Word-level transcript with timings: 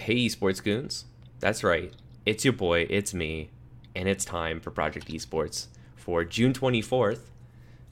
Hey, 0.00 0.24
esports 0.24 0.64
goons. 0.64 1.04
That's 1.40 1.62
right. 1.62 1.92
It's 2.24 2.42
your 2.42 2.54
boy, 2.54 2.86
it's 2.88 3.12
me, 3.12 3.50
and 3.94 4.08
it's 4.08 4.24
time 4.24 4.58
for 4.58 4.70
Project 4.70 5.08
Esports 5.08 5.66
for 5.94 6.24
June 6.24 6.54
24th. 6.54 7.28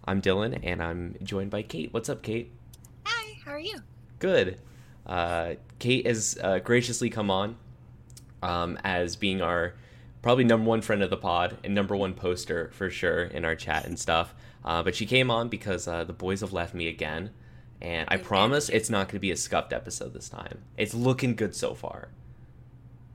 I'm 0.06 0.22
Dylan, 0.22 0.58
and 0.62 0.82
I'm 0.82 1.16
joined 1.22 1.50
by 1.50 1.60
Kate. 1.60 1.92
What's 1.92 2.08
up, 2.08 2.22
Kate? 2.22 2.50
Hi, 3.04 3.38
how 3.44 3.50
are 3.50 3.58
you? 3.58 3.80
Good. 4.20 4.58
Uh, 5.06 5.56
Kate 5.80 6.06
has 6.06 6.38
uh, 6.42 6.60
graciously 6.60 7.10
come 7.10 7.30
on 7.30 7.58
um, 8.42 8.78
as 8.82 9.14
being 9.14 9.42
our 9.42 9.74
probably 10.22 10.44
number 10.44 10.66
one 10.66 10.80
friend 10.80 11.02
of 11.02 11.10
the 11.10 11.18
pod 11.18 11.58
and 11.62 11.74
number 11.74 11.94
one 11.94 12.14
poster 12.14 12.70
for 12.72 12.88
sure 12.88 13.24
in 13.24 13.44
our 13.44 13.54
chat 13.54 13.84
and 13.84 13.98
stuff. 13.98 14.34
Uh, 14.64 14.82
but 14.82 14.96
she 14.96 15.04
came 15.04 15.30
on 15.30 15.50
because 15.50 15.86
uh, 15.86 16.04
the 16.04 16.14
boys 16.14 16.40
have 16.40 16.54
left 16.54 16.72
me 16.72 16.88
again. 16.88 17.32
And 17.80 18.08
I 18.10 18.16
promise 18.16 18.68
it's 18.68 18.90
not 18.90 19.06
going 19.06 19.14
to 19.16 19.20
be 19.20 19.30
a 19.30 19.36
scuffed 19.36 19.72
episode 19.72 20.12
this 20.12 20.28
time. 20.28 20.62
It's 20.76 20.94
looking 20.94 21.34
good 21.36 21.54
so 21.54 21.74
far. 21.74 22.08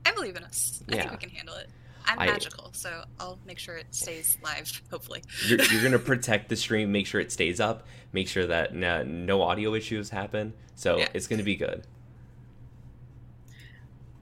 I 0.06 0.12
believe 0.12 0.36
in 0.36 0.44
us. 0.44 0.82
I 0.90 0.94
Yeah. 0.96 1.00
think 1.02 1.12
we 1.12 1.18
can 1.18 1.30
handle 1.30 1.54
it. 1.56 1.68
I'm 2.06 2.18
I- 2.18 2.26
magical, 2.26 2.70
so 2.72 3.04
I'll 3.18 3.38
make 3.46 3.58
sure 3.58 3.76
it 3.76 3.86
stays 3.90 4.36
live, 4.42 4.82
hopefully. 4.90 5.22
You're, 5.46 5.62
you're 5.64 5.80
going 5.80 5.92
to 5.94 5.98
protect 5.98 6.48
the 6.50 6.56
stream, 6.56 6.92
make 6.92 7.06
sure 7.06 7.20
it 7.20 7.32
stays 7.32 7.60
up, 7.60 7.86
make 8.12 8.28
sure 8.28 8.46
that 8.46 8.74
no, 8.74 9.02
no 9.02 9.40
audio 9.42 9.74
issues 9.74 10.10
happen. 10.10 10.52
So 10.74 10.98
Yeah. 10.98 11.08
it's 11.14 11.26
going 11.26 11.38
to 11.38 11.44
be 11.44 11.56
good. 11.56 11.86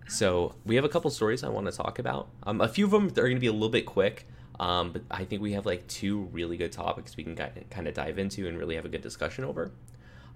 So 0.08 0.54
we 0.66 0.74
have 0.76 0.84
a 0.84 0.88
couple 0.88 1.10
stories 1.10 1.42
I 1.42 1.48
want 1.48 1.66
to 1.66 1.72
talk 1.72 1.98
about. 1.98 2.28
Um, 2.42 2.60
a 2.60 2.68
few 2.68 2.84
of 2.84 2.90
them 2.90 3.06
are 3.06 3.10
going 3.10 3.34
to 3.34 3.40
be 3.40 3.46
a 3.46 3.52
little 3.52 3.68
bit 3.70 3.86
quick, 3.86 4.26
um, 4.60 4.92
but 4.92 5.02
I 5.10 5.24
think 5.24 5.40
we 5.40 5.52
have 5.52 5.64
like 5.66 5.86
two 5.88 6.28
really 6.32 6.56
good 6.56 6.72
topics 6.72 7.16
we 7.16 7.24
can 7.24 7.34
kind 7.36 7.88
of 7.88 7.94
dive 7.94 8.18
into 8.18 8.46
and 8.46 8.58
really 8.58 8.74
have 8.76 8.84
a 8.84 8.88
good 8.90 9.00
discussion 9.02 9.44
over. 9.44 9.72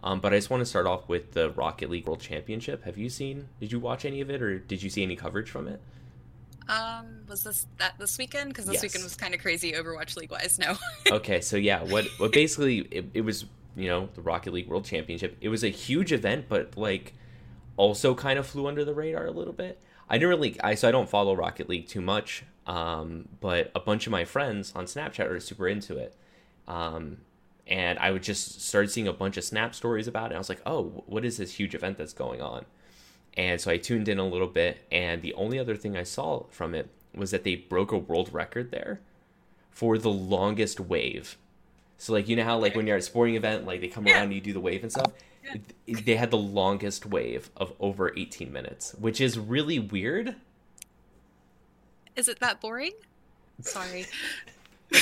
Um, 0.02 0.20
but 0.20 0.32
I 0.32 0.36
just 0.36 0.50
want 0.50 0.60
to 0.60 0.66
start 0.66 0.86
off 0.86 1.08
with 1.08 1.32
the 1.32 1.50
Rocket 1.50 1.90
League 1.90 2.06
World 2.06 2.20
Championship. 2.20 2.84
Have 2.84 2.96
you 2.98 3.08
seen? 3.08 3.48
Did 3.60 3.72
you 3.72 3.80
watch 3.80 4.04
any 4.04 4.20
of 4.20 4.30
it, 4.30 4.40
or 4.42 4.58
did 4.58 4.82
you 4.82 4.90
see 4.90 5.02
any 5.02 5.16
coverage 5.16 5.50
from 5.50 5.66
it? 5.68 5.80
Um, 6.68 7.22
was 7.28 7.44
this 7.44 7.66
that 7.78 7.94
this 7.98 8.18
weekend? 8.18 8.50
Because 8.50 8.66
this 8.66 8.74
Yes. 8.74 8.82
weekend 8.82 9.04
was 9.04 9.14
kind 9.14 9.34
of 9.34 9.40
crazy 9.40 9.72
Overwatch 9.72 10.16
League 10.16 10.30
wise. 10.30 10.58
No. 10.58 10.76
okay, 11.10 11.40
so 11.40 11.56
yeah, 11.56 11.82
what 11.82 12.04
what 12.18 12.32
basically 12.32 12.78
it, 12.90 13.06
it 13.14 13.20
was, 13.22 13.46
you 13.76 13.88
know, 13.88 14.08
the 14.14 14.20
Rocket 14.20 14.52
League 14.52 14.68
World 14.68 14.84
Championship. 14.84 15.36
It 15.40 15.48
was 15.48 15.62
a 15.62 15.68
huge 15.68 16.12
event, 16.12 16.46
but 16.48 16.76
like 16.76 17.14
also 17.76 18.14
kind 18.14 18.38
of 18.38 18.46
flew 18.46 18.66
under 18.66 18.84
the 18.84 18.94
radar 18.94 19.26
a 19.26 19.30
little 19.30 19.52
bit. 19.52 19.80
I 20.08 20.18
didn't 20.18 20.30
really 20.30 20.60
I 20.60 20.74
so 20.74 20.88
I 20.88 20.90
don't 20.90 21.08
follow 21.08 21.34
Rocket 21.36 21.68
League 21.68 21.86
too 21.88 22.00
much, 22.00 22.44
um, 22.66 23.28
but 23.40 23.70
a 23.74 23.80
bunch 23.80 24.06
of 24.06 24.10
my 24.10 24.24
friends 24.24 24.72
on 24.74 24.86
Snapchat 24.86 25.30
are 25.30 25.38
super 25.40 25.68
into 25.68 25.96
it. 25.96 26.16
Um, 26.66 27.18
and 27.66 27.98
I 27.98 28.10
would 28.10 28.22
just 28.22 28.60
start 28.62 28.90
seeing 28.90 29.08
a 29.08 29.12
bunch 29.12 29.36
of 29.36 29.44
snap 29.44 29.74
stories 29.74 30.06
about 30.08 30.32
it. 30.32 30.34
I 30.34 30.38
was 30.38 30.48
like, 30.48 30.62
"Oh, 30.66 31.02
what 31.06 31.24
is 31.24 31.36
this 31.38 31.52
huge 31.54 31.74
event 31.74 31.98
that's 31.98 32.12
going 32.12 32.40
on?" 32.40 32.64
And 33.36 33.60
so 33.60 33.70
I 33.70 33.76
tuned 33.76 34.08
in 34.08 34.18
a 34.18 34.26
little 34.26 34.46
bit, 34.46 34.78
and 34.90 35.20
the 35.22 35.34
only 35.34 35.58
other 35.58 35.76
thing 35.76 35.96
I 35.96 36.02
saw 36.04 36.44
from 36.50 36.74
it 36.74 36.88
was 37.14 37.30
that 37.32 37.44
they 37.44 37.54
broke 37.56 37.92
a 37.92 37.98
world 37.98 38.32
record 38.32 38.70
there 38.70 39.00
for 39.70 39.98
the 39.98 40.10
longest 40.10 40.80
wave. 40.80 41.36
So 41.98 42.12
like 42.12 42.28
you 42.28 42.36
know 42.36 42.44
how 42.44 42.58
like 42.58 42.74
when 42.74 42.86
you're 42.86 42.96
at 42.96 43.02
a 43.02 43.04
sporting 43.04 43.34
event, 43.36 43.66
like 43.66 43.80
they 43.80 43.88
come 43.88 44.06
Yeah. 44.06 44.14
around 44.14 44.22
and 44.24 44.34
you 44.34 44.40
do 44.40 44.52
the 44.52 44.60
wave 44.60 44.82
and 44.82 44.92
stuff. 44.92 45.12
Yeah. 45.44 45.56
They 46.04 46.16
had 46.16 46.30
the 46.30 46.36
longest 46.38 47.06
wave 47.06 47.50
of 47.56 47.72
over 47.80 48.12
18 48.16 48.52
minutes, 48.52 48.94
which 48.98 49.20
is 49.20 49.38
really 49.38 49.78
weird. 49.78 50.34
Is 52.16 52.28
it 52.28 52.40
that 52.40 52.60
boring? 52.60 52.92
Sorry. 53.62 54.06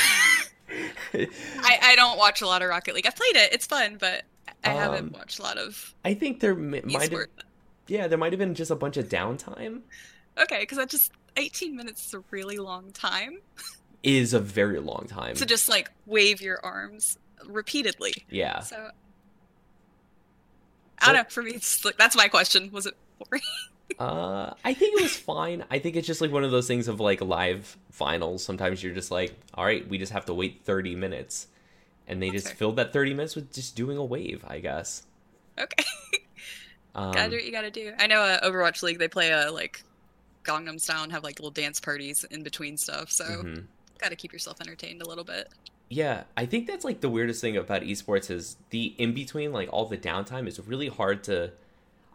I, 1.61 1.79
I 1.83 1.97
don't 1.97 2.19
watch 2.19 2.41
a 2.43 2.47
lot 2.47 2.63
of 2.63 2.69
Rocket 2.69 2.95
League. 2.95 3.07
I've 3.07 3.17
played 3.17 3.37
it. 3.37 3.53
It's 3.53 3.67
fun, 3.67 3.97
but 3.99 4.23
I 4.65 4.71
Um, 4.71 4.77
haven't 4.79 5.13
watched 5.13 5.39
a 5.39 5.43
lot 5.43 5.57
of 5.59 5.95
I 6.05 6.15
think 6.15 6.41
there 6.41 6.55
mi- 6.55 6.81
might 6.85 7.11
have 7.13 7.27
yeah 7.87 8.09
there 8.09 8.19
might 8.19 8.33
have 8.33 8.39
been 8.39 8.55
just 8.55 8.71
a 8.71 8.77
bunch 8.77 8.97
of 8.97 9.09
downtime. 9.09 9.81
Okay, 10.39 10.61
because 10.61 10.79
that 10.79 10.89
just 10.89 11.13
18 11.37 11.77
minutes 11.77 12.07
is 12.07 12.15
a 12.15 12.23
really 12.31 12.57
long 12.59 12.91
time 12.93 13.39
Is 14.03 14.35
a 14.35 14.41
very 14.41 14.81
long 14.81 15.07
time. 15.09 15.35
to 15.37 15.47
just 15.47 15.69
like 15.69 15.91
wave 16.07 16.41
your 16.41 16.65
arms 16.65 17.19
repeatedly. 17.47 18.15
yeah. 18.31 18.61
So 18.61 18.91
I 21.01 21.07
don't 21.07 21.15
know. 21.17 21.25
For 21.29 21.43
me, 21.43 21.53
it's 21.53 21.85
like 21.85 21.99
that's 21.99 22.17
my 22.17 22.29
question. 22.29 22.71
Was 22.73 22.87
it 22.87 22.95
boring? 23.19 23.43
Uh, 23.99 24.55
I 24.65 24.75
think 24.75 24.99
it 24.99 25.03
was 25.03 25.17
fine. 25.17 25.65
I 25.71 25.79
think 25.79 25.97
it's 25.97 26.07
just 26.07 26.21
like 26.21 26.31
one 26.33 26.45
of 26.45 26.51
those 26.51 26.67
things 26.67 26.89
of 26.89 27.01
like 27.01 27.21
live 27.21 27.77
finals. 27.91 28.45
Sometimes 28.45 28.83
you're 28.83 28.95
just 28.95 29.11
like, 29.11 29.35
all 29.55 29.65
right, 29.65 29.89
we 29.89 29.99
just 29.99 30.13
have 30.13 30.27
to 30.27 30.35
wait 30.35 30.63
30 30.65 30.95
minutes. 30.97 31.49
And 32.07 32.23
they 32.23 32.31
just 32.31 32.53
filled 32.53 32.77
that 32.77 32.93
30 32.93 33.15
minutes 33.15 33.35
with 33.35 33.53
just 33.53 33.77
doing 33.77 33.97
a 33.97 34.05
wave, 34.05 34.45
I 34.47 34.59
guess. 34.59 35.05
Okay, 35.59 35.85
Um, 36.95 37.13
gotta 37.13 37.31
do 37.31 37.37
what 37.37 37.45
you 37.45 37.53
gotta 37.53 37.71
do. 37.71 37.93
I 37.99 38.07
know 38.07 38.21
uh, 38.21 38.47
Overwatch 38.49 38.83
League 38.83 38.99
they 38.99 39.09
play 39.09 39.31
a 39.31 39.51
like 39.51 39.83
Gangnam 40.45 40.81
Style 40.81 41.03
and 41.03 41.13
have 41.13 41.25
like 41.25 41.39
little 41.39 41.51
dance 41.51 41.81
parties 41.81 42.25
in 42.31 42.43
between 42.43 42.77
stuff. 42.77 43.11
So 43.11 43.25
mhm. 43.25 43.65
gotta 43.99 44.17
keep 44.17 44.33
yourself 44.33 44.61
entertained 44.61 45.03
a 45.03 45.09
little 45.09 45.25
bit. 45.25 45.49
Yeah, 45.89 46.25
I 46.37 46.47
think 46.47 46.67
that's 46.67 46.85
like 46.85 47.01
the 47.01 47.09
weirdest 47.09 47.41
thing 47.41 47.57
about 47.57 47.83
esports 47.83 48.31
is 48.31 48.57
the 48.71 48.95
in 48.99 49.13
between, 49.13 49.53
like 49.53 49.69
all 49.73 49.87
the 49.87 49.99
downtime 49.99 50.47
is 50.47 50.59
really 50.61 50.89
hard 50.89 51.25
to, 51.25 51.53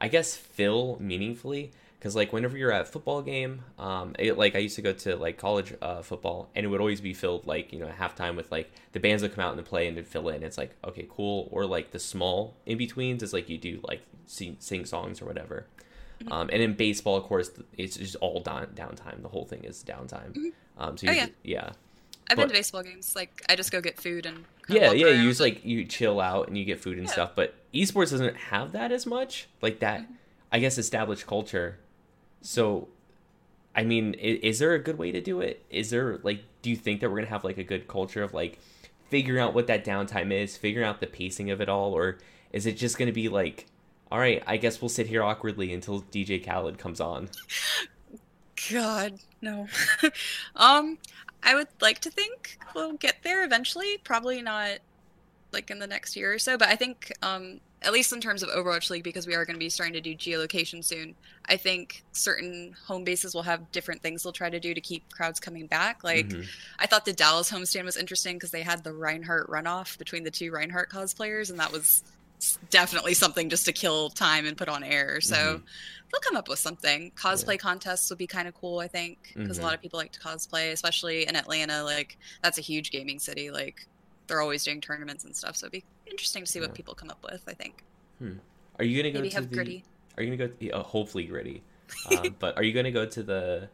I 0.02 0.08
guess, 0.08 0.36
fill 0.36 0.98
meaningfully. 1.00 1.72
Because 1.98 2.16
like 2.16 2.32
whenever 2.32 2.58
you're 2.58 2.72
at 2.72 2.82
a 2.84 2.86
football 2.86 3.22
game, 3.22 3.62
um, 3.78 4.16
it, 4.18 4.38
like 4.38 4.56
I 4.56 4.60
used 4.60 4.78
to 4.78 4.82
go 4.82 4.94
to 4.94 5.18
like 5.18 5.38
college 5.38 5.74
uh, 5.82 6.02
football, 6.02 6.50
and 6.56 6.66
it 6.66 6.70
would 6.70 6.80
always 6.80 7.02
be 7.02 7.14
filled 7.14 7.46
like 7.46 7.74
you 7.74 7.80
know 7.80 7.88
at 7.88 7.98
halftime 7.98 8.38
with 8.38 8.50
like 8.54 8.72
the 8.94 9.02
bands 9.02 9.22
would 9.22 9.36
come 9.36 9.44
out 9.44 9.58
and 9.58 9.66
play 9.66 9.86
and 9.88 9.98
then 9.98 10.06
fill 10.06 10.30
in. 10.30 10.42
It's 10.42 10.58
like 10.58 10.74
okay, 10.86 11.06
cool. 11.10 11.50
Or 11.52 11.66
like 11.66 11.92
the 11.92 12.00
small 12.00 12.56
in 12.66 12.78
betweens 12.78 13.22
is 13.22 13.34
like 13.34 13.50
you 13.50 13.58
do 13.58 13.82
like 13.84 14.02
sing, 14.28 14.56
sing 14.60 14.86
songs 14.86 15.22
or 15.22 15.26
whatever. 15.26 15.66
Mhm. 16.24 16.32
Um, 16.32 16.50
and 16.54 16.62
in 16.62 16.74
baseball, 16.74 17.18
of 17.18 17.24
course, 17.26 17.52
it's 17.78 17.98
just 17.98 18.16
all 18.18 18.40
down 18.40 18.68
downtime. 18.68 19.22
The 19.22 19.28
whole 19.30 19.44
thing 19.46 19.66
is 19.66 19.84
downtime. 19.84 20.32
Mhm. 20.34 20.52
Um, 20.78 20.98
so 20.98 21.08
Oh, 21.08 21.12
you, 21.12 21.18
yeah. 21.18 21.28
yeah. 21.44 21.70
I've 22.30 22.38
been 22.38 22.48
to 22.48 22.54
baseball 22.54 22.84
games. 22.84 23.14
Like 23.14 23.44
I 23.50 23.58
just 23.58 23.72
go 23.74 23.82
get 23.82 24.00
food 24.00 24.26
and 24.26 24.46
yeah 24.70 24.92
yeah 24.92 25.08
you 25.08 25.30
just 25.30 25.40
like 25.42 25.64
you 25.66 25.84
chill 25.86 26.20
out 26.20 26.48
and 26.48 26.58
you 26.58 26.66
get 26.66 26.80
food 26.80 26.98
and 26.98 27.08
Yeah. 27.08 27.14
stuff 27.14 27.32
but 27.36 27.56
esports 27.74 28.12
doesn't 28.12 28.36
have 28.38 28.72
that 28.74 28.92
as 28.92 29.06
much 29.06 29.48
like 29.62 29.80
that 29.80 30.02
Mhm. 30.02 30.08
i 30.52 30.60
guess 30.60 30.78
established 30.78 31.28
culture 31.28 31.78
so 32.42 32.88
i 33.76 33.84
mean 33.84 34.14
is, 34.16 34.40
is 34.42 34.60
there 34.60 34.74
a 34.74 34.80
good 34.80 34.98
way 34.98 35.12
to 35.12 35.22
do 35.22 35.42
it 35.42 35.64
is 35.70 35.90
there 35.90 36.20
like 36.24 36.44
do 36.62 36.70
you 36.70 36.76
think 36.76 37.02
that 37.02 37.10
we're 37.10 37.18
gonna 37.18 37.28
have 37.28 37.44
like 37.44 37.58
a 37.58 37.64
good 37.64 37.88
culture 37.88 38.24
of 38.24 38.34
like 38.34 38.60
figuring 39.10 39.42
out 39.42 39.54
what 39.54 39.68
that 39.68 39.84
downtime 39.86 40.32
is 40.32 40.56
figuring 40.58 40.88
out 40.88 41.00
the 41.00 41.08
pacing 41.08 41.50
of 41.52 41.60
it 41.62 41.70
all 41.70 41.94
or 41.94 42.18
is 42.54 42.66
it 42.66 42.74
just 42.78 42.98
gonna 42.98 43.12
be 43.12 43.28
like 43.30 43.66
all 44.12 44.20
right 44.20 44.44
i 44.48 44.58
guess 44.58 44.82
we'll 44.82 44.90
sit 44.90 45.08
here 45.08 45.24
awkwardly 45.24 45.74
until 45.74 46.02
dj 46.12 46.44
khaled 46.46 46.78
comes 46.78 47.00
on 47.02 47.30
God, 48.70 49.14
no. 49.42 49.68
um, 50.58 50.98
I 51.44 51.56
would 51.56 51.68
like 51.82 52.00
to 52.00 52.12
think 52.12 52.58
we'll 52.76 52.94
get 52.94 53.18
there 53.24 53.44
eventually. 53.44 53.98
Probably 54.04 54.42
not 54.42 54.80
like 55.52 55.72
in 55.72 55.80
the 55.80 55.88
next 55.88 56.16
year 56.16 56.34
or 56.34 56.40
so, 56.40 56.58
but 56.58 56.68
I 56.68 56.76
think 56.76 57.12
um 57.22 57.60
at 57.82 57.94
least 57.94 58.12
in 58.12 58.20
terms 58.20 58.44
of 58.44 58.50
Overwatch 58.50 58.90
League 58.90 59.06
because 59.06 59.26
we 59.26 59.36
are 59.36 59.46
going 59.46 59.56
to 59.56 59.60
be 59.60 59.70
starting 59.70 59.94
to 59.94 60.02
do 60.02 60.14
geolocation 60.14 60.84
soon. 60.84 61.16
I 61.46 61.56
think 61.56 62.04
certain 62.12 62.76
home 62.86 63.06
bases 63.06 63.34
will 63.34 63.44
have 63.44 63.72
different 63.72 64.02
things 64.02 64.22
they'll 64.22 64.34
try 64.34 64.50
to 64.50 64.60
do 64.60 64.74
to 64.74 64.82
keep 64.82 65.10
crowds 65.14 65.40
coming 65.40 65.66
back. 65.66 66.04
Like 66.04 66.28
Mhm. 66.28 66.46
I 66.78 66.88
thought 66.88 67.06
the 67.06 67.14
Dallas 67.14 67.50
homestand 67.50 67.86
was 67.86 67.96
interesting 67.96 68.36
because 68.36 68.52
they 68.52 68.64
had 68.64 68.84
the 68.84 68.92
Reinhardt 68.94 69.48
runoff 69.48 69.98
between 69.98 70.26
the 70.26 70.32
two 70.32 70.52
Reinhardt 70.52 70.90
cosplayers, 70.90 71.50
and 71.50 71.60
that 71.62 71.72
was 71.72 72.04
definitely 72.70 73.14
something 73.14 73.50
just 73.50 73.66
to 73.66 73.74
kill 73.74 74.10
time 74.10 74.46
and 74.46 74.56
put 74.58 74.70
on 74.70 74.84
air. 74.84 75.20
So 75.22 75.36
Mhm. 75.36 75.64
they'll 76.12 76.22
come 76.22 76.36
up 76.38 76.48
with 76.48 76.60
something. 76.60 77.12
Cosplay 77.12 77.60
contests 77.60 78.10
would 78.10 78.18
be 78.20 78.28
kind 78.28 78.48
of 78.48 78.54
cool, 78.54 78.80
I 78.80 78.88
think, 78.88 79.34
because 79.36 79.58
Mhm. 79.58 79.62
a 79.62 79.66
lot 79.66 79.74
of 79.74 79.82
people 79.82 79.98
like 80.00 80.12
to 80.14 80.20
cosplay, 80.20 80.72
especially 80.72 81.28
in 81.28 81.36
Atlanta. 81.36 81.84
Like 81.84 82.18
that's 82.42 82.58
a 82.58 82.62
huge 82.62 82.92
gaming 82.92 83.20
city. 83.20 83.52
Like 83.52 83.86
they're 84.28 84.42
always 84.42 84.64
doing 84.64 84.80
tournaments 84.80 85.24
and 85.26 85.36
stuff. 85.36 85.56
So 85.58 85.66
it'd 85.66 85.72
be 85.72 85.84
interesting 86.10 86.44
to 86.46 86.52
see 86.52 86.60
Yeah. 86.60 86.66
what 86.68 86.76
people 86.76 86.94
come 86.96 87.10
up 87.10 87.24
with. 87.24 87.42
I 87.48 87.54
think 87.54 87.84
are 88.80 88.84
you 88.86 88.98
gonna 89.02 89.12
go 89.12 89.20
maybe 89.20 89.30
to 89.30 89.36
have 89.36 89.50
the 89.50 89.56
gritty 89.56 89.84
are 90.18 90.24
you 90.24 90.36
gonna 90.36 90.50
go 90.50 90.54
yeah, 90.60 90.82
hopefully 90.84 91.24
gritty 91.26 91.62
um, 92.12 92.36
but 92.40 92.56
are 92.58 92.64
you 92.64 92.74
gonna 92.74 92.92
go 92.92 93.06
to 93.06 93.24
the 93.24 93.70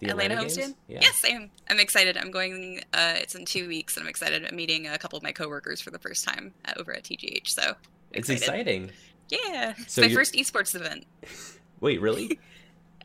the 0.00 0.08
Atlanta, 0.10 0.36
games? 0.36 0.56
homestand. 0.56 0.74
yeah 0.86 0.98
Yes, 1.02 1.24
I 1.24 1.28
am. 1.30 1.50
I'm 1.68 1.80
excited. 1.80 2.16
I'm 2.16 2.30
going. 2.30 2.84
Uh, 2.92 3.14
it's 3.16 3.34
in 3.34 3.44
two 3.44 3.66
weeks, 3.66 3.96
and 3.96 4.04
I'm 4.04 4.08
excited. 4.08 4.44
I'm 4.46 4.54
meeting 4.54 4.86
a 4.86 4.96
couple 4.96 5.16
of 5.16 5.24
my 5.24 5.32
coworkers 5.32 5.80
for 5.80 5.90
the 5.90 5.98
first 5.98 6.22
time 6.24 6.54
at, 6.66 6.78
over 6.78 6.94
at 6.94 7.02
TGH. 7.02 7.48
So 7.48 7.74
it's 8.12 8.28
exciting 8.28 8.90
Yeah, 9.28 9.74
it's 9.78 9.92
So 9.94 10.00
my 10.02 10.06
you're- 10.08 10.16
first 10.20 10.34
esports 10.34 10.74
event. 10.74 11.04
wait 11.80 12.00
really 12.00 12.38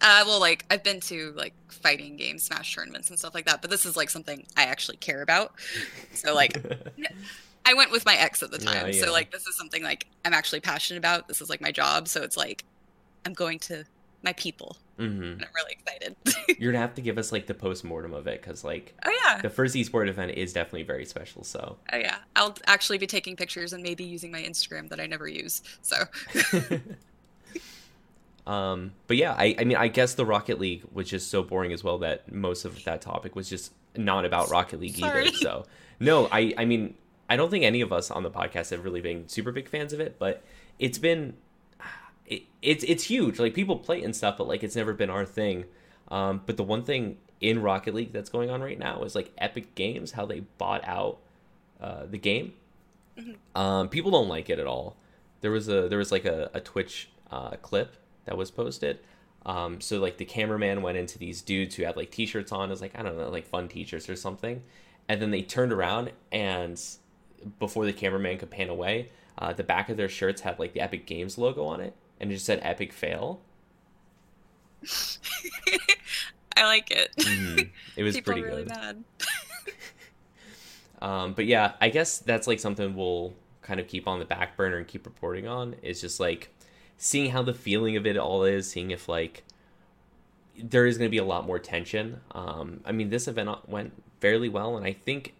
Uh, 0.01 0.23
well, 0.25 0.39
like 0.39 0.65
I've 0.69 0.83
been 0.83 0.99
to 1.01 1.31
like 1.37 1.53
fighting 1.69 2.17
games, 2.17 2.43
Smash 2.43 2.75
tournaments, 2.75 3.09
and 3.09 3.17
stuff 3.17 3.33
like 3.33 3.45
that, 3.45 3.61
but 3.61 3.71
this 3.71 3.85
is 3.85 3.95
like 3.95 4.09
something 4.09 4.45
I 4.57 4.63
actually 4.63 4.97
care 4.97 5.21
about. 5.21 5.53
So 6.13 6.33
like 6.35 6.57
I 7.65 7.73
went 7.73 7.89
with 7.91 8.05
my 8.05 8.15
ex 8.15 8.43
at 8.43 8.51
the 8.51 8.59
Yeah, 8.61 8.81
time, 8.81 8.91
yeah. 8.91 9.05
so 9.05 9.11
like 9.13 9.31
this 9.31 9.47
is 9.47 9.55
something 9.55 9.81
like 9.81 10.07
I'm 10.25 10.33
actually 10.33 10.59
passionate 10.59 10.97
about. 10.97 11.29
This 11.29 11.39
is 11.39 11.49
like 11.49 11.61
my 11.61 11.71
job, 11.71 12.09
so 12.09 12.21
it's 12.21 12.35
like 12.35 12.65
I'm 13.25 13.31
going 13.33 13.59
to 13.59 13.85
my 14.23 14.33
people, 14.33 14.75
hmm 14.97 15.03
and 15.03 15.43
I'm 15.43 15.49
really 15.55 15.71
excited. 15.71 16.15
You're 16.59 16.71
gonna 16.71 16.81
have 16.81 16.95
to 16.95 17.01
give 17.01 17.17
us 17.17 17.31
like 17.31 17.47
the 17.47 17.53
post 17.53 17.83
mortem 17.83 18.13
of 18.13 18.27
it 18.27 18.41
because 18.41 18.63
like 18.63 18.93
oh 19.05 19.19
yeah, 19.25 19.41
the 19.41 19.49
first 19.49 19.75
esport 19.75 20.07
event 20.07 20.31
is 20.31 20.53
definitely 20.53 20.83
very 20.83 21.05
special. 21.05 21.43
So 21.43 21.77
oh 21.91 21.97
yeah. 21.97 22.17
I'll 22.35 22.55
actually 22.67 22.97
be 22.97 23.07
taking 23.07 23.35
pictures 23.35 23.73
and 23.73 23.81
maybe 23.83 24.03
using 24.03 24.31
my 24.31 24.41
Instagram 24.41 24.89
that 24.89 24.99
I 24.99 25.07
never 25.07 25.27
use. 25.27 25.61
So 25.81 26.03
Um, 28.45 28.91
but 29.07 29.17
yeah, 29.17 29.33
I, 29.37 29.55
I 29.57 29.63
mean, 29.63 29.77
I 29.77 29.87
guess 29.87 30.15
the 30.15 30.25
Rocket 30.25 30.59
League 30.59 30.83
was 30.91 31.09
just 31.09 31.29
so 31.29 31.43
boring 31.43 31.71
as 31.71 31.83
well 31.83 31.99
that 31.99 32.31
most 32.31 32.65
of 32.65 32.83
that 32.83 33.01
topic 33.01 33.35
was 33.35 33.49
just 33.49 33.73
not 33.95 34.25
about 34.25 34.49
Rocket 34.49 34.79
League 34.79 34.97
Sorry. 34.97 35.27
either. 35.27 35.37
So 35.37 35.65
no, 35.99 36.27
I, 36.31 36.53
I 36.57 36.65
mean, 36.65 36.95
I 37.29 37.37
don't 37.37 37.49
think 37.49 37.63
any 37.63 37.81
of 37.81 37.93
us 37.93 38.11
on 38.11 38.23
the 38.23 38.31
podcast 38.31 38.71
have 38.71 38.83
really 38.83 39.01
been 39.01 39.27
super 39.29 39.51
big 39.51 39.69
fans 39.69 39.93
of 39.93 39.99
it, 39.99 40.17
but 40.19 40.43
it's 40.77 40.97
been, 40.97 41.35
it, 42.25 42.43
it's 42.61 42.83
it's 42.83 43.03
huge. 43.03 43.39
Like 43.39 43.53
people 43.53 43.77
play 43.77 44.03
and 44.03 44.15
stuff, 44.15 44.37
but 44.37 44.47
like 44.47 44.63
it's 44.63 44.75
never 44.75 44.93
been 44.93 45.09
our 45.09 45.25
thing. 45.25 45.65
Um, 46.09 46.41
but 46.45 46.57
the 46.57 46.63
one 46.63 46.83
thing 46.83 47.17
in 47.41 47.61
Rocket 47.61 47.93
League 47.93 48.13
that's 48.13 48.29
going 48.29 48.49
on 48.49 48.61
right 48.61 48.79
now 48.79 49.03
is 49.03 49.15
like 49.15 49.31
Epic 49.37 49.75
Games, 49.75 50.11
how 50.11 50.25
they 50.25 50.41
bought 50.57 50.85
out 50.87 51.19
uh, 51.81 52.05
the 52.05 52.17
game. 52.17 52.53
Um, 53.55 53.89
people 53.89 54.11
don't 54.11 54.27
like 54.27 54.49
it 54.49 54.59
at 54.59 54.65
all. 54.65 54.95
There 55.41 55.51
was 55.51 55.67
a 55.67 55.87
there 55.87 55.97
was 55.97 56.11
like 56.11 56.25
a, 56.25 56.49
a 56.53 56.59
Twitch 56.59 57.09
uh, 57.31 57.51
clip 57.61 57.97
that 58.25 58.37
was 58.37 58.51
posted. 58.51 58.99
Um, 59.45 59.81
so 59.81 59.99
like 59.99 60.17
the 60.17 60.25
cameraman 60.25 60.81
went 60.81 60.97
into 60.97 61.19
these 61.19 61.41
dudes 61.41 61.75
who 61.75 61.83
had 61.83 61.97
like 61.97 62.11
t-shirts 62.11 62.51
on, 62.51 62.71
as 62.71 62.81
like 62.81 62.97
I 62.97 63.03
don't 63.03 63.17
know, 63.17 63.29
like 63.29 63.45
fun 63.45 63.67
t-shirts 63.67 64.09
or 64.09 64.15
something, 64.15 64.63
and 65.09 65.21
then 65.21 65.31
they 65.31 65.41
turned 65.41 65.73
around 65.73 66.11
and 66.31 66.81
before 67.59 67.85
the 67.85 67.93
cameraman 67.93 68.37
could 68.37 68.49
pan 68.49 68.69
away, 68.69 69.09
uh, 69.37 69.53
the 69.53 69.63
back 69.63 69.89
of 69.89 69.97
their 69.97 70.09
shirts 70.09 70.41
had 70.41 70.59
like 70.59 70.73
the 70.73 70.81
Epic 70.81 71.05
Games 71.05 71.37
logo 71.37 71.65
on 71.65 71.81
it, 71.81 71.95
and 72.23 72.31
it 72.31 72.35
just 72.35 72.45
said 72.45 72.59
Epic 72.63 72.93
Fail. 72.93 73.41
I 76.55 76.65
like 76.65 76.89
it. 76.91 77.11
Mhm. 77.17 77.69
It 77.95 78.03
was 78.03 78.15
People 78.15 78.33
pretty 78.33 78.47
really 78.47 78.63
good. 78.63 78.69
mad. 78.75 79.03
Um, 81.01 81.33
but 81.33 81.45
yeah, 81.47 81.73
I 81.81 81.89
guess 81.89 82.19
that's 82.19 82.47
like 82.47 82.61
something 82.61 82.95
we'll 82.95 83.33
kind 83.61 83.81
of 83.81 83.89
keep 83.89 84.07
on 84.07 84.19
the 84.19 84.25
back 84.25 84.55
burner 84.55 84.77
and 84.77 84.87
keep 84.87 85.05
reporting 85.05 85.45
on. 85.49 85.75
Is 85.81 85.99
just 85.99 86.17
like 86.17 86.49
seeing 86.97 87.31
how 87.31 87.43
the 87.43 87.53
feeling 87.53 87.97
of 87.97 88.05
it 88.05 88.15
all 88.15 88.45
is, 88.45 88.69
seeing 88.69 88.89
if 88.91 89.09
like 89.09 89.43
there 90.57 90.85
is 90.85 90.97
going 90.97 91.09
to 91.09 91.11
be 91.11 91.17
a 91.17 91.25
lot 91.25 91.45
more 91.45 91.59
tension. 91.59 92.21
Um, 92.31 92.79
I 92.85 92.93
mean, 92.93 93.09
this 93.09 93.27
event 93.27 93.49
went 93.67 94.01
fairly 94.21 94.47
well, 94.47 94.77
and 94.77 94.85
I 94.85 94.93
think 94.93 95.33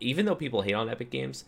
even 0.00 0.24
though 0.24 0.34
people 0.34 0.62
hate 0.62 0.72
on 0.72 0.88
Epic 0.88 1.10
Games, 1.10 1.44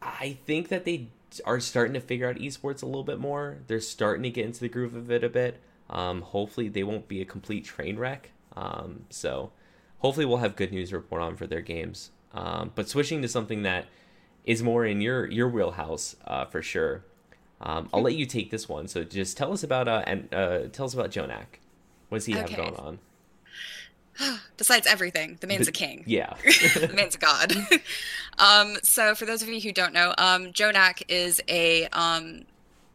I 0.00 0.38
think 0.46 0.68
that 0.68 0.84
they 0.84 1.08
are 1.44 1.60
starting 1.60 1.94
to 1.94 2.00
figure 2.00 2.28
out 2.28 2.36
esports 2.36 2.82
a 2.82 2.86
little 2.86 3.04
bit 3.04 3.18
more. 3.18 3.58
They're 3.66 3.80
starting 3.80 4.22
to 4.24 4.30
get 4.30 4.46
into 4.46 4.60
the 4.60 4.68
groove 4.68 4.94
of 4.94 5.10
it 5.10 5.24
a 5.24 5.28
bit. 5.28 5.60
Um, 5.90 6.22
hopefully, 6.22 6.68
they 6.68 6.82
won't 6.82 7.08
be 7.08 7.20
a 7.20 7.24
complete 7.24 7.64
train 7.64 7.98
wreck. 7.98 8.30
Um, 8.56 9.04
so, 9.10 9.52
hopefully, 9.98 10.26
we'll 10.26 10.38
have 10.38 10.56
good 10.56 10.72
news 10.72 10.90
to 10.90 10.96
report 10.96 11.22
on 11.22 11.36
for 11.36 11.46
their 11.46 11.60
games. 11.60 12.10
Um, 12.32 12.72
but 12.74 12.88
switching 12.88 13.22
to 13.22 13.28
something 13.28 13.62
that 13.62 13.86
is 14.44 14.62
more 14.62 14.84
in 14.84 15.00
your 15.00 15.26
your 15.30 15.48
wheelhouse 15.48 16.16
uh, 16.26 16.44
for 16.44 16.62
sure. 16.62 17.04
Um, 17.60 17.88
I'll 17.92 18.02
let 18.02 18.14
you 18.14 18.26
take 18.26 18.50
this 18.50 18.68
one. 18.68 18.88
So 18.88 19.04
just 19.04 19.36
tell 19.36 19.52
us 19.52 19.62
about 19.62 19.88
uh, 19.88 20.02
and 20.06 20.32
uh, 20.34 20.68
tell 20.72 20.86
us 20.86 20.94
about 20.94 21.10
Jonak. 21.10 21.60
What 22.08 22.18
does 22.18 22.26
he 22.26 22.32
have 22.32 22.54
going 22.54 22.76
on? 22.76 22.98
Besides 24.56 24.86
everything, 24.86 25.38
the 25.40 25.46
man's 25.46 25.66
The- 25.66 25.70
a 25.70 25.72
king. 25.72 26.04
Yeah. 26.06 26.34
the 26.44 26.92
man's 26.94 27.14
a 27.14 27.18
god. 27.18 27.52
um, 28.38 28.76
so 28.82 29.14
for 29.14 29.24
those 29.26 29.42
of 29.42 29.48
you 29.48 29.60
who 29.60 29.72
don't 29.72 29.92
know, 29.92 30.14
um, 30.18 30.52
Jonak 30.52 31.02
is 31.08 31.40
a 31.48 31.86
um, 31.88 32.44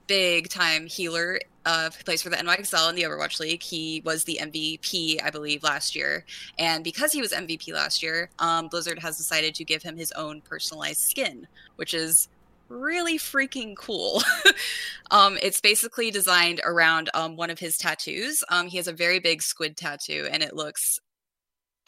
big 0.08 0.50
time 0.50 0.88
healer. 0.88 1.40
Uh, 1.66 1.92
who 1.92 2.04
plays 2.04 2.22
for 2.22 2.30
the 2.30 2.38
NYXL 2.38 2.90
in 2.90 2.96
the 2.96 3.04
Overwatch 3.04 3.40
League. 3.40 3.62
He 3.62 4.02
was 4.04 4.24
the 4.24 4.40
MVP, 4.42 5.22
I 5.24 5.30
believe, 5.30 5.62
last 5.62 5.96
year. 5.96 6.26
And 6.58 6.84
because 6.84 7.12
he 7.12 7.22
was 7.22 7.32
MVP 7.32 7.74
last 7.74 8.02
year, 8.02 8.30
um, 8.40 8.70
Blizzard 8.70 8.98
has 9.00 9.18
decided 9.18 9.54
to 9.56 9.64
give 9.66 9.84
him 9.84 9.96
his 9.96 10.12
own 10.14 10.42
personalized 10.42 11.02
skin, 11.02 11.48
which 11.76 11.94
is 11.94 12.28
really 12.70 13.18
freaking 13.20 13.76
cool. 13.76 14.24
um, 15.12 15.38
it's 15.44 15.60
basically 15.62 16.10
designed 16.12 16.62
around 16.64 17.10
um, 17.14 17.36
one 17.36 17.50
of 17.50 17.60
his 17.60 17.78
tattoos. 17.78 18.44
Um, 18.50 18.68
he 18.68 18.78
has 18.78 18.88
a 18.88 18.94
very 18.94 19.20
big 19.20 19.42
squid 19.44 19.76
tattoo, 19.76 20.28
and 20.32 20.42
it 20.42 20.56
looks 20.56 21.00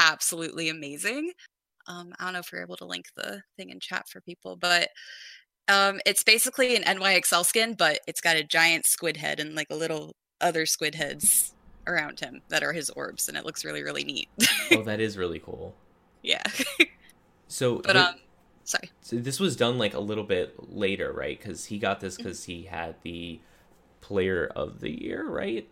absolutely 0.01 0.69
amazing. 0.69 1.33
Um, 1.87 2.13
I 2.19 2.25
don't 2.25 2.33
know 2.33 2.39
if 2.39 2.49
we're 2.53 2.63
able 2.63 2.77
to 2.77 2.85
link 2.85 3.07
the 3.15 3.43
thing 3.57 3.69
in 3.71 3.79
chat 3.79 4.09
for 4.09 4.21
people, 4.21 4.57
but 4.57 4.89
um, 5.69 5.99
it's 6.05 6.23
basically 6.23 6.75
an 6.75 6.83
NYXL 6.83 7.45
skin, 7.45 7.75
but 7.75 7.99
it's 8.07 8.21
got 8.21 8.37
a 8.37 8.43
giant 8.43 8.85
squid 8.87 9.17
head 9.17 9.39
and 9.39 9.55
like 9.55 9.67
a 9.71 9.75
little 9.75 10.15
other 10.41 10.65
squid 10.65 10.95
heads 10.95 11.53
around 11.87 12.19
him 12.21 12.41
that 12.49 12.63
are 12.63 12.73
his 12.73 12.89
orbs, 12.91 13.27
and 13.29 13.37
it 13.37 13.45
looks 13.45 13.65
really, 13.65 13.83
really 13.83 14.03
neat. 14.03 14.29
oh, 14.69 14.83
that 14.83 14.99
is 14.99 15.17
really 15.17 15.39
cool. 15.39 15.75
yeah, 16.23 16.43
So, 17.47 17.85
but 17.85 17.95
um, 17.95 18.15
sorry. 18.63 18.91
so 19.01 19.17
this 19.17 19.39
was 19.39 19.55
done 19.55 19.77
like 19.77 19.93
a 19.93 19.99
little 19.99 20.23
bit 20.23 20.55
later, 20.73 21.11
right? 21.11 21.37
Because 21.39 21.65
he 21.65 21.79
got 21.79 22.01
Mm-hmm. 22.01 22.01
this 22.01 22.17
because 22.17 22.45
he 22.45 22.63
had 22.63 22.95
the 23.03 23.41
Player 24.01 24.47
of 24.55 24.79
the 24.81 24.89
Year, 25.03 25.27
right? 25.27 25.69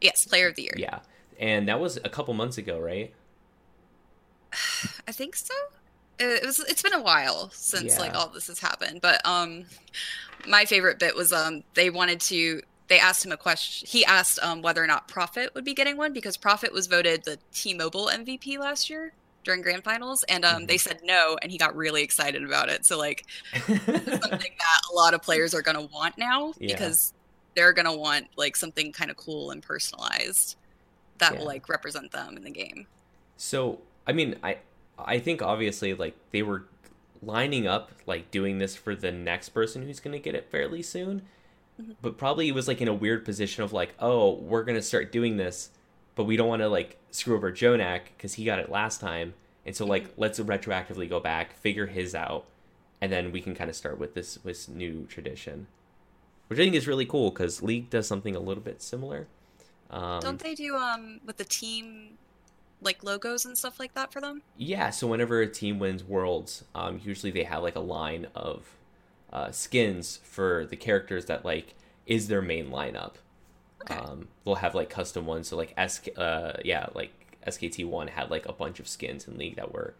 Yes, 0.00 0.24
Player 0.26 0.48
of 0.48 0.56
the 0.56 0.62
Year. 0.62 0.76
Yeah, 0.76 1.00
and 1.38 1.68
that 1.68 1.80
was 1.80 1.96
a 1.98 2.08
couple 2.08 2.34
months 2.34 2.58
ago, 2.58 2.78
right? 2.80 3.14
I 5.08 5.12
think 5.12 5.36
so. 5.36 5.54
It 6.18 6.44
was. 6.46 6.60
It's 6.60 6.82
been 6.82 6.94
a 6.94 7.02
while 7.02 7.50
since 7.52 7.98
like 7.98 8.14
all 8.14 8.28
this 8.28 8.46
has 8.46 8.58
happened, 8.58 9.00
but 9.02 9.20
um, 9.26 9.66
my 10.48 10.64
favorite 10.64 10.98
bit 10.98 11.14
was 11.14 11.32
um 11.32 11.62
they 11.74 11.90
wanted 11.90 12.20
to. 12.22 12.62
They 12.88 12.98
asked 13.00 13.26
him 13.26 13.32
a 13.32 13.36
question. 13.36 13.86
He 13.86 14.04
asked 14.04 14.38
um 14.42 14.62
whether 14.62 14.82
or 14.82 14.86
not 14.86 15.08
Profit 15.08 15.54
would 15.54 15.64
be 15.64 15.74
getting 15.74 15.96
one 15.98 16.12
because 16.14 16.36
Profit 16.38 16.72
was 16.72 16.86
voted 16.86 17.24
the 17.24 17.38
T-Mobile 17.52 18.08
MVP 18.12 18.58
last 18.58 18.88
year 18.88 19.12
during 19.44 19.60
Grand 19.60 19.84
Finals, 19.84 20.24
and 20.24 20.44
um 20.46 20.56
Mm-hmm. 20.58 20.66
they 20.66 20.78
said 20.78 21.00
no, 21.04 21.36
and 21.42 21.52
he 21.52 21.58
got 21.58 21.76
really 21.76 22.02
excited 22.02 22.42
about 22.42 22.70
it. 22.70 22.86
So 22.86 22.96
like 22.96 23.24
something 23.52 23.76
that 23.86 24.80
a 24.90 24.94
lot 24.94 25.12
of 25.12 25.20
players 25.20 25.54
are 25.54 25.62
gonna 25.62 25.82
want 25.92 26.16
now 26.16 26.54
Yeah. 26.58 26.72
because 26.74 27.12
they're 27.54 27.72
gonna 27.74 27.94
want 27.94 28.28
like 28.36 28.56
something 28.56 28.90
kind 28.92 29.10
of 29.10 29.16
cool 29.18 29.50
and 29.50 29.62
personalized 29.62 30.56
that 31.18 31.32
Yeah. 31.34 31.38
will 31.40 31.46
like 31.46 31.68
represent 31.68 32.10
them 32.12 32.36
in 32.38 32.44
the 32.44 32.50
game. 32.50 32.86
So, 33.36 33.80
I 34.06 34.12
mean, 34.12 34.36
I 34.42 34.58
I 34.98 35.18
think 35.18 35.42
obviously 35.42 35.94
like 35.94 36.14
they 36.30 36.42
were 36.42 36.64
lining 37.22 37.66
up 37.66 37.90
like 38.06 38.30
doing 38.30 38.58
this 38.58 38.76
for 38.76 38.94
the 38.94 39.10
next 39.12 39.50
person 39.50 39.82
who's 39.82 40.00
going 40.00 40.12
to 40.12 40.18
get 40.18 40.34
it 40.34 40.50
fairly 40.50 40.82
soon. 40.82 41.22
Mhm. 41.80 41.96
But 42.00 42.16
probably 42.16 42.48
it 42.48 42.54
was 42.54 42.68
like 42.68 42.80
in 42.80 42.88
a 42.88 42.94
weird 42.94 43.24
position 43.24 43.62
of 43.62 43.72
like, 43.72 43.94
"Oh, 43.98 44.34
we're 44.34 44.64
going 44.64 44.76
to 44.76 44.82
start 44.82 45.12
doing 45.12 45.36
this, 45.36 45.70
but 46.14 46.24
we 46.24 46.36
don't 46.36 46.48
want 46.48 46.62
to 46.62 46.68
like 46.68 46.98
screw 47.10 47.36
over 47.36 47.52
Jonak 47.52 48.02
cuz 48.18 48.34
he 48.34 48.44
got 48.44 48.58
it 48.58 48.70
last 48.70 49.00
time." 49.00 49.34
And 49.66 49.74
so 49.74 49.84
like 49.84 50.06
let's 50.16 50.38
retroactively 50.38 51.08
go 51.08 51.20
back, 51.20 51.54
figure 51.56 51.86
his 51.86 52.14
out, 52.14 52.44
and 53.00 53.12
then 53.12 53.32
we 53.32 53.40
can 53.40 53.54
kind 53.54 53.68
of 53.68 53.76
start 53.76 53.98
with 53.98 54.14
this 54.14 54.36
this 54.44 54.68
new 54.68 55.06
tradition. 55.06 55.66
Which 56.48 56.60
I 56.60 56.62
think 56.62 56.76
is 56.76 56.86
really 56.86 57.06
cool 57.06 57.30
cuz 57.32 57.62
League 57.62 57.90
does 57.90 58.06
something 58.06 58.36
a 58.36 58.40
little 58.40 58.62
bit 58.62 58.80
similar. 58.80 59.26
Um, 59.90 60.20
Don't 60.20 60.38
they 60.40 60.54
do 60.54 60.76
um 60.76 61.20
with 61.24 61.36
the 61.36 61.44
team 61.44 62.16
like 62.86 63.04
logos 63.04 63.44
and 63.44 63.58
stuff 63.58 63.78
like 63.78 63.92
that 63.92 64.10
for 64.12 64.22
them? 64.22 64.40
Yeah, 64.56 64.88
so 64.88 65.06
whenever 65.06 65.42
a 65.42 65.46
team 65.46 65.78
wins 65.78 66.02
worlds, 66.02 66.64
um, 66.74 67.00
usually 67.04 67.30
they 67.30 67.44
have 67.44 67.62
like 67.62 67.76
a 67.76 67.80
line 67.80 68.28
of 68.34 68.64
uh, 69.30 69.50
skins 69.50 70.20
for 70.22 70.64
the 70.64 70.76
characters 70.76 71.26
that 71.26 71.44
like 71.44 71.74
is 72.06 72.28
their 72.28 72.40
main 72.40 72.70
lineup. 72.70 73.16
Okay. 73.82 73.94
Um, 73.94 74.28
they'll 74.44 74.54
have 74.54 74.74
like 74.74 74.88
custom 74.88 75.26
ones. 75.26 75.48
So 75.48 75.56
like 75.56 75.74
SK, 75.86 76.08
uh, 76.16 76.54
yeah, 76.64 76.86
like 76.94 77.12
SKT 77.46 77.86
one 77.86 78.08
had 78.08 78.30
like 78.30 78.46
a 78.46 78.52
bunch 78.52 78.80
of 78.80 78.88
skins 78.88 79.28
in 79.28 79.36
league 79.36 79.56
that 79.56 79.72
were 79.72 79.94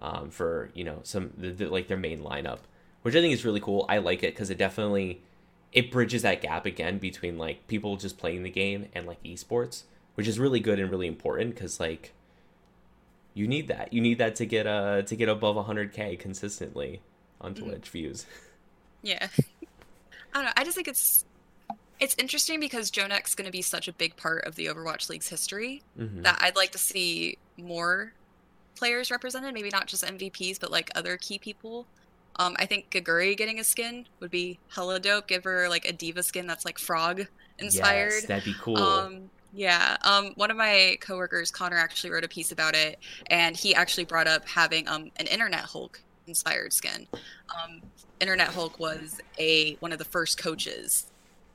um, 0.00 0.30
for 0.30 0.70
you 0.74 0.84
know 0.84 1.00
some 1.02 1.32
the, 1.36 1.50
the, 1.50 1.66
like 1.68 1.88
their 1.88 1.96
main 1.96 2.20
lineup, 2.20 2.60
which 3.02 3.14
I 3.16 3.20
think 3.20 3.34
is 3.34 3.44
really 3.44 3.60
cool. 3.60 3.86
I 3.88 3.98
like 3.98 4.22
it 4.22 4.34
because 4.34 4.50
it 4.50 4.58
definitely 4.58 5.22
it 5.72 5.90
bridges 5.90 6.22
that 6.22 6.42
gap 6.42 6.66
again 6.66 6.98
between 6.98 7.38
like 7.38 7.66
people 7.66 7.96
just 7.96 8.18
playing 8.18 8.42
the 8.42 8.50
game 8.50 8.86
and 8.94 9.06
like 9.06 9.22
esports, 9.22 9.82
which 10.14 10.28
is 10.28 10.38
really 10.38 10.60
good 10.60 10.78
and 10.78 10.90
really 10.90 11.06
important 11.06 11.54
because 11.54 11.80
like 11.80 12.12
you 13.36 13.46
need 13.46 13.68
that. 13.68 13.92
You 13.92 14.00
need 14.00 14.18
that 14.18 14.34
to 14.36 14.46
get 14.46 14.66
uh 14.66 15.02
to 15.02 15.14
get 15.14 15.28
above 15.28 15.54
100k 15.56 16.18
consistently 16.18 17.00
on 17.40 17.54
Mhm. 17.54 17.58
Twitch 17.58 17.88
views. 17.90 18.26
Yeah. 19.02 19.28
I 20.34 20.34
don't 20.34 20.44
know. 20.46 20.52
I 20.56 20.64
just 20.64 20.74
think 20.74 20.88
it's 20.88 21.24
it's 22.00 22.16
interesting 22.18 22.58
because 22.58 22.90
Jonak's 22.90 23.34
going 23.36 23.46
to 23.46 23.52
be 23.52 23.62
such 23.62 23.86
a 23.88 23.92
big 23.92 24.16
part 24.16 24.44
of 24.46 24.54
the 24.56 24.66
Overwatch 24.66 25.08
League's 25.08 25.28
history 25.28 25.82
Mhm. 25.98 26.24
that 26.24 26.38
I'd 26.42 26.56
like 26.56 26.72
to 26.72 26.78
see 26.78 27.38
more 27.56 28.12
players 28.74 29.10
represented, 29.10 29.54
maybe 29.54 29.68
not 29.70 29.86
just 29.86 30.02
MVPs, 30.04 30.58
but 30.58 30.70
like 30.72 30.90
other 30.96 31.16
key 31.18 31.38
people. 31.38 31.86
Um, 32.36 32.56
I 32.58 32.66
think 32.66 32.90
Geguri 32.90 33.36
getting 33.36 33.60
a 33.60 33.64
skin 33.64 34.06
would 34.20 34.30
be 34.30 34.58
hella 34.68 34.98
dope. 34.98 35.28
Give 35.28 35.44
her 35.44 35.68
like 35.68 35.84
a 35.84 35.92
D.Va 35.92 36.22
skin 36.22 36.46
that's 36.46 36.64
like 36.64 36.78
frog 36.78 37.26
inspired. 37.58 38.12
Yes, 38.12 38.26
that'd 38.26 38.44
be 38.44 38.54
cool. 38.60 38.76
Um, 38.76 39.30
yeah. 39.56 39.96
Um, 40.02 40.32
one 40.34 40.50
of 40.50 40.56
my 40.58 40.98
coworkers, 41.00 41.50
Connor, 41.50 41.78
actually 41.78 42.10
wrote 42.10 42.24
a 42.24 42.28
piece 42.28 42.52
about 42.52 42.74
it, 42.74 42.98
and 43.28 43.56
he 43.56 43.74
actually 43.74 44.04
brought 44.04 44.26
up 44.26 44.46
having 44.46 44.86
um 44.86 45.10
an 45.16 45.26
Internet 45.26 45.60
Hulk 45.60 46.00
inspired 46.26 46.74
skin. 46.74 47.06
Um, 47.14 47.80
Internet 48.20 48.48
Hulk 48.48 48.78
was 48.78 49.18
a 49.38 49.74
one 49.76 49.92
of 49.92 49.98
the 49.98 50.04
first 50.04 50.36
coaches 50.36 51.06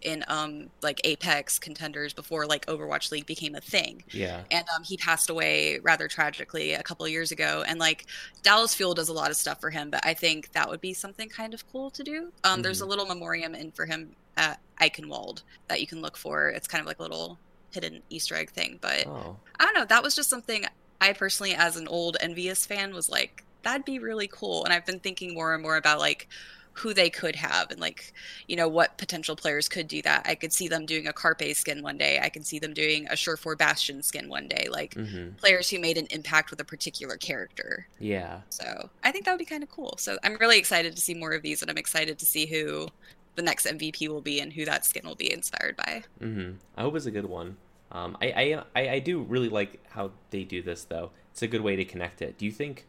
in 0.01 0.23
um 0.29 0.67
like 0.81 0.99
Apex 1.03 1.59
contenders 1.59 2.11
before 2.11 2.47
like 2.47 2.65
Overwatch 2.65 3.11
League 3.11 3.27
became 3.27 3.53
a 3.53 3.61
thing 3.61 4.03
yeah. 4.09 4.41
and 4.49 4.65
um, 4.75 4.81
he 4.81 4.97
passed 4.97 5.29
away 5.29 5.77
rather 5.83 6.07
tragically 6.07 6.73
a 6.73 6.81
couple 6.81 7.05
of 7.05 7.11
years 7.11 7.31
ago. 7.31 7.63
And 7.67 7.79
like 7.79 8.07
Dallas 8.41 8.73
Fuel 8.73 8.95
does 8.95 9.09
a 9.09 9.13
lot 9.13 9.29
of 9.29 9.37
stuff 9.37 9.61
for 9.61 9.69
him, 9.69 9.91
but 9.91 10.03
I 10.03 10.15
think 10.15 10.53
that 10.53 10.67
would 10.67 10.81
be 10.81 10.95
something 10.95 11.29
kind 11.29 11.53
of 11.53 11.71
cool 11.71 11.91
to 11.91 12.01
do. 12.01 12.31
Um, 12.43 12.63
There's 12.63 12.81
a 12.81 12.85
little 12.87 13.05
memoriam 13.05 13.53
in 13.53 13.71
for 13.71 13.85
him 13.85 14.15
at 14.37 14.59
Eichenwalde 14.81 15.43
that 15.67 15.81
you 15.81 15.85
can 15.85 16.01
look 16.01 16.17
for. 16.17 16.49
It's 16.49 16.67
kind 16.67 16.81
of 16.81 16.87
like 16.87 16.97
a 16.97 17.03
little 17.03 17.37
hidden 17.71 18.03
Easter 18.09 18.35
egg 18.35 18.51
thing. 18.51 18.79
But 18.81 19.07
Oh, 19.07 19.39
I 19.59 19.65
don't 19.65 19.73
know. 19.75 19.85
That 19.85 20.03
was 20.03 20.15
just 20.15 20.29
something 20.29 20.65
I 20.99 21.13
personally, 21.13 21.53
as 21.55 21.75
an 21.77 21.87
old 21.87 22.17
EnVyUs 22.21 22.65
fan, 22.67 22.93
was 22.93 23.09
like, 23.09 23.43
that'd 23.63 23.85
be 23.85 23.99
really 23.99 24.27
cool. 24.27 24.63
And 24.63 24.73
I've 24.73 24.85
been 24.85 24.99
thinking 24.99 25.33
more 25.33 25.53
and 25.53 25.61
more 25.63 25.77
about 25.77 25.99
like 25.99 26.27
who 26.73 26.93
they 26.93 27.09
could 27.09 27.35
have 27.35 27.69
and 27.69 27.79
like, 27.81 28.13
you 28.47 28.55
know, 28.55 28.67
what 28.67 28.97
potential 28.97 29.35
players 29.35 29.67
could 29.67 29.87
do 29.87 30.01
that. 30.03 30.25
I 30.25 30.35
could 30.35 30.53
see 30.53 30.67
them 30.69 30.85
doing 30.85 31.05
a 31.07 31.13
Carpe 31.13 31.53
skin 31.53 31.83
one 31.83 31.97
day. 31.97 32.19
I 32.21 32.29
could 32.29 32.45
see 32.45 32.59
them 32.59 32.73
doing 32.73 33.07
a 33.09 33.17
Surefour 33.17 33.55
Bastion 33.57 34.01
skin 34.03 34.29
one 34.29 34.47
day. 34.47 34.67
Like 34.71 34.93
hmm 34.95 35.29
players 35.37 35.69
who 35.69 35.79
made 35.79 35.97
an 35.97 36.07
impact 36.11 36.49
with 36.51 36.59
a 36.61 36.65
particular 36.65 37.17
character. 37.17 37.87
yeah. 37.99 38.41
So 38.49 38.89
I 39.03 39.11
think 39.11 39.25
that 39.25 39.31
would 39.31 39.39
be 39.39 39.45
kind 39.45 39.63
of 39.63 39.69
cool. 39.69 39.95
So 39.97 40.17
I'm 40.23 40.37
really 40.39 40.59
excited 40.59 40.95
to 40.95 41.01
see 41.01 41.13
more 41.13 41.33
of 41.33 41.41
these, 41.41 41.61
and 41.61 41.69
I'm 41.71 41.77
excited 41.77 42.19
to 42.19 42.25
see 42.25 42.45
who 42.45 42.87
the 43.35 43.41
next 43.41 43.65
MVP 43.65 44.07
will 44.07 44.21
be 44.21 44.39
and 44.39 44.53
who 44.53 44.65
that 44.65 44.85
skin 44.85 45.05
will 45.05 45.15
be 45.15 45.31
inspired 45.31 45.77
by. 45.77 46.03
hmm 46.19 46.51
I 46.75 46.81
hope 46.81 46.95
it's 46.95 47.05
a 47.05 47.11
good 47.11 47.25
one. 47.25 47.57
Um, 47.91 48.17
I, 48.21 48.27
I 48.27 48.63
I 48.81 48.89
I 48.89 48.99
do 48.99 49.21
really 49.21 49.49
like 49.49 49.79
how 49.89 50.11
they 50.29 50.43
do 50.43 50.61
this 50.61 50.85
though. 50.85 51.11
It's 51.31 51.41
a 51.41 51.47
good 51.47 51.61
way 51.61 51.75
to 51.75 51.85
connect 51.85 52.21
it. 52.21 52.37
Do 52.37 52.45
you 52.45 52.51
think? 52.51 52.85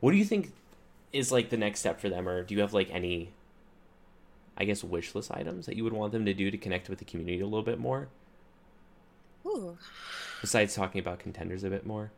What 0.00 0.12
do 0.12 0.16
you 0.18 0.24
think 0.24 0.52
is 1.12 1.32
like 1.32 1.50
the 1.50 1.56
next 1.56 1.80
step 1.80 2.00
for 2.00 2.08
them, 2.08 2.28
or 2.28 2.42
do 2.42 2.54
you 2.54 2.60
have 2.60 2.74
like 2.74 2.90
any? 2.90 3.32
I 4.56 4.64
guess 4.64 4.84
wish 4.84 5.14
list 5.14 5.30
items 5.32 5.64
that 5.66 5.76
you 5.76 5.84
would 5.84 5.94
want 5.94 6.12
them 6.12 6.26
to 6.26 6.34
do 6.34 6.50
to 6.50 6.58
connect 6.58 6.90
with 6.90 6.98
the 6.98 7.04
community 7.06 7.40
a 7.40 7.46
little 7.46 7.62
bit 7.62 7.78
more, 7.78 8.08
Ooh. 9.46 9.78
besides 10.42 10.74
talking 10.74 10.98
about 10.98 11.18
contenders 11.18 11.64
a 11.64 11.70
bit 11.70 11.86
more. 11.86 12.12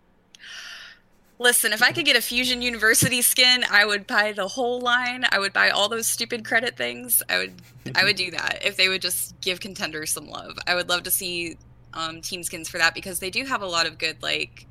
Listen, 1.43 1.73
if 1.73 1.83
I 1.83 1.91
could 1.91 2.05
get 2.05 2.15
a 2.15 2.21
Fusion 2.21 2.63
University 2.63 3.21
skin, 3.21 3.65
I 3.69 3.85
would 3.85 4.07
buy 4.07 4.31
the 4.31 4.47
whole 4.47 4.81
line. 4.81 5.25
I 5.33 5.41
would 5.41 5.53
buy 5.53 5.71
all 5.71 5.89
those 5.89 6.07
stupid 6.07 6.45
credit 6.45 6.77
things. 6.77 7.21
I 7.29 7.39
would 7.39 7.55
I 7.97 8.05
would 8.05 8.15
do 8.15 8.31
that 8.31 8.61
if 8.65 8.77
they 8.77 8.89
would 8.89 9.03
just 9.03 9.41
give 9.41 9.59
contenders 9.59 10.13
some 10.13 10.29
love. 10.29 10.57
I 10.69 10.77
would 10.77 10.89
love 10.89 11.03
to 11.03 11.11
see 11.11 11.57
um, 11.95 12.21
team 12.21 12.45
skins 12.45 12.69
for 12.69 12.79
that 12.79 12.95
because 12.95 13.19
they 13.19 13.29
do 13.29 13.45
have 13.45 13.61
a 13.61 13.67
lot 13.67 13.87
of 13.87 13.99
good 13.99 14.23
like 14.23 14.69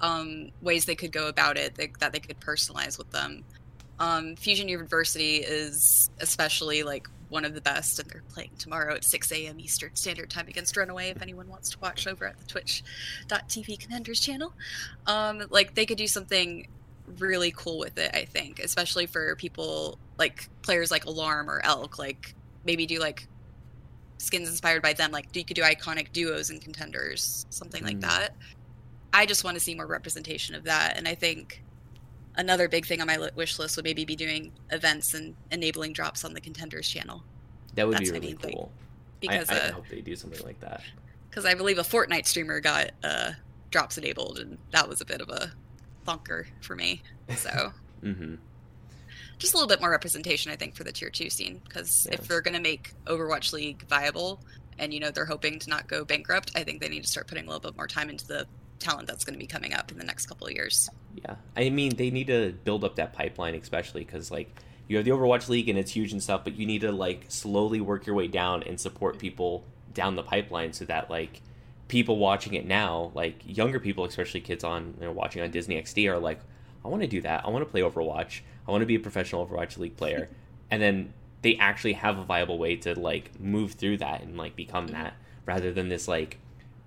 um, 0.00 0.50
ways 0.60 0.84
they 0.84 0.94
could 0.94 1.10
go 1.10 1.26
about 1.26 1.56
it 1.56 1.76
that, 1.76 1.98
that 2.00 2.12
they 2.12 2.20
could 2.20 2.38
personalize 2.38 2.98
with 2.98 3.10
them. 3.12 3.42
Um, 3.98 4.36
Fusion 4.36 4.68
University 4.68 5.36
is 5.36 6.10
especially 6.20 6.82
like 6.82 7.08
one 7.30 7.44
of 7.44 7.54
the 7.54 7.60
best, 7.60 7.98
and 7.98 8.10
they're 8.10 8.22
playing 8.28 8.50
tomorrow 8.58 8.94
at 8.96 9.04
6 9.04 9.32
a.m. 9.32 9.58
Eastern 9.60 9.94
Standard 9.96 10.28
Time 10.30 10.48
against 10.48 10.76
Runaway. 10.76 11.10
If 11.10 11.22
anyone 11.22 11.48
wants 11.48 11.70
to 11.70 11.78
watch 11.78 12.06
over 12.06 12.26
at 12.26 12.38
the 12.38 12.44
Twitch.tv 12.44 13.78
Contenders 13.78 14.20
channel, 14.20 14.52
um, 15.06 15.44
like 15.50 15.74
they 15.74 15.86
could 15.86 15.98
do 15.98 16.06
something 16.06 16.68
really 17.18 17.52
cool 17.56 17.78
with 17.78 17.96
it. 17.98 18.10
I 18.14 18.24
think, 18.24 18.58
especially 18.58 19.06
for 19.06 19.34
people 19.36 19.98
like 20.18 20.48
players 20.62 20.90
like 20.90 21.06
Alarm 21.06 21.48
or 21.48 21.60
Elk, 21.64 21.98
like 21.98 22.34
maybe 22.64 22.84
do 22.86 22.98
like 22.98 23.26
skins 24.18 24.48
inspired 24.48 24.82
by 24.82 24.92
them. 24.92 25.10
Like 25.12 25.34
you 25.34 25.44
could 25.44 25.56
do 25.56 25.62
iconic 25.62 26.12
duos 26.12 26.50
and 26.50 26.60
contenders, 26.60 27.46
something 27.50 27.82
like 27.84 27.96
Mm. 27.96 28.02
that. 28.02 28.36
I 29.12 29.26
just 29.26 29.42
want 29.44 29.56
to 29.56 29.60
see 29.60 29.74
more 29.74 29.86
representation 29.86 30.54
of 30.54 30.64
that, 30.64 30.96
and 30.96 31.08
I 31.08 31.14
think 31.16 31.62
another 32.36 32.68
big 32.68 32.86
thing 32.86 33.00
on 33.00 33.06
my 33.06 33.18
wish 33.34 33.58
list 33.58 33.76
would 33.76 33.84
maybe 33.84 34.04
be 34.04 34.16
doing 34.16 34.52
events 34.70 35.14
and 35.14 35.34
enabling 35.50 35.92
drops 35.92 36.24
on 36.24 36.32
the 36.34 36.40
contenders 36.40 36.88
channel 36.88 37.22
That 37.74 37.86
would 37.86 37.96
That's 37.98 38.10
be 38.10 38.18
really 38.18 38.34
thing. 38.34 38.52
cool. 38.54 38.72
because 39.20 39.50
I, 39.50 39.54
I 39.54 39.58
uh, 39.68 39.72
hope 39.72 39.88
they 39.88 40.00
do 40.00 40.14
something 40.16 40.44
like 40.44 40.60
that. 40.60 40.82
because 41.28 41.44
I 41.44 41.54
believe 41.54 41.78
a 41.78 41.82
Fortnite 41.82 42.26
streamer 42.26 42.60
got 42.60 42.90
uh, 43.04 43.32
drops 43.70 43.98
enabled, 43.98 44.38
and 44.38 44.58
that 44.72 44.88
was 44.88 45.00
a 45.00 45.04
bit 45.04 45.20
of 45.20 45.28
a 45.28 45.52
thunker 46.06 46.46
for 46.62 46.74
me. 46.76 47.02
So 47.36 47.72
hmm 48.02 48.34
just 49.38 49.54
a 49.54 49.56
little 49.56 49.68
bit 49.68 49.80
more 49.80 49.90
representation, 49.90 50.52
I 50.52 50.56
think, 50.56 50.74
for 50.76 50.84
the 50.84 50.92
tier 50.92 51.08
two 51.08 51.30
scene. 51.30 51.62
Because 51.64 52.06
Yes. 52.10 52.20
if 52.20 52.28
they're 52.28 52.42
going 52.42 52.54
to 52.54 52.60
make 52.60 52.92
Overwatch 53.06 53.54
League 53.54 53.86
viable, 53.88 54.38
and 54.78 54.92
you 54.92 55.00
know 55.00 55.10
they're 55.10 55.24
hoping 55.24 55.58
to 55.60 55.70
not 55.70 55.88
go 55.88 56.04
bankrupt, 56.04 56.52
I 56.54 56.62
think 56.62 56.80
they 56.82 56.90
need 56.90 57.04
to 57.04 57.08
start 57.08 57.26
putting 57.26 57.44
a 57.44 57.46
little 57.46 57.60
bit 57.70 57.74
more 57.76 57.86
time 57.86 58.10
into 58.10 58.26
the 58.26 58.46
talent 58.80 59.06
that's 59.06 59.24
going 59.24 59.34
to 59.34 59.38
be 59.38 59.46
coming 59.46 59.72
up 59.72 59.92
in 59.92 59.98
the 59.98 60.04
next 60.04 60.26
couple 60.26 60.46
of 60.46 60.52
years. 60.52 60.90
Yeah, 61.14 61.36
I 61.56 61.70
mean 61.70 61.96
they 61.96 62.10
need 62.10 62.26
to 62.28 62.52
build 62.64 62.84
up 62.84 62.96
that 62.96 63.12
pipeline, 63.12 63.54
especially 63.54 64.04
because 64.04 64.30
like 64.30 64.54
you 64.88 64.96
have 64.96 65.04
the 65.04 65.12
Overwatch 65.12 65.48
League 65.48 65.68
and 65.68 65.78
it's 65.78 65.92
huge 65.92 66.12
and 66.12 66.22
stuff, 66.22 66.42
but 66.42 66.56
you 66.56 66.66
need 66.66 66.80
to 66.80 66.90
like 66.90 67.26
slowly 67.28 67.80
work 67.80 68.06
your 68.06 68.16
way 68.16 68.26
down 68.26 68.64
and 68.64 68.80
support 68.80 69.18
people 69.18 69.64
down 69.94 70.16
the 70.16 70.22
pipeline 70.22 70.72
so 70.72 70.84
that 70.86 71.08
like 71.08 71.42
people 71.86 72.16
watching 72.16 72.54
it 72.54 72.66
now, 72.66 73.12
like 73.14 73.40
younger 73.44 73.78
people, 73.78 74.04
especially 74.04 74.40
kids 74.40 74.64
on 74.64 74.94
you 74.98 75.06
know, 75.06 75.12
watching 75.12 75.42
on 75.42 75.50
Disney 75.50 75.80
XD, 75.80 76.10
are 76.10 76.18
like, 76.18 76.40
I 76.84 76.88
want 76.88 77.02
to 77.02 77.08
do 77.08 77.20
that. 77.20 77.44
I 77.44 77.50
want 77.50 77.64
to 77.64 77.70
play 77.70 77.82
Overwatch. 77.82 78.40
I 78.66 78.70
want 78.70 78.82
to 78.82 78.86
be 78.86 78.94
a 78.94 79.00
professional 79.00 79.46
Overwatch 79.46 79.78
League 79.78 79.96
player, 79.96 80.28
and 80.70 80.80
then 80.80 81.12
they 81.42 81.56
actually 81.56 81.94
have 81.94 82.18
a 82.18 82.24
viable 82.24 82.58
way 82.58 82.76
to 82.76 82.98
like 82.98 83.38
move 83.40 83.72
through 83.72 83.98
that 83.98 84.22
and 84.22 84.36
like 84.36 84.56
become 84.56 84.86
mm-hmm. 84.86 85.02
that 85.02 85.14
rather 85.46 85.72
than 85.72 85.88
this 85.88 86.08
like 86.08 86.38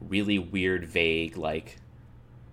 really 0.10 0.40
weird 0.40 0.86
vague 0.86 1.38
like 1.38 1.78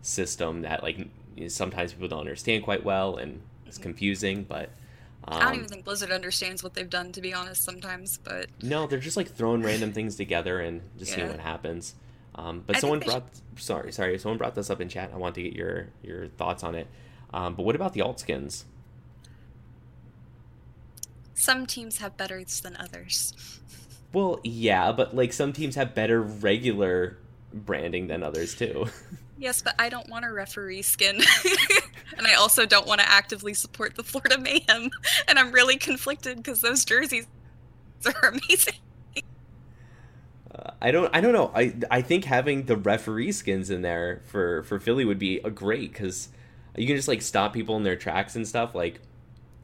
system 0.02 0.62
that 0.62 0.82
like 0.82 1.08
sometimes 1.48 1.92
people 1.92 2.08
don't 2.08 2.20
understand 2.20 2.62
quite 2.64 2.84
well 2.84 3.16
and 3.16 3.40
it's 3.66 3.78
confusing 3.78 4.44
but 4.44 4.70
um, 5.24 5.36
I 5.42 5.44
don't 5.44 5.54
even 5.56 5.68
think 5.68 5.84
Blizzard 5.84 6.10
understands 6.10 6.64
what 6.64 6.72
they've 6.72 6.88
done, 6.88 7.12
to 7.12 7.20
be 7.20 7.34
honest, 7.34 7.62
sometimes. 7.62 8.18
But 8.24 8.46
no 8.62 8.86
they're 8.86 8.98
just 8.98 9.18
like 9.18 9.30
throwing 9.30 9.62
random 9.62 9.92
things 9.92 10.16
together 10.16 10.60
and 10.60 10.80
just 10.98 11.12
seeing 11.12 11.28
what 11.28 11.40
happens. 11.40 11.94
Um, 12.34 12.64
but 12.66 12.76
I 12.76 12.80
someone 12.80 13.00
brought 13.00 13.28
sorry 13.56 13.92
sorry 13.92 14.18
someone 14.18 14.38
brought 14.38 14.54
this 14.54 14.70
up 14.70 14.80
in 14.80 14.88
chat. 14.88 15.10
I 15.12 15.18
want 15.18 15.34
to 15.34 15.42
get 15.42 15.52
your 15.52 15.88
your 16.02 16.28
thoughts 16.28 16.64
on 16.64 16.74
it. 16.74 16.86
Um, 17.34 17.54
but 17.54 17.64
what 17.64 17.74
about 17.76 17.92
the 17.92 18.00
alt 18.00 18.18
skins? 18.18 18.64
Some 21.34 21.66
teams 21.66 21.98
have 21.98 22.16
better 22.16 22.42
than 22.62 22.76
others. 22.76 23.34
well 24.12 24.40
yeah 24.42 24.90
but 24.92 25.14
like 25.14 25.32
some 25.32 25.52
teams 25.52 25.74
have 25.76 25.94
better 25.94 26.20
regular 26.20 27.16
branding 27.52 28.06
than 28.08 28.22
others 28.22 28.54
too 28.54 28.86
Yes, 29.40 29.62
but 29.62 29.74
I 29.78 29.88
don't 29.88 30.08
want 30.10 30.26
a 30.26 30.32
referee 30.32 30.82
skin. 30.82 31.16
and 32.18 32.26
I 32.26 32.34
also 32.34 32.66
don't 32.66 32.86
want 32.86 33.00
to 33.00 33.08
actively 33.08 33.54
support 33.54 33.96
the 33.96 34.04
Florida 34.04 34.38
Mayhem. 34.38 34.90
And 35.28 35.38
I'm 35.38 35.50
really 35.50 35.76
conflicted 35.76 36.36
because 36.36 36.60
those 36.60 36.84
jerseys 36.84 37.26
are 38.04 38.28
amazing. 38.28 38.74
Uh, 40.54 40.70
I 40.82 40.90
don't. 40.90 41.14
I 41.14 41.20
don't 41.20 41.32
know. 41.32 41.50
I 41.54 41.74
I 41.90 42.02
think 42.02 42.24
having 42.24 42.66
the 42.66 42.76
referee 42.76 43.32
skins 43.32 43.70
in 43.70 43.82
there 43.82 44.22
for 44.26 44.64
for 44.64 44.78
Philly 44.78 45.04
would 45.04 45.18
be 45.18 45.38
a 45.38 45.50
great 45.50 45.92
because 45.92 46.28
you 46.76 46.86
can 46.86 46.96
just 46.96 47.08
like 47.08 47.22
stop 47.22 47.52
people 47.52 47.76
in 47.76 47.82
their 47.84 47.96
tracks 47.96 48.36
and 48.36 48.46
stuff. 48.46 48.74
Like 48.74 49.00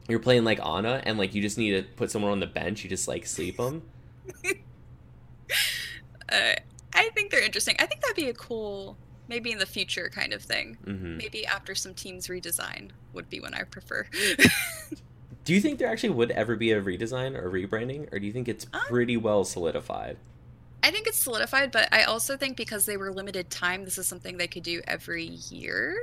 you're 0.07 0.19
playing 0.19 0.45
like 0.45 0.59
Ana, 0.63 1.01
and 1.05 1.17
like 1.17 1.35
you 1.35 1.41
just 1.41 1.57
need 1.57 1.71
to 1.71 1.83
put 1.95 2.09
someone 2.09 2.31
on 2.31 2.39
the 2.39 2.47
bench. 2.47 2.83
You 2.83 2.89
just 2.89 3.07
like 3.07 3.25
sleep 3.27 3.57
them. 3.57 3.83
Uh, 6.29 6.53
I 6.93 7.09
think 7.09 7.31
they're 7.31 7.43
interesting. 7.43 7.75
I 7.79 7.85
think 7.85 8.01
that'd 8.01 8.15
be 8.15 8.29
a 8.29 8.33
cool, 8.33 8.97
maybe 9.27 9.51
in 9.51 9.59
the 9.59 9.65
future 9.65 10.09
kind 10.13 10.33
of 10.33 10.43
thing. 10.43 10.77
hmm 10.85 11.17
Maybe 11.17 11.45
after 11.45 11.75
some 11.75 11.93
teams 11.93 12.27
redesign 12.27 12.91
would 13.13 13.29
be 13.29 13.39
when 13.39 13.53
I 13.53 13.63
prefer. 13.63 14.07
Do 15.45 15.53
you 15.53 15.61
think 15.61 15.79
there 15.79 15.87
actually 15.87 16.09
would 16.11 16.31
ever 16.31 16.55
be 16.55 16.71
a 16.71 16.81
redesign 16.81 17.35
or 17.35 17.49
rebranding, 17.49 18.11
or 18.13 18.19
do 18.19 18.25
you 18.25 18.33
think 18.33 18.47
it's 18.47 18.65
Um, 18.73 18.81
pretty 18.87 19.17
well 19.17 19.45
solidified? 19.45 20.17
I 20.83 20.91
think 20.91 21.07
it's 21.07 21.23
solidified, 21.23 21.71
but 21.71 21.89
I 21.91 22.03
also 22.03 22.37
think 22.37 22.55
because 22.55 22.85
they 22.85 22.97
were 22.97 23.11
limited 23.13 23.49
time, 23.49 23.83
this 23.83 23.97
is 23.97 24.07
something 24.07 24.37
they 24.37 24.47
could 24.47 24.63
do 24.63 24.81
every 24.87 25.25
year. 25.25 25.95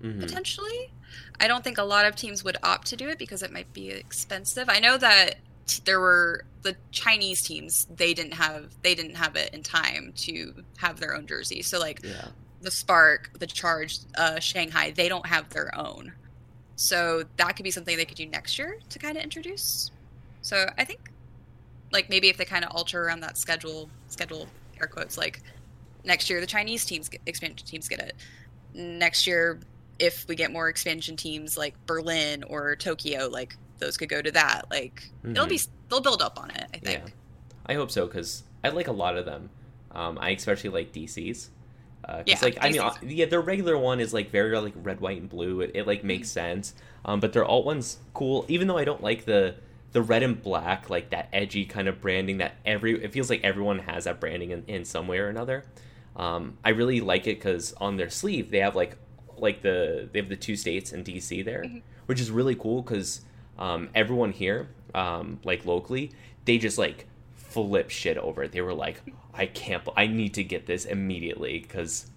hmm 0.00 0.20
potentially. 0.20 0.94
I 1.40 1.48
don't 1.48 1.64
think 1.64 1.78
a 1.78 1.84
lot 1.84 2.06
of 2.06 2.16
teams 2.16 2.44
would 2.44 2.56
opt 2.62 2.86
to 2.88 2.96
do 2.96 3.08
it 3.08 3.18
because 3.18 3.42
it 3.42 3.52
might 3.52 3.72
be 3.72 3.90
expensive. 3.90 4.68
I 4.68 4.80
know 4.80 4.98
that 4.98 5.36
there 5.84 6.00
were 6.00 6.44
the 6.62 6.76
Chinese 6.92 7.42
teams; 7.42 7.86
they 7.90 8.14
didn't 8.14 8.34
have 8.34 8.76
they 8.82 8.94
didn't 8.94 9.16
have 9.16 9.36
it 9.36 9.50
in 9.54 9.62
time 9.62 10.12
to 10.18 10.54
have 10.78 11.00
their 11.00 11.14
own 11.14 11.26
jersey. 11.26 11.62
So 11.62 11.78
like 11.78 12.00
Yeah. 12.02 12.28
The 12.66 12.70
Spark, 12.72 13.30
the 13.38 13.46
Charge, 13.46 14.00
uh, 14.18 14.40
Shanghai, 14.40 14.90
they 14.90 15.08
don't 15.08 15.24
have 15.24 15.48
their 15.50 15.72
own. 15.78 16.12
So 16.74 17.22
that 17.36 17.54
could 17.54 17.62
be 17.62 17.70
something 17.70 17.96
they 17.96 18.04
could 18.04 18.16
do 18.16 18.26
next 18.26 18.58
year 18.58 18.78
to 18.90 18.98
kind 18.98 19.16
of 19.16 19.22
introduce. 19.22 19.92
So 20.42 20.68
I 20.76 20.84
think, 20.84 20.98
like 21.92 22.10
maybe 22.10 22.28
if 22.28 22.36
they 22.36 22.44
kind 22.44 22.64
of 22.64 22.72
alter 22.74 23.04
around 23.04 23.20
that 23.20 23.38
schedule, 23.38 23.88
schedule 24.08 24.48
air 24.80 24.88
quotes, 24.88 25.16
like 25.16 25.42
next 26.04 26.28
year 26.28 26.40
the 26.40 26.46
Chinese 26.46 26.84
teams, 26.84 27.08
get, 27.08 27.20
expansion 27.26 27.64
teams 27.66 27.88
get 27.88 28.00
it. 28.00 28.16
Next 28.74 29.28
year, 29.28 29.60
if 30.00 30.26
we 30.26 30.34
get 30.34 30.50
more 30.52 30.68
expansion 30.68 31.14
teams 31.16 31.56
like 31.56 31.74
Berlin 31.86 32.42
or 32.48 32.74
Tokyo, 32.74 33.28
like 33.28 33.54
those 33.78 33.96
could 33.96 34.08
go 34.08 34.20
to 34.20 34.32
that. 34.32 34.64
Like 34.72 35.08
it'll 35.22 35.46
Mhm. 35.46 35.50
be 35.50 35.60
they'll 35.88 36.00
build 36.00 36.20
up 36.20 36.38
on 36.42 36.50
it. 36.50 36.66
I 36.74 36.78
think. 36.78 37.04
Yeah, 37.04 37.12
I 37.66 37.74
hope 37.74 37.92
so 37.92 38.06
because 38.06 38.42
I 38.64 38.70
like 38.70 38.88
a 38.88 38.92
lot 38.92 39.16
of 39.16 39.24
them. 39.24 39.50
Um, 39.92 40.18
I 40.20 40.30
especially 40.30 40.70
like 40.70 40.92
DCs. 40.92 41.50
Uh, 42.06 42.18
'cause, 42.18 42.24
Yeah, 42.26 42.38
like 42.42 42.58
I 42.60 42.70
mean, 42.70 42.80
uh, 42.80 42.94
yeah, 43.02 43.26
their 43.26 43.40
regular 43.40 43.76
one 43.76 43.98
is 43.98 44.14
like 44.14 44.30
very 44.30 44.56
like 44.60 44.74
red, 44.76 45.00
white, 45.00 45.20
and 45.20 45.28
blue. 45.28 45.60
It, 45.60 45.72
it 45.74 45.86
like 45.86 46.04
makes 46.04 46.28
sense. 46.28 46.74
Um, 47.04 47.18
but 47.20 47.32
their 47.32 47.44
alt 47.44 47.64
one's 47.66 47.98
cool, 48.14 48.44
even 48.48 48.68
though 48.68 48.78
I 48.78 48.84
don't 48.84 49.02
like 49.02 49.24
the 49.24 49.56
the 49.92 50.02
red 50.02 50.22
and 50.22 50.40
black, 50.40 50.88
like 50.90 51.10
that 51.10 51.28
edgy 51.32 51.64
kind 51.64 51.88
of 51.88 52.00
branding 52.00 52.38
that 52.38 52.56
every 52.64 53.02
it 53.02 53.12
feels 53.12 53.28
like 53.28 53.42
everyone 53.42 53.80
has 53.80 54.04
that 54.04 54.20
branding 54.20 54.50
in, 54.50 54.62
in 54.68 54.84
some 54.84 55.08
way 55.08 55.18
or 55.18 55.28
another. 55.28 55.64
Um, 56.14 56.58
I 56.64 56.70
really 56.70 57.00
like 57.00 57.26
it 57.26 57.38
because 57.38 57.72
on 57.74 57.96
their 57.96 58.08
sleeve 58.10 58.50
they 58.50 58.58
have 58.60 58.76
like 58.76 58.96
like 59.36 59.62
the 59.62 60.08
they 60.12 60.20
have 60.20 60.28
the 60.28 60.36
two 60.36 60.54
states 60.54 60.92
in 60.92 61.02
DC 61.02 61.44
there, 61.44 61.64
Mhm. 61.64 61.82
which 62.06 62.20
is 62.20 62.30
really 62.30 62.54
cool 62.54 62.82
because 62.82 63.22
um, 63.58 63.88
everyone 63.94 64.30
here, 64.32 64.68
um, 64.94 65.40
like 65.44 65.64
locally, 65.66 66.12
they 66.44 66.58
just 66.58 66.78
like 66.78 67.06
flip 67.56 67.88
shit 67.88 68.18
over 68.18 68.42
it. 68.42 68.52
They 68.52 68.60
were 68.60 68.74
like, 68.74 69.00
I 69.32 69.46
can't, 69.46 69.82
I 69.96 70.06
need 70.06 70.34
to 70.34 70.44
get 70.44 70.66
this 70.66 70.84
immediately 70.84 71.58
because, 71.58 72.10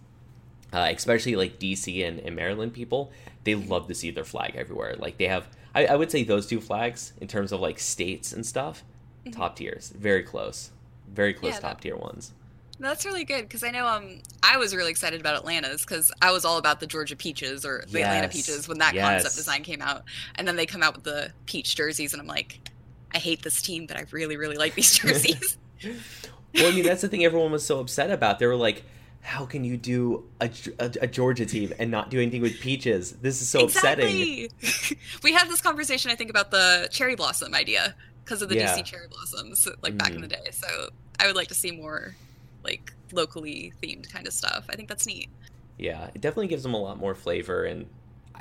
uh, 0.74 0.92
especially 0.94 1.38
like 1.38 1.60
DC 1.60 2.06
and, 2.06 2.20
and, 2.20 2.36
Maryland 2.36 2.74
people, 2.74 3.14
they 3.46 3.56
love 3.56 3.88
to 3.88 3.96
see 3.96 4.12
their 4.12 4.26
flag 4.26 4.58
everywhere. 4.58 4.96
Like 4.98 5.18
they 5.18 5.30
have, 5.30 5.48
I, 5.74 5.86
I 5.86 5.96
would 5.96 6.12
say 6.12 6.24
those 6.24 6.46
two 6.46 6.60
flags 6.60 7.14
in 7.22 7.30
terms 7.30 7.54
of 7.54 7.62
like 7.62 7.80
states 7.80 8.34
and 8.34 8.46
stuff, 8.46 8.84
mm-hmm. 9.26 9.32
top 9.32 9.56
tiers, 9.56 9.94
very 9.98 10.24
close, 10.24 10.72
very 11.10 11.34
close 11.34 11.54
yeah, 11.54 11.60
top 11.60 11.78
that, 11.78 11.82
tier 11.84 11.96
ones. 11.96 12.34
That's 12.82 13.06
really 13.06 13.24
good 13.24 13.44
because 13.44 13.64
I 13.64 13.72
know 13.72 13.86
um 13.86 14.22
I 14.42 14.58
was 14.58 14.74
really 14.74 14.92
excited 14.92 15.20
about 15.20 15.36
Atlanta's 15.36 15.82
because 15.82 16.14
I 16.22 16.32
was 16.32 16.46
all 16.46 16.58
about 16.58 16.80
the 16.80 16.88
Georgia 16.88 17.16
Peaches 17.16 17.66
or 17.66 17.84
the 17.90 18.00
yes. 18.00 18.08
Atlanta 18.08 18.30
Peaches 18.30 18.70
when 18.70 18.78
that 18.78 18.94
yes. 18.94 19.06
concept 19.06 19.36
design 19.36 19.64
came 19.64 19.82
out, 19.82 20.04
and 20.36 20.48
then 20.48 20.56
they 20.56 20.66
come 20.66 20.82
out 20.82 20.96
with 20.96 21.04
the 21.04 21.34
peach 21.46 21.76
jerseys, 21.76 22.14
and 22.14 22.22
I'm 22.22 22.28
like, 22.28 22.62
I 23.14 23.18
hate 23.18 23.42
this 23.44 23.62
team, 23.62 23.86
but 23.86 23.98
I 23.98 24.06
really, 24.12 24.38
really 24.38 24.58
like 24.58 24.76
these 24.76 24.94
jerseys. 24.98 25.58
well, 25.84 26.68
I 26.68 26.72
mean, 26.72 26.84
that's 26.84 27.02
the 27.02 27.08
thing 27.08 27.26
everyone 27.26 27.52
was 27.52 27.66
so 27.66 27.80
upset 27.80 28.12
about. 28.12 28.40
They 28.40 28.48
were 28.48 28.56
like, 28.56 28.84
how 29.22 29.46
can 29.46 29.64
you 29.64 29.78
do 29.78 30.26
a, 30.40 30.50
a, 30.80 30.92
a, 31.02 31.08
Georgia 31.08 31.46
team 31.46 31.74
and 31.78 31.92
not 31.92 32.10
do 32.10 32.20
anything 32.20 32.42
with 32.42 32.60
peaches? 32.60 33.12
This 33.14 33.42
is 33.42 33.50
so 33.50 33.66
exactly. 33.66 34.46
upsetting. 34.46 34.98
we 35.24 35.34
had 35.34 35.50
this 35.50 35.62
conversation, 35.62 36.10
I 36.10 36.16
think, 36.16 36.30
about 36.30 36.52
the 36.52 36.88
cherry 36.92 37.16
blossom 37.16 37.54
idea 37.54 37.96
because 38.24 38.42
of 38.42 38.50
the 38.50 38.56
yeah. 38.56 38.78
DC 38.78 38.86
cherry 38.86 39.08
blossoms, 39.08 39.68
like 39.82 39.98
back 39.98 40.10
mm-hmm. 40.10 40.16
in 40.16 40.22
the 40.22 40.28
day. 40.28 40.50
So 40.52 40.90
I 41.20 41.28
would 41.28 41.36
like 41.36 41.48
to 41.50 41.54
see 41.54 41.72
more, 41.72 42.16
like 42.64 42.94
locally 43.12 43.74
themed 43.82 44.12
kind 44.12 44.28
of 44.28 44.34
stuff. 44.34 44.66
I 44.70 44.76
think 44.76 44.88
that's 44.88 45.06
neat. 45.06 45.30
Yeah, 45.78 46.10
it 46.14 46.22
definitely 46.22 46.48
gives 46.48 46.64
them 46.64 46.74
a 46.74 46.80
lot 46.80 46.98
more 46.98 47.16
flavor, 47.16 47.66
and 47.66 47.88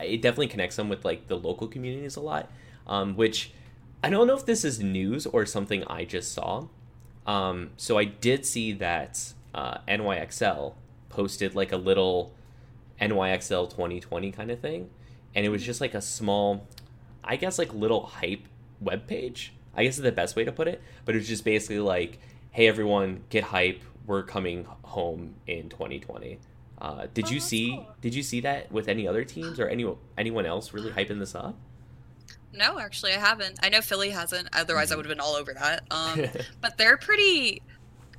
it 0.00 0.22
definitely 0.22 0.48
connects 0.48 0.76
them 0.76 0.88
with 0.88 1.04
like 1.04 1.26
the 1.26 1.36
local 1.36 1.68
communities 1.68 2.16
a 2.16 2.20
lot. 2.20 2.50
Um, 2.86 3.16
which 3.16 3.52
I 4.02 4.10
don't 4.10 4.26
know 4.26 4.36
if 4.36 4.46
this 4.46 4.64
is 4.64 4.80
news 4.80 5.26
or 5.26 5.44
something 5.44 5.84
I 5.84 6.04
just 6.04 6.32
saw. 6.32 6.66
Um, 7.26 7.70
so 7.76 7.98
I 7.98 8.04
did 8.04 8.46
see 8.46 8.72
that 8.74 9.32
uh, 9.54 9.78
NYXL 9.88 10.74
posted 11.08 11.54
like 11.54 11.72
a 11.72 11.76
little 11.76 12.32
NYXL 13.00 13.70
2020 13.70 14.32
kind 14.32 14.50
of 14.50 14.60
thing, 14.60 14.88
and 15.34 15.44
it 15.44 15.48
was 15.48 15.62
just 15.62 15.80
like 15.80 15.94
a 15.94 16.00
small, 16.00 16.66
I 17.24 17.36
guess 17.36 17.58
like 17.58 17.72
little 17.74 18.06
hype 18.06 18.46
web 18.80 19.06
page. 19.06 19.52
I 19.74 19.84
guess 19.84 19.96
is 19.96 20.02
the 20.02 20.10
best 20.10 20.34
way 20.34 20.44
to 20.44 20.52
put 20.52 20.66
it. 20.66 20.82
But 21.04 21.14
it 21.14 21.18
was 21.18 21.28
just 21.28 21.44
basically 21.44 21.80
like, 21.80 22.18
"Hey 22.50 22.66
everyone, 22.66 23.24
get 23.30 23.44
hype! 23.44 23.82
We're 24.06 24.22
coming 24.22 24.66
home 24.82 25.34
in 25.46 25.68
2020." 25.68 26.38
Uh, 26.80 27.06
did 27.12 27.26
oh, 27.26 27.30
you 27.30 27.40
see? 27.40 27.70
Cool. 27.76 27.94
Did 28.00 28.14
you 28.14 28.22
see 28.22 28.40
that 28.40 28.72
with 28.72 28.88
any 28.88 29.06
other 29.06 29.24
teams 29.24 29.60
or 29.60 29.68
any 29.68 29.86
anyone 30.16 30.46
else 30.46 30.72
really 30.72 30.90
hyping 30.90 31.18
this 31.18 31.34
up? 31.34 31.56
No, 32.52 32.78
actually, 32.78 33.12
I 33.12 33.18
haven't. 33.18 33.58
I 33.62 33.68
know 33.68 33.80
Philly 33.80 34.10
hasn't. 34.10 34.48
Otherwise, 34.52 34.90
I 34.90 34.92
mm-hmm. 34.92 34.98
would 34.98 35.06
have 35.06 35.16
been 35.16 35.20
all 35.20 35.34
over 35.34 35.54
that. 35.54 35.84
Um, 35.90 36.24
but 36.60 36.78
they're 36.78 36.96
pretty 36.96 37.62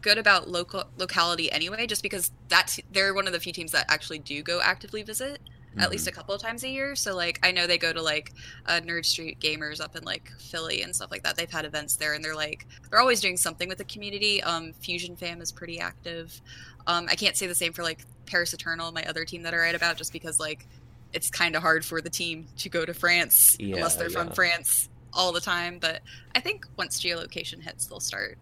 good 0.01 0.17
about 0.17 0.47
local 0.49 0.85
locality 0.97 1.51
anyway, 1.51 1.87
just 1.87 2.03
because 2.03 2.31
that's 2.47 2.79
they're 2.91 3.13
one 3.13 3.27
of 3.27 3.33
the 3.33 3.39
few 3.39 3.53
teams 3.53 3.71
that 3.71 3.85
actually 3.89 4.19
do 4.19 4.41
go 4.41 4.61
actively 4.61 5.03
visit 5.03 5.39
mm-hmm. 5.69 5.81
at 5.81 5.91
least 5.91 6.05
mm-hmm. 6.05 6.13
a 6.13 6.15
couple 6.15 6.35
of 6.35 6.41
times 6.41 6.63
a 6.63 6.69
year. 6.69 6.95
So 6.95 7.15
like 7.15 7.39
I 7.43 7.51
know 7.51 7.67
they 7.67 7.77
go 7.77 7.93
to 7.93 8.01
like 8.01 8.31
uh, 8.65 8.79
Nerd 8.83 9.05
Street 9.05 9.39
Gamers 9.39 9.81
up 9.81 9.95
in 9.95 10.03
like 10.03 10.31
Philly 10.39 10.81
and 10.81 10.95
stuff 10.95 11.11
like 11.11 11.23
that. 11.23 11.35
They've 11.35 11.49
had 11.49 11.65
events 11.65 11.95
there, 11.95 12.13
and 12.13 12.23
they're 12.23 12.35
like 12.35 12.67
they're 12.89 12.99
always 12.99 13.21
doing 13.21 13.37
something 13.37 13.69
with 13.69 13.77
the 13.77 13.85
community. 13.85 14.41
Um, 14.43 14.73
Fusion 14.73 15.15
Fam 15.15 15.41
is 15.41 15.51
pretty 15.51 15.79
active. 15.79 16.41
Um, 16.87 17.07
I 17.09 17.15
can't 17.15 17.37
say 17.37 17.47
the 17.47 17.55
same 17.55 17.73
for 17.73 17.83
like 17.83 17.99
Paris 18.25 18.53
Eternal, 18.53 18.91
my 18.91 19.03
other 19.05 19.25
team 19.25 19.43
that 19.43 19.53
I 19.53 19.57
write 19.57 19.75
about, 19.75 19.97
just 19.97 20.13
because 20.13 20.39
like 20.39 20.67
it's 21.13 21.29
kind 21.29 21.55
of 21.55 21.61
hard 21.61 21.83
for 21.83 22.01
the 22.01 22.09
team 22.09 22.47
to 22.57 22.69
go 22.69 22.85
to 22.85 22.93
France 22.93 23.57
yeah, 23.59 23.75
unless 23.75 23.95
they're 23.95 24.09
yeah. 24.09 24.23
from 24.23 24.31
France 24.31 24.89
all 25.13 25.31
the 25.31 25.41
time. 25.41 25.79
But 25.79 26.01
I 26.35 26.39
think 26.39 26.65
once 26.77 27.01
geolocation 27.01 27.61
hits, 27.61 27.87
they'll 27.87 27.99
start 27.99 28.37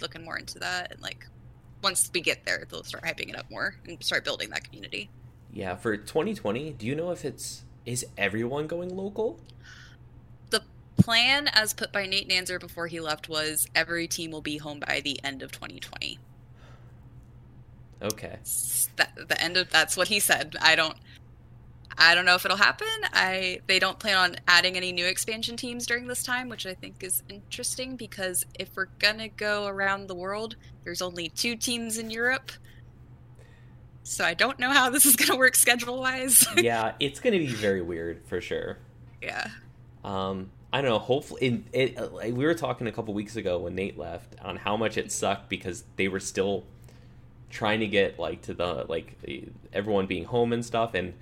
looking 0.00 0.24
more 0.24 0.38
into 0.38 0.58
that. 0.58 0.92
And 0.92 1.00
like 1.00 1.26
once 1.82 2.10
we 2.12 2.20
get 2.20 2.44
there, 2.44 2.66
they'll 2.68 2.84
start 2.84 3.04
hyping 3.04 3.28
it 3.28 3.36
up 3.36 3.50
more 3.50 3.76
and 3.86 4.02
start 4.02 4.24
building 4.24 4.50
that 4.50 4.64
community. 4.64 5.10
Yeah, 5.52 5.76
for 5.76 5.96
2020, 5.96 6.72
do 6.72 6.86
you 6.86 6.94
know 6.94 7.10
if 7.10 7.24
it's 7.24 7.64
is 7.86 8.04
everyone 8.18 8.66
going 8.66 8.94
local? 8.94 9.40
The 10.50 10.62
plan, 10.98 11.48
as 11.48 11.72
put 11.72 11.92
by 11.92 12.06
Nate 12.06 12.28
Nanzer 12.28 12.60
before 12.60 12.86
he 12.86 13.00
left, 13.00 13.28
was 13.28 13.66
every 13.74 14.06
team 14.06 14.30
will 14.30 14.42
be 14.42 14.58
home 14.58 14.80
by 14.80 15.00
the 15.02 15.18
end 15.24 15.42
of 15.42 15.52
2020. 15.52 16.18
Okay. 18.02 18.38
That, 18.96 19.28
the 19.28 19.42
end 19.42 19.56
of 19.56 19.70
that's 19.70 19.96
what 19.96 20.08
he 20.08 20.20
said. 20.20 20.54
I 20.60 20.76
don't 20.76 20.96
I 22.00 22.14
don't 22.14 22.24
know 22.24 22.36
if 22.36 22.44
it'll 22.44 22.56
happen. 22.56 22.86
I 23.12 23.60
they 23.66 23.80
don't 23.80 23.98
plan 23.98 24.16
on 24.16 24.36
adding 24.46 24.76
any 24.76 24.92
new 24.92 25.04
expansion 25.04 25.56
teams 25.56 25.84
during 25.84 26.06
this 26.06 26.22
time, 26.22 26.48
which 26.48 26.64
I 26.64 26.74
think 26.74 27.02
is 27.02 27.24
interesting 27.28 27.96
because 27.96 28.44
if 28.58 28.70
we're 28.76 28.86
gonna 29.00 29.28
go 29.28 29.66
around 29.66 30.06
the 30.06 30.14
world, 30.14 30.54
there's 30.84 31.02
only 31.02 31.28
two 31.28 31.56
teams 31.56 31.98
in 31.98 32.10
Europe. 32.10 32.52
So 34.04 34.24
I 34.24 34.34
don't 34.34 34.58
know 34.60 34.70
how 34.70 34.90
this 34.90 35.04
is 35.04 35.16
gonna 35.16 35.36
work 35.36 35.56
schedule 35.56 35.98
wise. 35.98 36.46
yeah, 36.56 36.92
it's 37.00 37.18
gonna 37.18 37.38
be 37.38 37.48
very 37.48 37.82
weird 37.82 38.22
for 38.26 38.40
sure. 38.40 38.78
Yeah. 39.20 39.48
Um, 40.04 40.50
I 40.72 40.80
don't 40.80 40.90
know. 40.90 41.00
Hopefully, 41.00 41.42
in, 41.42 41.64
it, 41.72 42.12
like 42.12 42.32
we 42.32 42.46
were 42.46 42.54
talking 42.54 42.86
a 42.86 42.92
couple 42.92 43.12
weeks 43.12 43.34
ago 43.34 43.58
when 43.58 43.74
Nate 43.74 43.98
left 43.98 44.36
on 44.40 44.56
how 44.56 44.76
much 44.76 44.96
it 44.96 45.10
sucked 45.10 45.48
because 45.48 45.82
they 45.96 46.06
were 46.06 46.20
still 46.20 46.64
trying 47.50 47.80
to 47.80 47.88
get 47.88 48.20
like 48.20 48.42
to 48.42 48.54
the 48.54 48.86
like 48.88 49.18
everyone 49.72 50.06
being 50.06 50.26
home 50.26 50.52
and 50.52 50.64
stuff 50.64 50.94
and 50.94 51.14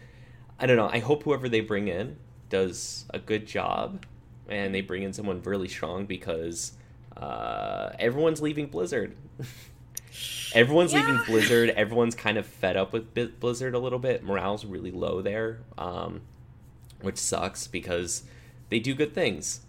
I 0.58 0.66
don't 0.66 0.76
know. 0.76 0.88
I 0.88 1.00
hope 1.00 1.24
whoever 1.24 1.48
they 1.48 1.60
bring 1.60 1.88
in 1.88 2.16
does 2.48 3.04
a 3.10 3.18
good 3.18 3.46
job, 3.46 4.04
and 4.48 4.74
they 4.74 4.80
bring 4.80 5.02
in 5.02 5.12
someone 5.12 5.42
really 5.42 5.68
strong 5.68 6.06
because 6.06 6.72
uh, 7.16 7.90
everyone's 7.98 8.40
leaving 8.40 8.66
Blizzard. 8.66 9.16
everyone's 10.54 10.92
yeah. 10.92 11.00
leaving 11.00 11.24
Blizzard. 11.26 11.70
Everyone's 11.70 12.14
kind 12.14 12.38
of 12.38 12.46
fed 12.46 12.76
up 12.76 12.92
with 12.92 13.40
Blizzard 13.40 13.74
a 13.74 13.78
little 13.78 13.98
bit. 13.98 14.22
Morale's 14.22 14.64
really 14.64 14.90
low 14.90 15.20
there, 15.20 15.60
um, 15.76 16.22
which 17.00 17.18
sucks 17.18 17.66
because 17.66 18.24
they 18.70 18.78
do 18.78 18.94
good 18.94 19.14
things. 19.14 19.60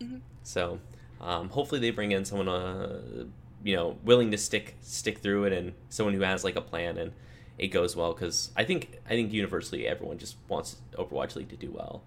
Mm-hmm. 0.00 0.18
So 0.42 0.80
um, 1.20 1.48
hopefully 1.48 1.80
they 1.80 1.90
bring 1.90 2.12
in 2.12 2.24
someone, 2.24 2.48
uh, 2.48 3.24
you 3.62 3.76
know, 3.76 3.96
willing 4.04 4.30
to 4.30 4.38
stick 4.38 4.76
stick 4.82 5.18
through 5.18 5.44
it, 5.44 5.52
and 5.52 5.72
someone 5.88 6.14
who 6.14 6.20
has 6.20 6.44
like 6.44 6.56
a 6.56 6.60
plan 6.60 6.98
and 6.98 7.12
it 7.58 7.68
goes 7.68 7.94
well 7.94 8.12
because 8.12 8.50
I 8.56 8.64
think 8.64 8.98
I 9.06 9.10
think 9.10 9.32
universally 9.32 9.86
everyone 9.86 10.18
just 10.18 10.36
wants 10.48 10.76
Overwatch 10.94 11.36
League 11.36 11.50
to 11.50 11.56
do 11.56 11.70
well. 11.70 12.02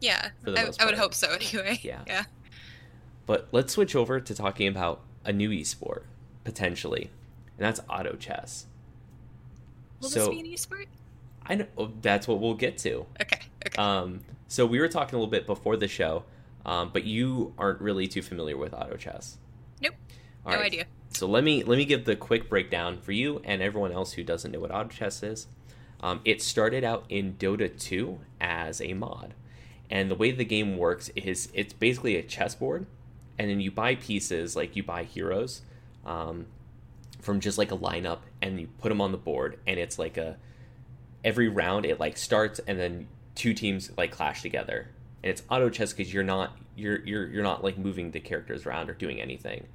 Yeah, 0.00 0.30
I, 0.46 0.70
I, 0.78 0.84
would 0.84 0.94
hope 0.94 1.14
so 1.14 1.28
anyway. 1.32 1.80
Yeah, 1.82 2.02
yeah. 2.06 2.24
But 3.24 3.48
let's 3.52 3.72
switch 3.72 3.96
over 3.96 4.20
to 4.20 4.34
talking 4.34 4.68
about 4.68 5.00
a 5.24 5.32
new 5.32 5.50
esport 5.50 6.02
potentially, 6.44 7.10
and 7.58 7.66
that's 7.66 7.80
auto 7.88 8.14
chess. 8.16 8.66
Will 10.00 10.08
so, 10.08 10.18
this 10.20 10.28
be 10.28 10.40
an 10.40 10.46
esport? 10.46 10.86
I 11.44 11.54
know 11.56 11.66
oh, 11.78 11.92
that's 12.02 12.28
what 12.28 12.40
we'll 12.40 12.54
get 12.54 12.78
to. 12.78 13.06
Okay. 13.20 13.40
Okay. 13.66 13.82
Um, 13.82 14.20
so 14.48 14.66
we 14.66 14.78
were 14.78 14.88
talking 14.88 15.14
a 15.14 15.18
little 15.18 15.30
bit 15.30 15.46
before 15.46 15.76
the 15.76 15.88
show, 15.88 16.24
um, 16.64 16.90
but 16.92 17.04
you 17.04 17.54
aren't 17.58 17.80
really 17.80 18.06
too 18.06 18.22
familiar 18.22 18.56
with 18.56 18.74
auto 18.74 18.96
chess. 18.96 19.38
Nope. 19.80 19.94
All 20.44 20.52
no 20.52 20.58
right. 20.58 20.66
idea. 20.66 20.84
So 21.16 21.26
let 21.26 21.44
me 21.44 21.64
let 21.64 21.78
me 21.78 21.86
give 21.86 22.04
the 22.04 22.14
quick 22.14 22.50
breakdown 22.50 23.00
for 23.00 23.12
you 23.12 23.40
and 23.42 23.62
everyone 23.62 23.90
else 23.90 24.12
who 24.12 24.22
doesn't 24.22 24.52
know 24.52 24.60
what 24.60 24.70
auto 24.70 24.90
chess 24.90 25.22
is. 25.22 25.46
Um, 26.02 26.20
it 26.26 26.42
started 26.42 26.84
out 26.84 27.06
in 27.08 27.36
Dota 27.38 27.74
2 27.74 28.18
as 28.38 28.82
a 28.82 28.92
mod, 28.92 29.32
and 29.90 30.10
the 30.10 30.14
way 30.14 30.30
the 30.30 30.44
game 30.44 30.76
works 30.76 31.10
is 31.16 31.48
it's 31.54 31.72
basically 31.72 32.16
a 32.16 32.22
chessboard, 32.22 32.84
and 33.38 33.48
then 33.48 33.60
you 33.60 33.70
buy 33.70 33.94
pieces 33.94 34.56
like 34.56 34.76
you 34.76 34.82
buy 34.82 35.04
heroes 35.04 35.62
um, 36.04 36.44
from 37.22 37.40
just 37.40 37.56
like 37.56 37.72
a 37.72 37.78
lineup, 37.78 38.18
and 38.42 38.60
you 38.60 38.68
put 38.78 38.90
them 38.90 39.00
on 39.00 39.10
the 39.10 39.16
board, 39.16 39.58
and 39.66 39.80
it's 39.80 39.98
like 39.98 40.18
a 40.18 40.36
every 41.24 41.48
round 41.48 41.86
it 41.86 41.98
like 41.98 42.18
starts, 42.18 42.60
and 42.66 42.78
then 42.78 43.08
two 43.34 43.54
teams 43.54 43.90
like 43.96 44.10
clash 44.10 44.42
together, 44.42 44.90
and 45.22 45.30
it's 45.30 45.42
auto 45.48 45.70
chess 45.70 45.94
because 45.94 46.12
you're 46.12 46.22
not 46.22 46.58
you're 46.76 47.02
you're 47.06 47.26
you're 47.26 47.42
not 47.42 47.64
like 47.64 47.78
moving 47.78 48.10
the 48.10 48.20
characters 48.20 48.66
around 48.66 48.90
or 48.90 48.92
doing 48.92 49.18
anything. 49.18 49.66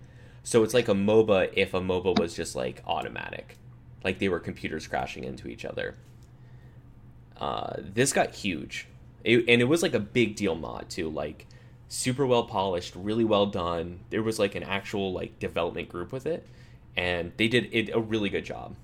So 0.43 0.63
it's 0.63 0.73
like 0.73 0.87
a 0.87 0.93
MOBA 0.93 1.51
if 1.53 1.73
a 1.73 1.81
MOBA 1.81 2.19
was 2.19 2.35
just 2.35 2.55
like 2.55 2.81
automatic, 2.85 3.57
like 4.03 4.19
they 4.19 4.29
were 4.29 4.39
computers 4.39 4.87
crashing 4.87 5.23
into 5.23 5.47
each 5.47 5.65
other. 5.65 5.95
Uh, 7.37 7.75
this 7.77 8.13
got 8.13 8.35
huge, 8.35 8.87
it, 9.23 9.45
and 9.47 9.61
it 9.61 9.65
was 9.65 9.81
like 9.83 9.93
a 9.93 9.99
big 9.99 10.35
deal 10.35 10.55
mod 10.55 10.89
too, 10.89 11.09
like 11.09 11.47
super 11.87 12.25
well 12.25 12.43
polished, 12.43 12.95
really 12.95 13.23
well 13.23 13.45
done. 13.45 13.99
There 14.09 14.23
was 14.23 14.39
like 14.39 14.55
an 14.55 14.63
actual 14.63 15.13
like 15.13 15.39
development 15.39 15.89
group 15.89 16.11
with 16.11 16.25
it, 16.25 16.47
and 16.95 17.31
they 17.37 17.47
did 17.47 17.69
it 17.71 17.91
a 17.93 17.99
really 17.99 18.29
good 18.29 18.45
job. 18.45 18.75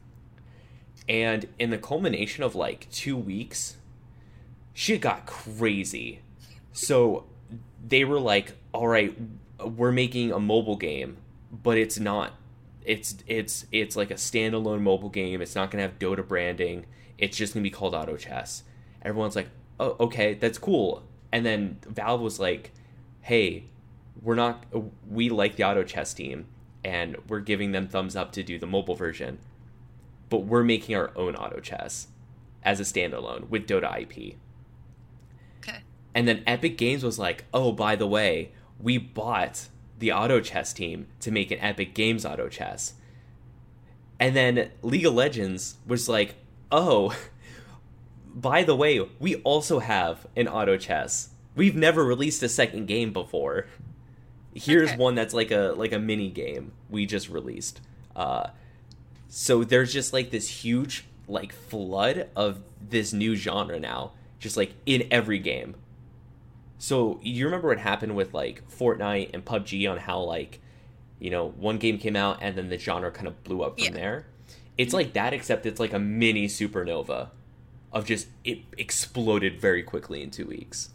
And 1.09 1.47
in 1.57 1.69
the 1.69 1.77
culmination 1.77 2.43
of 2.43 2.53
like 2.53 2.89
two 2.91 3.17
weeks, 3.17 3.77
shit 4.73 5.01
got 5.01 5.25
crazy. 5.25 6.21
So 6.71 7.25
they 7.87 8.03
were 8.03 8.19
like, 8.19 8.53
"All 8.73 8.87
right, 8.87 9.15
we're 9.63 9.91
making 9.91 10.31
a 10.31 10.39
mobile 10.39 10.75
game 10.75 11.17
but 11.51 11.77
it's 11.77 11.99
not 11.99 12.33
it's 12.87 13.17
it's 13.27 13.65
it's 13.71 13.95
like 13.95 14.09
a 14.09 14.15
standalone 14.15 14.81
mobile 14.81 15.09
game. 15.09 15.41
It's 15.41 15.55
not 15.55 15.69
gonna 15.69 15.83
have 15.83 15.99
Dota 15.99 16.25
branding. 16.25 16.85
It's 17.17 17.37
just 17.37 17.53
gonna 17.53 17.63
be 17.63 17.69
called 17.69 17.93
Auto 17.93 18.15
Chess. 18.15 18.63
Everyone's 19.01 19.35
like, 19.35 19.49
oh, 19.79 19.95
okay, 19.99 20.33
that's 20.33 20.57
cool. 20.57 21.03
And 21.31 21.45
then 21.45 21.79
Valve 21.85 22.21
was 22.21 22.39
like, 22.39 22.71
hey, 23.21 23.65
we're 24.21 24.35
not. 24.35 24.65
We 25.07 25.29
like 25.29 25.57
the 25.57 25.65
Auto 25.65 25.83
Chess 25.83 26.13
team, 26.13 26.47
and 26.83 27.17
we're 27.27 27.41
giving 27.41 27.73
them 27.73 27.87
thumbs 27.87 28.15
up 28.15 28.31
to 28.33 28.43
do 28.43 28.57
the 28.57 28.65
mobile 28.65 28.95
version. 28.95 29.39
But 30.29 30.45
we're 30.45 30.63
making 30.63 30.95
our 30.95 31.11
own 31.15 31.35
auto 31.35 31.59
chess 31.59 32.07
as 32.63 32.81
a 32.81 32.83
standalone 32.83 33.47
with 33.49 33.65
Dota 33.65 34.01
IP. 34.01 34.35
Okay. 35.59 35.79
And 36.13 36.27
then 36.27 36.43
Epic 36.45 36.77
Games 36.77 37.03
was 37.03 37.17
like, 37.17 37.45
"Oh, 37.53 37.71
by 37.71 37.95
the 37.95 38.07
way, 38.07 38.51
we 38.79 38.97
bought 38.97 39.67
the 39.97 40.11
auto 40.11 40.39
chess 40.39 40.73
team 40.73 41.07
to 41.21 41.31
make 41.31 41.51
an 41.51 41.59
Epic 41.59 41.93
Games 41.93 42.25
auto 42.25 42.49
chess." 42.49 42.93
And 44.19 44.35
then 44.35 44.71
League 44.81 45.05
of 45.05 45.13
Legends 45.13 45.75
was 45.85 46.09
like, 46.09 46.35
"Oh, 46.71 47.15
by 48.33 48.63
the 48.63 48.75
way, 48.75 48.99
we 49.19 49.35
also 49.37 49.79
have 49.79 50.27
an 50.35 50.47
auto 50.47 50.77
chess. 50.77 51.29
We've 51.55 51.75
never 51.75 52.03
released 52.03 52.43
a 52.43 52.49
second 52.49 52.87
game 52.87 53.11
before. 53.13 53.65
Here's 54.53 54.89
Okay. 54.89 54.97
one 54.97 55.15
that's 55.15 55.33
like 55.33 55.51
a 55.51 55.73
like 55.77 55.91
a 55.91 55.99
mini 55.99 56.29
game 56.29 56.71
we 56.89 57.05
just 57.05 57.29
released. 57.29 57.79
Uh, 58.15 58.47
so 59.27 59.63
there's 59.63 59.93
just 59.93 60.13
like 60.13 60.31
this 60.31 60.47
huge 60.63 61.05
like 61.27 61.51
flood 61.53 62.29
of 62.35 62.61
this 62.81 63.13
new 63.13 63.35
genre 63.35 63.79
now, 63.79 64.13
just 64.39 64.57
like 64.57 64.73
in 64.85 65.07
every 65.11 65.39
game. 65.39 65.75
So 66.79 67.19
you 67.23 67.45
remember 67.45 67.69
what 67.69 67.79
happened 67.79 68.15
with 68.15 68.33
like 68.33 68.63
Fortnite 68.69 69.31
and 69.33 69.43
PUBG 69.43 69.89
on 69.89 69.97
how 69.97 70.19
like 70.21 70.59
you 71.19 71.29
know 71.31 71.49
one 71.49 71.77
game 71.77 71.97
came 71.97 72.15
out 72.15 72.37
and 72.41 72.55
then 72.55 72.69
the 72.69 72.77
genre 72.77 73.11
kind 73.11 73.27
of 73.27 73.43
blew 73.43 73.63
up 73.63 73.77
from 73.79 73.85
Yeah. 73.85 73.91
there. 74.01 74.25
It's 74.77 74.93
like 74.93 75.13
that 75.13 75.33
except 75.33 75.65
it's 75.65 75.79
like 75.79 75.93
a 75.93 75.99
mini 75.99 76.47
supernova 76.47 77.29
of 77.91 78.05
just 78.05 78.27
it 78.43 78.59
exploded 78.77 79.59
very 79.59 79.81
quickly 79.81 80.21
in 80.21 80.29
2 80.29 80.45
weeks. 80.45 80.89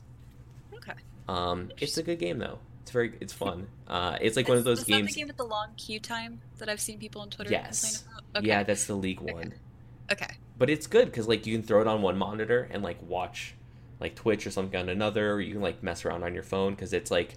Okay. 0.75 0.93
Um 1.29 1.73
it's 1.81 1.97
a 1.97 2.03
good 2.03 2.19
game 2.21 2.39
though. 2.39 2.59
It's 2.83 2.91
very 2.93 3.15
it's 3.21 3.33
fun. 3.33 3.67
Uh 3.89 4.17
it's 4.23 4.37
like 4.37 4.49
one 4.49 4.57
of 4.57 4.65
those 4.65 4.79
is 4.79 4.85
games 4.85 5.09
that 5.09 5.15
the 5.15 5.21
game 5.21 5.27
with 5.27 5.37
the 5.37 5.45
long 5.45 5.69
queue 5.77 6.01
time 6.01 6.41
that 6.59 6.69
I've 6.69 6.81
seen 6.81 6.99
people 6.99 7.21
on 7.23 7.29
Twitter 7.31 7.51
Yes. 7.51 8.03
complain 8.05 8.15
about? 8.31 8.39
Okay. 8.39 8.47
Yeah, 8.49 8.63
that's 8.63 8.87
the 8.87 8.95
league 8.95 9.21
one. 9.21 9.53
Okay. 10.11 10.31
But 10.57 10.71
it's 10.71 10.87
good 10.87 11.13
cuz 11.13 11.27
like 11.29 11.45
you 11.47 11.55
can 11.59 11.63
throw 11.67 11.81
it 11.81 11.87
on 11.89 12.01
one 12.03 12.17
monitor 12.17 12.69
and 12.71 12.83
like 12.83 13.03
watch 13.03 13.55
like 14.01 14.15
Twitch 14.15 14.47
or 14.47 14.51
something 14.51 14.79
on 14.79 14.89
another 14.89 15.33
or 15.33 15.41
you 15.41 15.53
can 15.53 15.63
like 15.63 15.83
mess 15.83 16.05
around 16.05 16.23
on 16.25 16.35
your 16.35 16.43
phone 16.43 16.75
cuz 16.77 16.93
it's 16.93 17.11
like 17.11 17.37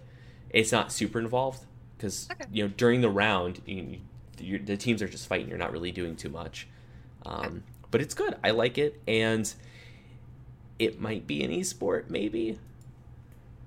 it's 0.50 0.72
not 0.72 0.92
super 0.92 1.20
involved 1.20 1.64
cuz 2.00 2.28
Okay. 2.32 2.46
you 2.52 2.64
know 2.64 2.74
during 2.76 3.02
the 3.02 3.10
round 3.10 3.62
you, 3.66 4.00
you, 4.40 4.60
the 4.60 4.78
teams 4.78 5.02
are 5.02 5.08
just 5.08 5.28
fighting 5.28 5.48
you're 5.50 5.58
not 5.58 5.72
really 5.72 5.92
doing 5.92 6.16
too 6.16 6.30
much. 6.30 6.68
Um 7.26 7.46
Okay. 7.46 7.60
but 7.92 8.02
it's 8.02 8.14
good. 8.14 8.36
I 8.44 8.52
like 8.52 8.78
it 8.78 9.02
and 9.08 9.54
it 10.80 11.00
might 11.00 11.26
be 11.28 11.44
an 11.44 11.52
esport 11.52 12.10
maybe. 12.10 12.60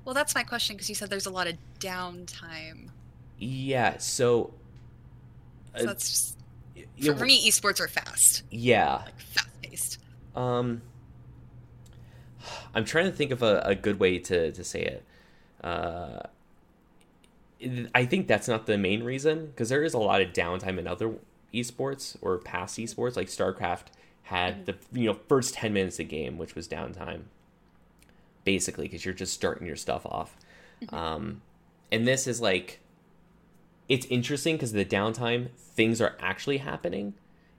Well, 0.05 0.15
that's 0.15 0.35
my 0.35 0.43
question 0.43 0.75
because 0.77 0.89
you 0.89 0.95
said 0.95 1.11
there's 1.11 1.27
a 1.27 1.31
lot 1.31 1.47
of 1.47 1.57
downtime. 1.81 2.89
Yeah, 3.39 3.99
so 3.99 4.55
So 5.77 5.83
Uh, 5.85 5.87
that's 5.87 6.11
just, 6.11 6.39
for, 7.05 7.15
for 7.15 7.25
me, 7.27 7.49
esports 7.49 7.79
are 7.81 7.89
fast, 7.89 8.43
yeah. 8.51 9.03
like 9.05 9.21
fast 9.21 9.49
paced. 9.63 9.99
Um, 10.35 10.81
I'm 12.75 12.85
trying 12.85 13.07
to 13.07 13.13
think 13.13 13.31
of 13.31 13.43
a, 13.43 13.61
a 13.65 13.75
good 13.75 13.99
way 13.99 14.19
to, 14.19 14.53
to 14.53 14.65
say 14.65 14.83
it. 14.83 15.05
Uh, 15.65 16.21
I 17.95 18.05
think 18.05 18.29
that's 18.29 18.47
not 18.47 18.67
the 18.67 18.79
main 18.79 19.03
reason 19.03 19.47
because 19.47 19.69
there 19.69 19.83
is 19.83 19.95
a 19.95 19.99
lot 19.99 20.21
of 20.21 20.33
downtime 20.33 20.79
in 20.79 20.87
other 20.87 21.15
esports 21.53 22.17
or 22.21 22.39
past 22.39 22.79
esports. 22.79 23.17
Like 23.17 23.29
StarCraft 23.29 23.87
had 24.25 24.67
the 24.67 24.77
you 24.93 25.07
know 25.07 25.19
first 25.29 25.55
ten 25.55 25.73
minutes 25.73 25.99
of 25.99 26.09
the 26.09 26.17
game, 26.17 26.39
which 26.39 26.55
was 26.55 26.69
downtime, 26.69 27.23
basically 28.45 28.85
because 28.85 29.05
you're 29.05 29.15
just 29.15 29.33
starting 29.33 29.67
your 29.67 29.77
stuff 29.77 30.07
off. 30.07 30.37
Um, 30.91 31.43
and 31.91 32.07
this 32.07 32.27
is 32.29 32.41
like, 32.41 32.81
it's 33.89 34.07
interesting 34.07 34.55
because 34.57 34.73
the 34.73 34.85
downtime 34.85 35.49
things 35.57 36.01
are 36.01 36.17
actually 36.21 36.59
happening 36.59 37.15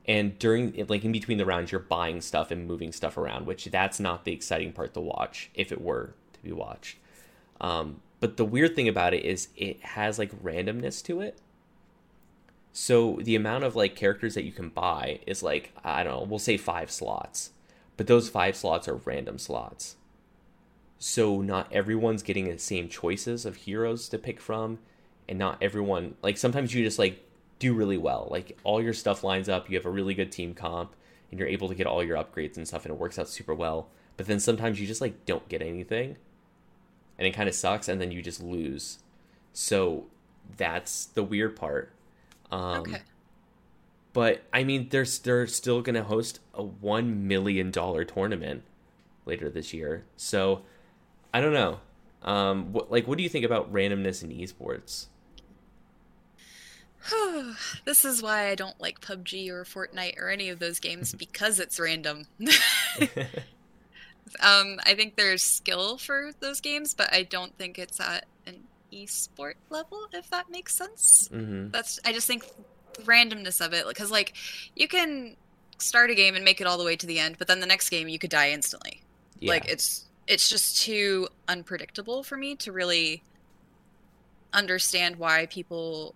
and 0.10 0.40
during 0.40 0.74
like 0.90 1.06
in 1.06 1.12
between 1.12 1.38
the 1.38 1.46
rounds 1.46 1.72
you're 1.72 1.80
buying 1.80 2.20
stuff 2.20 2.50
and 2.50 2.68
moving 2.68 2.92
stuff 2.92 3.16
around 3.16 3.46
which 3.46 3.66
that's 3.66 4.00
not 4.00 4.26
the 4.26 4.34
exciting 4.34 4.74
part 4.74 4.94
to 4.96 5.00
watch 5.00 5.52
if 5.54 5.72
it 5.72 5.80
were 5.80 6.16
to 6.34 6.40
be 6.42 6.52
watched. 6.52 6.98
Um, 7.62 8.02
but 8.20 8.36
the 8.36 8.44
weird 8.44 8.76
thing 8.76 8.88
about 8.88 9.14
it 9.14 9.24
is 9.24 9.50
it 9.56 9.82
has 9.84 10.18
like 10.18 10.44
randomness 10.44 11.04
to 11.06 11.22
it. 11.22 11.40
So 12.74 13.20
the 13.22 13.36
amount 13.36 13.64
of 13.64 13.76
like 13.76 13.96
characters 13.96 14.34
that 14.34 14.44
you 14.44 14.52
can 14.52 14.70
buy 14.70 15.20
is 15.28 15.44
like 15.44 15.72
i 15.84 16.04
don't 16.04 16.22
know 16.22 16.28
we'll 16.28 16.40
say 16.40 16.58
five 16.58 16.90
slots. 16.92 17.52
But 17.96 18.08
those 18.08 18.30
five 18.30 18.56
slots 18.56 18.88
are 18.88 18.96
random 18.96 19.38
slots. 19.38 19.96
So 20.98 21.42
not 21.42 21.72
everyone's 21.72 22.24
getting 22.24 22.50
the 22.50 22.58
same 22.58 22.90
choices 22.90 23.46
of 23.46 23.58
heroes 23.58 24.10
to 24.10 24.18
pick 24.18 24.42
from 24.42 24.80
and 25.28 25.38
not 25.38 25.60
everyone 25.62 26.16
like 26.24 26.38
sometimes 26.38 26.74
you 26.74 26.84
just 26.84 26.98
like 26.98 27.24
do 27.60 27.74
really 27.74 27.98
well 27.98 28.28
like 28.32 28.58
all 28.64 28.82
your 28.82 28.94
stuff 28.94 29.24
lines 29.24 29.50
up 29.50 29.70
you 29.70 29.78
have 29.78 29.86
a 29.86 29.90
really 29.90 30.14
good 30.14 30.32
team 30.32 30.54
comp 30.54 30.96
and 31.30 31.40
you're 31.40 31.48
able 31.48 31.68
to 31.68 31.76
get 31.76 31.86
all 31.86 32.04
your 32.04 32.18
upgrades 32.18 32.58
and 32.58 32.68
stuff 32.68 32.86
and 32.86 32.94
it 32.94 32.98
works 32.98 33.20
out 33.20 33.30
super 33.30 33.54
well 33.54 33.90
but 34.18 34.26
then 34.26 34.40
sometimes 34.40 34.80
you 34.80 34.88
just 34.88 35.02
like 35.02 35.26
don't 35.26 35.48
get 35.50 35.62
anything 35.62 36.16
and 37.18 37.28
it 37.28 37.32
kind 37.32 37.50
of 37.50 37.56
sucks 37.56 37.88
and 37.88 38.00
then 38.00 38.12
you 38.12 38.22
just 38.22 38.42
lose 38.42 39.00
so 39.54 40.06
that's 40.58 41.06
the 41.06 41.24
weird 41.24 41.56
part 41.56 41.92
um 42.52 42.80
okay. 42.80 43.02
but 44.14 44.44
I 44.52 44.64
mean, 44.64 44.90
they're 44.90 45.06
they're 45.24 45.48
still 45.48 45.82
gonna 45.82 46.04
host 46.04 46.40
a 46.54 46.64
one 46.64 47.28
million 47.28 47.72
dollar 47.72 48.04
tournament 48.04 48.64
later 49.26 49.50
this 49.50 49.74
year. 49.74 50.04
So 50.18 50.64
I 51.34 51.42
don't 51.42 51.54
know. 51.54 51.80
Um, 52.24 52.74
what, 52.74 52.92
like, 52.92 53.08
what 53.08 53.18
do 53.18 53.24
you 53.24 53.30
think 53.30 53.46
about 53.46 53.72
randomness 53.72 54.24
in 54.24 54.30
esports? 54.32 55.06
this 57.86 58.06
is 58.06 58.22
why 58.22 58.50
I 58.50 58.56
don't 58.56 58.80
like 58.80 59.02
PUBG 59.02 59.50
or 59.50 59.64
Fortnite 59.64 60.20
or 60.20 60.30
any 60.30 60.50
of 60.50 60.60
those 60.60 60.80
games 60.80 61.14
because 61.18 61.60
it's 61.60 61.80
random. 61.80 62.28
um, 64.42 64.80
I 64.86 64.94
think 64.96 65.16
there's 65.16 65.44
skill 65.44 65.98
for 65.98 66.32
those 66.40 66.62
games, 66.62 66.94
but 66.94 67.12
I 67.14 67.24
don't 67.24 67.58
think 67.58 67.80
it's 67.80 68.00
at 68.00 68.26
an 68.46 68.64
esport 68.94 69.56
level. 69.70 70.08
If 70.14 70.30
that 70.30 70.50
makes 70.50 70.76
sense. 70.76 71.30
hmm 71.32 71.70
That's 71.70 72.00
I 72.06 72.14
just 72.14 72.28
think 72.28 72.46
randomness 73.04 73.66
of 73.66 73.74
it 73.74 73.88
because 73.88 74.12
like 74.12 74.34
you 74.76 74.88
can 74.88 75.36
start 75.78 76.10
a 76.10 76.16
game 76.16 76.36
and 76.36 76.44
make 76.44 76.60
it 76.60 76.68
all 76.68 76.78
the 76.78 76.84
way 76.84 76.96
to 76.96 77.06
the 77.08 77.20
end, 77.20 77.38
but 77.38 77.48
then 77.48 77.60
the 77.60 77.66
next 77.66 77.90
game 77.90 78.08
you 78.08 78.20
could 78.20 78.30
die 78.30 78.52
instantly. 78.52 79.02
Yeah. 79.40 79.52
Like 79.52 79.70
it's 79.70 80.06
it's 80.28 80.50
just 80.50 80.84
too 80.84 81.28
unpredictable 81.48 82.24
for 82.24 82.38
me 82.38 82.56
to 82.58 82.72
really 82.72 83.24
understand 84.54 85.16
why 85.16 85.46
people 85.48 86.16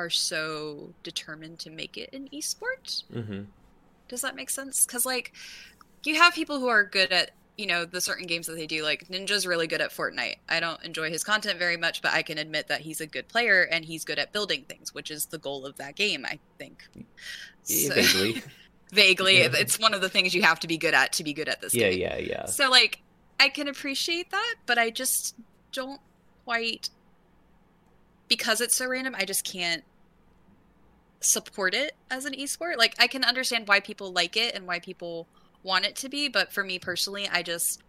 are 0.00 0.10
so 0.10 0.92
determined 1.02 1.58
to 1.60 1.70
make 1.70 1.96
it 1.96 2.12
an 2.12 2.28
esport. 2.32 3.04
hmm 3.12 3.42
Does 4.08 4.22
that 4.22 4.34
make 4.36 4.50
sense? 4.50 4.86
Because 4.86 5.04
like 5.06 5.32
you 6.04 6.14
have 6.16 6.34
people 6.34 6.58
who 6.58 6.68
are 6.68 6.84
good 6.84 7.12
at 7.12 7.30
you 7.58 7.66
know 7.66 7.84
the 7.84 8.00
certain 8.00 8.26
games 8.26 8.46
that 8.46 8.54
they 8.54 8.66
do. 8.66 8.82
Like 8.82 9.08
Ninja's 9.08 9.46
really 9.46 9.66
good 9.66 9.82
at 9.82 9.90
Fortnite. 9.90 10.36
I 10.48 10.60
don't 10.60 10.82
enjoy 10.82 11.10
his 11.10 11.22
content 11.22 11.58
very 11.58 11.76
much, 11.76 12.00
but 12.00 12.12
I 12.12 12.22
can 12.22 12.38
admit 12.38 12.68
that 12.68 12.80
he's 12.80 13.02
a 13.02 13.06
good 13.06 13.28
player 13.28 13.62
and 13.70 13.84
he's 13.84 14.04
good 14.04 14.18
at 14.18 14.32
building 14.32 14.64
things, 14.68 14.94
which 14.94 15.10
is 15.10 15.26
the 15.26 15.36
goal 15.38 15.66
of 15.66 15.76
that 15.76 15.94
game. 15.96 16.24
I 16.24 16.38
think. 16.58 16.88
Yeah, 17.66 17.88
So- 17.88 17.94
vaguely. 17.94 18.42
vaguely, 18.92 19.38
Yeah. 19.40 19.50
it's 19.52 19.78
one 19.78 19.92
of 19.94 20.00
the 20.00 20.08
things 20.08 20.34
you 20.34 20.42
have 20.42 20.58
to 20.60 20.66
be 20.68 20.78
good 20.78 20.94
at 20.94 21.12
to 21.14 21.22
be 21.24 21.32
good 21.34 21.48
at 21.50 21.60
this 21.60 21.74
yeah, 21.74 21.90
game. 21.90 22.00
yeah, 22.00 22.16
yeah. 22.16 22.46
So 22.46 22.70
like 22.70 23.02
I 23.38 23.48
can 23.50 23.68
appreciate 23.68 24.30
that, 24.30 24.54
but 24.66 24.78
I 24.78 24.88
just 24.90 25.34
don't 25.72 26.00
quite 26.46 26.88
because 28.28 28.60
it's 28.60 28.74
so 28.76 28.88
random, 28.88 29.14
I 29.18 29.24
just 29.24 29.44
can't 29.44 29.82
support 31.20 31.74
it 31.74 31.94
as 32.10 32.24
an 32.24 32.34
esport. 32.34 32.76
Like 32.76 32.94
I 32.98 33.06
can 33.06 33.24
understand 33.24 33.68
why 33.68 33.80
people 33.80 34.12
like 34.12 34.36
it 34.36 34.54
and 34.54 34.66
why 34.66 34.78
people 34.80 35.26
want 35.62 35.84
it 35.84 35.96
to 35.96 36.08
be, 36.08 36.28
but 36.28 36.52
for 36.52 36.64
me 36.64 36.78
personally, 36.78 37.28
I 37.30 37.42
just 37.42 37.82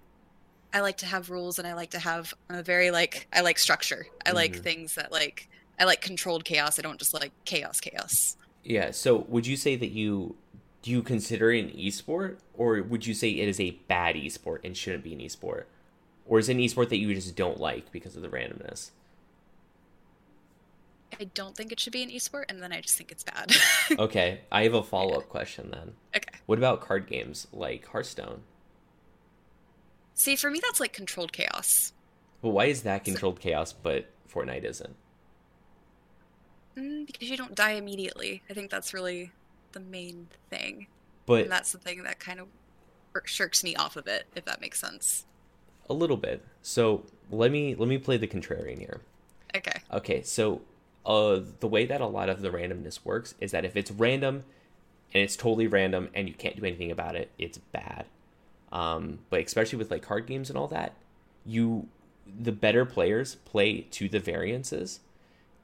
I 0.74 0.82
like 0.82 0.98
to 0.98 1.06
have 1.06 1.30
rules 1.30 1.60
and 1.60 1.68
I 1.68 1.74
like 1.74 1.92
to 1.92 2.00
have 2.00 2.34
a 2.50 2.64
very 2.64 2.92
like 2.92 3.28
I 3.34 3.42
like 3.42 3.60
structure. 3.60 4.08
I 4.26 4.32
like 4.32 4.54
Mhm. 4.54 4.64
things 4.64 4.96
that 4.96 5.12
like 5.12 5.50
I 5.80 5.86
like 5.86 6.02
controlled 6.02 6.46
chaos. 6.46 6.78
I 6.78 6.82
don't 6.82 7.00
just 7.00 7.14
like 7.14 7.32
chaos 7.46 7.80
chaos. 7.80 8.38
Yeah. 8.64 8.92
So, 8.92 9.26
would 9.30 9.48
you 9.48 9.58
say 9.58 9.76
that 9.76 9.90
you 9.92 10.36
do 10.84 10.92
you 10.92 11.04
consider 11.04 11.52
it 11.52 11.66
an 11.66 11.80
esport, 11.80 12.38
or 12.56 12.82
would 12.82 13.06
you 13.06 13.14
say 13.14 13.30
it 13.30 13.48
is 13.48 13.60
a 13.60 13.72
bad 13.88 14.16
esport 14.16 14.60
and 14.64 14.76
shouldn't 14.76 15.04
be 15.04 15.14
an 15.14 15.20
esport, 15.20 15.66
or 16.26 16.40
is 16.40 16.50
it 16.50 16.54
an 16.54 16.60
esport 16.60 16.90
that 16.90 16.98
you 16.98 17.14
just 17.14 17.36
don't 17.36 17.60
like 17.60 17.92
because 17.92 18.16
of 18.16 18.22
the 18.22 18.28
randomness? 18.30 18.92
I 21.20 21.26
don't 21.34 21.56
think 21.56 21.72
it 21.72 21.80
should 21.80 21.94
be 21.94 22.04
an 22.04 22.10
esport 22.10 22.46
and 22.50 22.62
then 22.62 22.72
I 22.72 22.82
just 22.82 22.98
think 22.98 23.12
it's 23.12 23.24
bad. 23.24 23.54
Okay, 24.00 24.42
I 24.52 24.64
have 24.64 24.74
a 24.74 24.82
follow 24.84 25.18
up 25.18 25.28
question 25.30 25.70
then. 25.72 25.94
okay. 26.16 26.40
What 26.46 26.58
about 26.58 26.82
card 26.82 27.08
games 27.08 27.48
like 27.52 27.86
Hearthstone? 27.88 28.42
See, 30.14 30.36
for 30.36 30.50
me 30.52 30.60
that's 30.62 30.80
like 30.80 30.94
controlled 30.94 31.34
chaos. 31.34 31.94
Well, 32.42 32.54
why 32.54 32.66
is 32.66 32.84
that 32.84 33.04
controlled 33.04 33.40
chaos, 33.40 33.74
but 33.74 34.10
Fortnite 34.32 34.64
isn't? 34.64 34.96
Mm, 36.78 37.06
because 37.06 37.30
you 37.30 37.38
don't 37.38 37.56
die 37.56 37.72
immediately. 37.72 38.42
I 38.50 38.54
think 38.54 38.72
that's 38.72 38.94
really 38.94 39.32
the 39.74 39.80
main 39.80 40.28
thing. 40.50 40.88
But 41.26 41.44
And 41.44 41.52
that's 41.52 41.72
the 41.72 41.78
thing 41.78 42.04
that 42.04 42.20
kind 42.20 42.40
of 42.40 42.48
shirks 43.26 43.64
me 43.64 43.76
off 43.76 43.96
of 43.98 44.08
it, 44.08 44.26
if 44.36 44.46
that 44.46 44.62
makes 44.62 44.80
sense. 44.80 45.26
a 45.90 45.94
little 45.94 46.18
bit. 46.18 46.44
So 46.62 47.04
let 47.30 47.52
me 47.52 47.76
let 47.76 47.90
me 47.90 47.98
play 47.98 48.16
the 48.18 48.28
contrarian 48.28 48.80
here. 48.80 49.02
Okay. 49.56 49.82
Okay, 49.92 50.22
so 50.22 50.62
uh, 51.06 51.40
the 51.60 51.68
way 51.68 51.86
that 51.86 52.02
a 52.02 52.08
lot 52.08 52.30
of 52.30 52.42
the 52.42 52.50
randomness 52.50 53.04
works 53.04 53.36
is 53.40 53.52
that 53.52 53.66
if 53.66 53.76
it's 53.76 53.92
random 53.92 54.44
and 55.14 55.24
it's 55.24 55.36
totally 55.36 55.68
random 55.68 56.10
and 56.14 56.28
you 56.28 56.34
can't 56.34 56.56
do 56.56 56.66
anything 56.66 56.92
about 56.92 57.16
it, 57.16 57.32
it's 57.38 57.58
bad. 57.58 58.06
Um, 58.72 59.20
but 59.30 59.42
especially 59.42 59.78
with 59.78 59.92
like 59.92 60.02
card 60.02 60.28
games 60.28 60.50
and 60.50 60.58
all 60.58 60.68
that, 60.68 60.94
you 61.46 61.88
the 62.40 62.52
better 62.52 62.86
players 62.86 63.36
play 63.36 63.82
to 63.92 64.08
the 64.08 64.20
variances, 64.20 65.02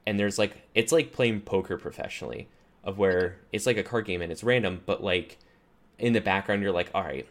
and 0.06 0.18
there's 0.18 0.38
like 0.38 0.62
it's 0.74 0.92
like 0.92 1.12
playing 1.12 1.40
poker 1.40 1.78
professionally, 1.78 2.48
of 2.84 2.98
where 2.98 3.38
it's 3.52 3.64
like 3.64 3.76
a 3.76 3.82
card 3.82 4.04
game 4.04 4.20
and 4.20 4.30
it's 4.30 4.44
random, 4.44 4.82
but 4.84 5.02
like 5.02 5.38
in 5.98 6.12
the 6.12 6.20
background 6.20 6.62
you're 6.62 6.72
like, 6.72 6.90
all 6.94 7.04
right, 7.04 7.26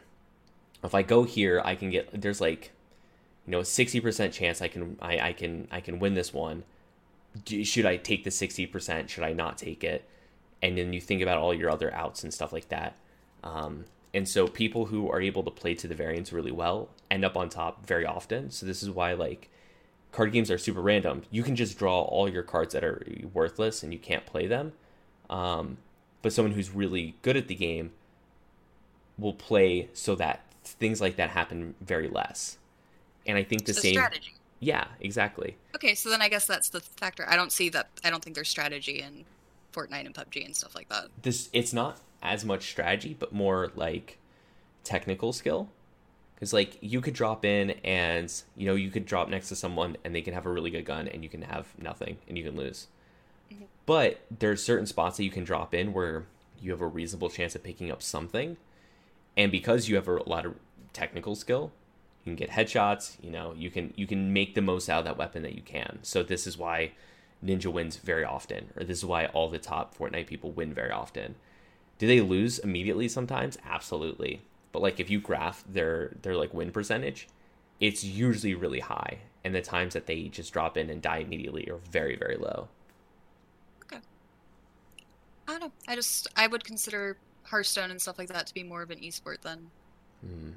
if 0.83 0.95
I 0.95 1.03
go 1.03 1.23
here, 1.23 1.61
I 1.63 1.75
can 1.75 1.89
get 1.89 2.09
there's 2.21 2.41
like, 2.41 2.71
you 3.45 3.51
know, 3.51 3.63
sixty 3.63 3.99
percent 3.99 4.33
chance 4.33 4.61
I 4.61 4.67
can 4.67 4.97
I, 5.01 5.19
I 5.19 5.33
can 5.33 5.67
I 5.71 5.81
can 5.81 5.99
win 5.99 6.15
this 6.15 6.33
one. 6.33 6.63
Should 7.63 7.85
I 7.85 7.97
take 7.97 8.23
the 8.23 8.31
sixty 8.31 8.65
percent? 8.65 9.09
Should 9.09 9.23
I 9.23 9.33
not 9.33 9.57
take 9.57 9.83
it? 9.83 10.07
And 10.61 10.77
then 10.77 10.93
you 10.93 11.01
think 11.01 11.21
about 11.21 11.37
all 11.37 11.53
your 11.53 11.69
other 11.69 11.93
outs 11.93 12.23
and 12.23 12.33
stuff 12.33 12.51
like 12.51 12.69
that. 12.69 12.95
Um, 13.43 13.85
and 14.13 14.27
so 14.27 14.47
people 14.47 14.85
who 14.85 15.09
are 15.11 15.21
able 15.21 15.43
to 15.43 15.51
play 15.51 15.75
to 15.75 15.87
the 15.87 15.93
variance 15.93 16.33
really 16.33 16.51
well 16.51 16.89
end 17.11 17.23
up 17.23 17.37
on 17.37 17.49
top 17.49 17.85
very 17.85 18.05
often. 18.05 18.49
So 18.49 18.65
this 18.65 18.81
is 18.81 18.89
why 18.89 19.13
like 19.13 19.49
card 20.11 20.31
games 20.31 20.49
are 20.49 20.57
super 20.57 20.81
random. 20.81 21.23
You 21.29 21.43
can 21.43 21.55
just 21.55 21.77
draw 21.77 22.01
all 22.01 22.27
your 22.27 22.41
cards 22.41 22.73
that 22.73 22.83
are 22.83 23.05
worthless 23.33 23.83
and 23.83 23.93
you 23.93 23.99
can't 23.99 24.25
play 24.25 24.47
them. 24.47 24.73
Um, 25.29 25.77
but 26.21 26.33
someone 26.33 26.53
who's 26.53 26.71
really 26.71 27.15
good 27.21 27.37
at 27.37 27.47
the 27.47 27.55
game 27.55 27.91
will 29.19 29.33
play 29.33 29.89
so 29.93 30.15
that 30.15 30.41
things 30.63 30.99
like 30.99 31.17
that 31.17 31.29
happen 31.29 31.75
very 31.81 32.07
less. 32.07 32.57
And 33.27 33.37
I 33.37 33.43
think 33.43 33.65
the 33.65 33.73
So 33.73 33.81
same. 33.81 33.93
strategy. 33.93 34.33
Yeah, 34.59 34.85
exactly. 34.99 35.57
Okay, 35.75 35.93
so 35.95 36.09
then 36.09 36.21
I 36.21 36.29
guess 36.29 36.45
that's 36.45 36.69
the 36.69 36.79
factor. 36.79 37.27
I 37.29 37.35
don't 37.35 37.51
see 37.51 37.69
that. 37.69 37.89
I 38.03 38.09
don't 38.09 38.23
think 38.23 38.35
there's 38.35 38.49
strategy 38.49 39.01
in 39.01 39.25
Fortnite 39.73 40.05
and 40.05 40.15
PUBG 40.15 40.45
and 40.45 40.55
stuff 40.55 40.75
like 40.75 40.89
that. 40.89 41.07
This 41.21 41.49
it's 41.53 41.73
not 41.73 41.99
as 42.23 42.43
much 42.43 42.69
strategy, 42.69 43.15
but 43.17 43.31
more 43.31 43.71
like 43.75 44.17
technical 44.83 45.33
skill. 45.33 45.69
Because 46.35 46.53
like 46.53 46.77
you 46.81 47.01
could 47.01 47.13
drop 47.13 47.45
in 47.45 47.71
and 47.83 48.31
you 48.55 48.65
know 48.67 48.75
you 48.75 48.89
could 48.89 49.05
drop 49.05 49.29
next 49.29 49.49
to 49.49 49.55
someone 49.55 49.97
and 50.03 50.15
they 50.15 50.21
can 50.21 50.33
have 50.33 50.45
a 50.45 50.51
really 50.51 50.69
good 50.69 50.85
gun 50.85 51.07
and 51.07 51.23
you 51.23 51.29
can 51.29 51.41
have 51.43 51.67
nothing 51.79 52.17
and 52.27 52.37
you 52.37 52.43
can 52.43 52.55
lose. 52.55 52.87
Mhm. 53.51 53.65
But 53.85 54.21
there's 54.29 54.63
certain 54.63 54.85
spots 54.85 55.17
that 55.17 55.23
you 55.23 55.31
can 55.31 55.43
drop 55.43 55.73
in 55.73 55.93
where 55.93 56.25
you 56.59 56.71
have 56.71 56.81
a 56.81 56.87
reasonable 56.87 57.29
chance 57.29 57.55
of 57.55 57.63
picking 57.63 57.91
up 57.91 58.01
something, 58.01 58.57
and 59.35 59.51
because 59.51 59.87
you 59.87 59.95
have 59.95 60.07
a 60.07 60.27
lot 60.27 60.45
of 60.45 60.55
technical 60.93 61.35
skill, 61.35 61.71
you 62.27 62.35
can 62.35 62.47
get 62.47 62.49
headshots. 62.49 63.15
You 63.21 63.31
know 63.31 63.53
you 63.55 63.69
can 63.71 63.93
you 63.95 64.05
can 64.05 64.33
make 64.33 64.53
the 64.53 64.61
most 64.61 64.89
out 64.89 64.99
of 64.99 65.05
that 65.05 65.17
weapon 65.17 65.43
that 65.43 65.55
you 65.55 65.61
can. 65.61 65.99
So 66.01 66.23
this 66.23 66.45
is 66.45 66.57
why 66.57 66.91
Ninja 67.43 67.71
wins 67.71 67.97
very 67.97 68.25
often, 68.25 68.71
or 68.75 68.83
this 68.83 68.97
is 68.97 69.05
why 69.05 69.27
all 69.27 69.49
the 69.49 69.59
top 69.59 69.97
Fortnite 69.97 70.27
people 70.27 70.51
win 70.51 70.73
very 70.73 70.91
often. 70.91 71.35
Do 71.97 72.05
they 72.07 72.21
lose 72.21 72.59
immediately 72.59 73.07
sometimes? 73.07 73.57
Absolutely. 73.65 74.41
But 74.71 74.81
like 74.81 74.99
if 74.99 75.09
you 75.09 75.21
graph 75.21 75.63
their 75.67 76.17
their 76.21 76.35
like 76.35 76.53
win 76.53 76.71
percentage, 76.71 77.27
it's 77.79 78.03
usually 78.03 78.55
really 78.55 78.81
high, 78.81 79.19
and 79.43 79.55
the 79.55 79.61
times 79.61 79.93
that 79.93 80.05
they 80.05 80.23
just 80.23 80.51
drop 80.51 80.77
in 80.77 80.89
and 80.89 81.01
die 81.01 81.19
immediately 81.19 81.69
are 81.69 81.77
very 81.77 82.17
very 82.17 82.35
low. 82.35 82.67
Okay. 83.85 84.01
I 85.47 85.51
don't 85.51 85.61
know. 85.61 85.71
I 85.87 85.95
just 85.95 86.27
I 86.35 86.47
would 86.47 86.65
consider 86.65 87.17
Hearthstone 87.43 87.89
and 87.89 88.01
stuff 88.01 88.19
like 88.19 88.27
that 88.29 88.47
to 88.47 88.53
be 88.53 88.63
more 88.63 88.81
of 88.81 88.91
an 88.91 88.99
esport 88.99 89.41
than 89.41 89.71
Hmm. 90.21 90.51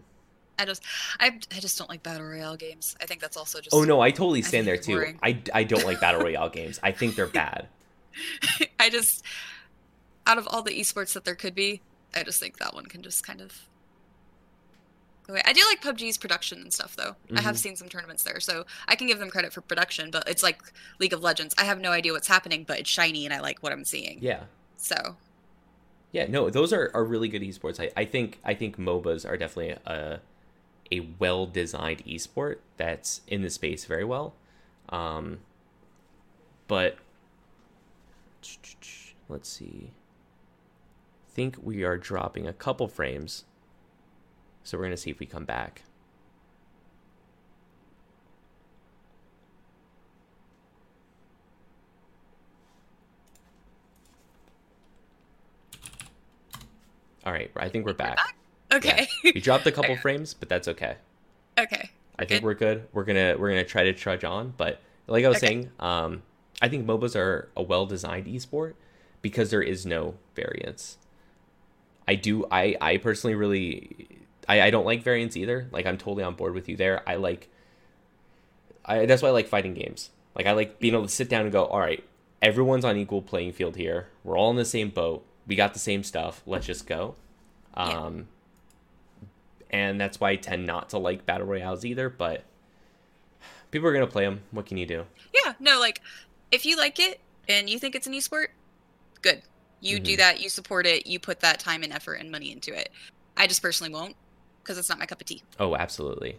I 0.60 0.64
just 0.66 0.82
I, 1.18 1.38
I 1.54 1.60
just 1.60 1.78
don't 1.78 1.88
like 1.90 2.02
battle 2.02 2.26
royale 2.26 2.56
games. 2.56 2.96
I 3.00 3.06
think 3.06 3.20
that's 3.20 3.36
also 3.36 3.60
just 3.60 3.74
Oh 3.74 3.84
no, 3.84 4.00
I 4.00 4.10
totally 4.10 4.42
stand 4.42 4.66
think 4.66 4.66
there 4.66 4.76
too. 4.76 4.92
boring. 5.00 5.18
I, 5.22 5.40
I 5.54 5.64
don't 5.64 5.84
like 5.84 6.00
battle 6.00 6.20
royale 6.26 6.48
games. 6.50 6.78
I 6.82 6.92
think 6.92 7.14
they're 7.16 7.26
bad. 7.26 7.68
I 8.80 8.90
just 8.90 9.24
out 10.26 10.38
of 10.38 10.46
all 10.48 10.62
the 10.62 10.78
esports 10.78 11.12
that 11.14 11.24
there 11.24 11.34
could 11.34 11.54
be, 11.54 11.80
I 12.14 12.22
just 12.22 12.40
think 12.40 12.58
that 12.58 12.74
one 12.74 12.86
can 12.86 13.02
just 13.02 13.26
kind 13.26 13.40
of 13.40 13.66
go 15.26 15.32
away. 15.34 15.42
I 15.44 15.52
do 15.52 15.62
like 15.68 15.82
PUBG's 15.82 16.18
production 16.18 16.60
and 16.60 16.72
stuff 16.72 16.94
though. 16.96 17.16
I 17.34 17.40
have 17.40 17.56
Mhm. 17.56 17.58
seen 17.58 17.76
some 17.76 17.88
tournaments 17.88 18.22
there, 18.22 18.40
so 18.40 18.66
I 18.88 18.96
can 18.96 19.06
give 19.06 19.18
them 19.18 19.30
credit 19.30 19.52
for 19.52 19.60
production, 19.60 20.10
but 20.10 20.28
it's 20.28 20.42
like 20.42 20.60
League 20.98 21.12
of 21.12 21.22
Legends. 21.22 21.54
I 21.58 21.64
have 21.64 21.80
no 21.80 21.90
idea 21.92 22.12
what's 22.12 22.28
happening, 22.28 22.64
but 22.64 22.78
it's 22.80 22.90
shiny 22.90 23.24
and 23.24 23.34
I 23.34 23.40
like 23.40 23.62
what 23.62 23.72
I'm 23.72 23.84
seeing. 23.84 24.18
Yeah. 24.20 24.44
So 24.76 25.16
Yeah, 26.12 26.26
no, 26.26 26.50
those 26.50 26.72
are, 26.72 26.90
are 26.94 27.04
really 27.04 27.28
good 27.28 27.42
esports. 27.42 27.78
I, 27.80 27.90
I 27.96 28.04
think 28.04 28.38
I 28.44 28.54
think 28.54 28.76
MOBAs 28.78 29.28
are 29.28 29.36
definitely 29.36 29.76
a 29.86 30.20
a 30.92 31.00
well 31.18 31.46
designed 31.46 32.04
esport 32.04 32.58
that's 32.76 33.20
in 33.26 33.42
the 33.42 33.50
space 33.50 33.84
very 33.84 34.04
well. 34.04 34.34
Um, 34.88 35.38
but 36.66 36.96
let's 39.28 39.48
see. 39.48 39.92
I 41.28 41.32
think 41.32 41.56
we 41.62 41.84
are 41.84 41.96
dropping 41.96 42.46
a 42.46 42.52
couple 42.52 42.88
frames. 42.88 43.44
So 44.64 44.76
we're 44.78 44.84
gonna 44.84 44.96
see 44.96 45.10
if 45.10 45.20
we 45.20 45.26
come 45.26 45.44
back. 45.44 45.82
All 57.24 57.32
right, 57.32 57.50
I 57.56 57.68
think 57.68 57.84
we're 57.84 57.92
back. 57.92 58.18
Okay. 58.72 59.08
We 59.24 59.40
dropped 59.40 59.66
a 59.66 59.72
couple 59.72 59.92
Okay. 59.92 60.00
frames, 60.02 60.34
but 60.34 60.48
that's 60.48 60.68
okay. 60.68 60.96
okay. 61.58 61.90
I 62.18 62.24
think 62.26 62.40
Good. 62.40 62.44
we're 62.44 62.54
good. 62.54 62.86
We're 62.92 63.04
gonna 63.04 63.36
we're 63.38 63.48
gonna 63.48 63.64
try 63.64 63.84
to 63.84 63.92
trudge 63.94 64.24
on, 64.24 64.52
but 64.56 64.80
like 65.06 65.24
I 65.24 65.28
was 65.28 65.38
Okay. 65.38 65.46
saying, 65.46 65.70
um, 65.80 66.22
I 66.60 66.68
think 66.68 66.86
MOBAs 66.86 67.16
are 67.16 67.48
a 67.56 67.62
well 67.62 67.86
designed 67.86 68.26
esport 68.26 68.74
because 69.22 69.50
there 69.50 69.62
is 69.62 69.86
no 69.86 70.16
variance. 70.34 70.98
I 72.06 72.16
do 72.16 72.46
I 72.50 72.76
I 72.80 72.96
personally 72.98 73.34
really 73.36 74.18
I, 74.48 74.60
I 74.62 74.70
don't 74.70 74.84
like 74.84 75.02
variance 75.02 75.36
either. 75.36 75.68
Like 75.72 75.86
I'm 75.86 75.96
totally 75.96 76.22
on 76.24 76.34
board 76.34 76.52
with 76.54 76.68
you 76.68 76.76
there. 76.76 77.02
I 77.08 77.14
like 77.14 77.48
I 78.84 79.06
that's 79.06 79.22
why 79.22 79.28
I 79.28 79.32
like 79.32 79.48
fighting 79.48 79.72
games. 79.74 80.10
Like 80.34 80.46
I 80.46 80.52
like 80.52 80.78
being 80.78 80.94
able 80.94 81.04
to 81.06 81.08
sit 81.12 81.28
down 81.28 81.42
and 81.42 81.52
go, 81.52 81.64
all 81.64 81.80
right, 81.80 82.04
everyone's 82.42 82.84
on 82.84 82.96
equal 82.96 83.22
playing 83.22 83.52
field 83.52 83.76
here. 83.76 84.08
We're 84.24 84.36
all 84.36 84.50
in 84.50 84.56
the 84.56 84.64
same 84.64 84.90
boat. 84.90 85.24
We 85.46 85.56
got 85.56 85.72
the 85.72 85.80
same 85.80 86.02
stuff. 86.04 86.42
Let's 86.46 86.66
just 86.66 86.86
go. 86.86 87.14
Yeah. 87.76 88.10
And 89.70 90.00
that's 90.00 90.18
why 90.20 90.30
I 90.30 90.36
tend 90.36 90.66
not 90.66 90.90
to 90.90 90.98
like 90.98 91.24
battle 91.26 91.46
royales 91.46 91.84
either. 91.84 92.08
But 92.08 92.44
people 93.70 93.88
are 93.88 93.92
gonna 93.92 94.06
play 94.06 94.24
them. 94.24 94.42
What 94.50 94.66
can 94.66 94.76
you 94.76 94.86
do? 94.86 95.06
Yeah, 95.32 95.54
no, 95.60 95.78
like 95.78 96.00
if 96.50 96.66
you 96.66 96.76
like 96.76 96.98
it 96.98 97.20
and 97.48 97.70
you 97.70 97.78
think 97.78 97.94
it's 97.94 98.06
an 98.06 98.12
esport, 98.14 98.48
good. 99.22 99.42
You 99.80 99.98
do 99.98 100.14
Mhm. 100.14 100.18
that, 100.18 100.40
you 100.40 100.48
support 100.50 100.86
it, 100.86 101.06
you 101.06 101.18
put 101.18 101.40
that 101.40 101.58
time 101.60 101.82
and 101.82 101.92
effort 101.92 102.14
and 102.14 102.30
money 102.30 102.50
into 102.52 102.74
it. 102.78 102.90
I 103.36 103.46
just 103.46 103.62
personally 103.62 103.92
won't 103.92 104.14
because 104.62 104.76
it's 104.76 104.88
not 104.88 104.98
my 104.98 105.06
cup 105.06 105.20
of 105.20 105.26
tea. 105.26 105.42
Oh, 105.58 105.74
absolutely. 105.76 106.36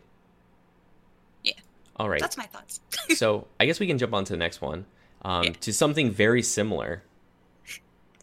Yeah. 1.43 1.53
All 1.95 2.07
right. 2.09 2.19
That's 2.19 2.37
my 2.37 2.45
thoughts. 2.45 2.81
so 3.15 3.47
I 3.59 3.65
guess 3.65 3.79
we 3.79 3.87
can 3.87 3.97
jump 3.97 4.13
on 4.13 4.25
to 4.25 4.33
the 4.33 4.37
next 4.37 4.61
one. 4.61 4.85
Um, 5.23 5.43
Yeah. 5.45 5.51
To 5.61 5.73
something 5.73 6.11
very 6.11 6.43
similar. 6.43 7.03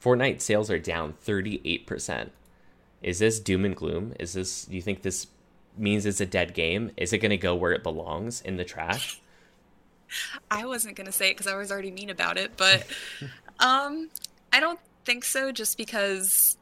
Fortnite 0.01 0.40
sales 0.40 0.71
are 0.71 0.79
down 0.79 1.14
38%. 1.25 2.31
Is 3.03 3.19
this 3.19 3.39
doom 3.41 3.65
and 3.65 3.77
gloom? 3.77 4.15
Is 4.19 4.33
this, 4.33 4.65
do 4.65 4.75
you 4.75 4.83
think 4.83 5.03
this 5.03 5.29
means 5.77 6.07
it's 6.07 6.21
a 6.21 6.27
dead 6.27 6.55
game? 6.55 6.91
Is 6.97 7.13
it 7.13 7.19
going 7.19 7.31
to 7.31 7.37
go 7.37 7.55
where 7.55 7.73
it 7.73 7.83
belongs 7.83 8.41
in 8.41 8.57
the 8.57 8.65
trash? 8.65 9.21
I 10.51 10.67
wasn't 10.67 10.97
gonna 10.97 11.13
say 11.13 11.31
it 11.31 11.37
because 11.37 11.51
I 11.51 11.57
was 11.57 11.71
already 11.71 11.91
mean 11.91 12.11
about 12.11 12.39
it, 12.39 12.53
but 12.57 12.87
um, 13.61 14.11
I 14.53 14.61
don't 14.61 14.81
think 15.05 15.25
so. 15.25 15.53
Just 15.53 15.77
because 15.77 16.57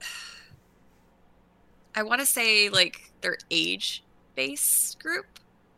I 1.94 2.02
want 2.02 2.20
to 2.20 2.26
say 2.26 2.68
like 2.68 3.12
their 3.20 3.38
age 3.50 4.02
base 4.34 4.96
group 5.00 5.26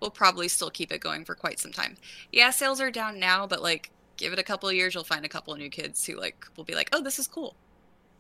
will 0.00 0.10
probably 0.10 0.48
still 0.48 0.70
keep 0.70 0.92
it 0.92 1.00
going 1.00 1.24
for 1.24 1.34
quite 1.34 1.60
some 1.60 1.72
time. 1.72 1.96
Yeah, 2.32 2.50
sales 2.50 2.80
are 2.80 2.90
down 2.90 3.18
now, 3.18 3.46
but 3.46 3.62
like 3.62 3.90
give 4.16 4.32
it 4.32 4.38
a 4.38 4.42
couple 4.42 4.68
of 4.68 4.74
years, 4.74 4.94
you'll 4.94 5.04
find 5.04 5.24
a 5.24 5.28
couple 5.28 5.52
of 5.52 5.58
new 5.58 5.70
kids 5.70 6.04
who 6.04 6.18
like 6.18 6.46
will 6.56 6.64
be 6.64 6.74
like, 6.74 6.88
oh, 6.92 7.02
this 7.02 7.18
is 7.18 7.26
cool. 7.26 7.56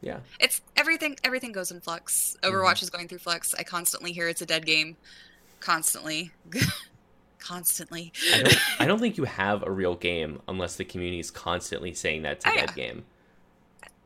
Yeah. 0.02 0.18
It's 0.40 0.60
everything. 0.76 1.16
Everything 1.24 1.52
goes 1.52 1.70
in 1.70 1.80
flux. 1.80 2.36
Overwatch 2.42 2.82
is 2.82 2.90
going 2.90 3.08
through 3.08 3.18
flux. 3.18 3.54
I 3.58 3.62
constantly 3.62 4.12
hear 4.12 4.28
it's 4.28 4.42
a 4.42 4.46
dead 4.46 4.66
game. 4.66 4.96
Constantly, 5.60 6.32
constantly. 7.38 8.12
I 8.34 8.42
don't, 8.42 8.80
I 8.80 8.86
don't 8.86 8.98
think 9.00 9.16
you 9.16 9.24
have 9.24 9.62
a 9.62 9.70
real 9.70 9.94
game 9.94 10.40
unless 10.48 10.76
the 10.76 10.84
community 10.84 11.20
is 11.20 11.30
constantly 11.30 11.94
saying 11.94 12.22
that 12.22 12.32
it's 12.32 12.46
a 12.46 12.50
Oh, 12.50 12.54
dead 12.54 12.74
game. 12.74 13.04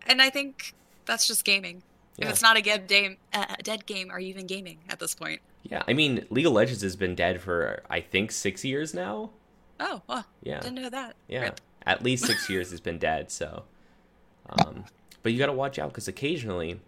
And 0.06 0.22
I 0.22 0.30
think 0.30 0.74
that's 1.06 1.26
just 1.26 1.44
gaming. 1.44 1.82
Yeah. 2.16 2.26
If 2.26 2.32
it's 2.32 2.42
not 2.42 2.56
a 2.58 2.62
dead 2.62 2.86
game, 2.88 3.16
uh, 3.32 3.46
a 3.58 3.62
dead 3.62 3.86
game, 3.86 4.10
are 4.10 4.20
you 4.20 4.28
even 4.28 4.46
gaming 4.46 4.78
at 4.88 4.98
this 4.98 5.14
point? 5.14 5.40
Yeah. 5.64 5.82
I 5.88 5.92
mean, 5.92 6.26
League 6.30 6.46
of 6.46 6.52
Legends 6.52 6.82
has 6.82 6.96
been 6.96 7.14
dead 7.14 7.40
for, 7.40 7.82
I 7.90 8.00
think, 8.00 8.32
six 8.32 8.64
years 8.64 8.94
now. 8.94 9.30
Oh, 9.80 10.00
well, 10.06 10.24
Yeah. 10.42 10.60
didn't 10.60 10.76
know 10.76 10.88
that. 10.90 11.16
Yeah, 11.28 11.40
Rip. 11.42 11.60
at 11.84 12.02
least 12.02 12.24
six 12.24 12.48
years 12.50 12.70
has 12.70 12.80
been 12.80 12.98
dead. 12.98 13.30
So, 13.30 13.64
um, 14.48 14.84
but 15.26 15.32
you 15.32 15.40
got 15.40 15.46
to 15.46 15.52
watch 15.52 15.76
out 15.76 15.88
because 15.88 16.06
occasionally 16.06 16.78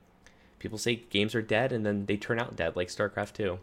people 0.61 0.79
say 0.79 0.95
games 1.11 1.35
are 1.35 1.43
dead 1.43 1.73
and 1.73 1.85
then 1.85 2.07
they 2.07 2.17
turn 2.17 2.39
out 2.39 2.55
dead, 2.55 2.77
like 2.77 2.87
StarCraft 2.87 3.33
Two. 3.33 3.59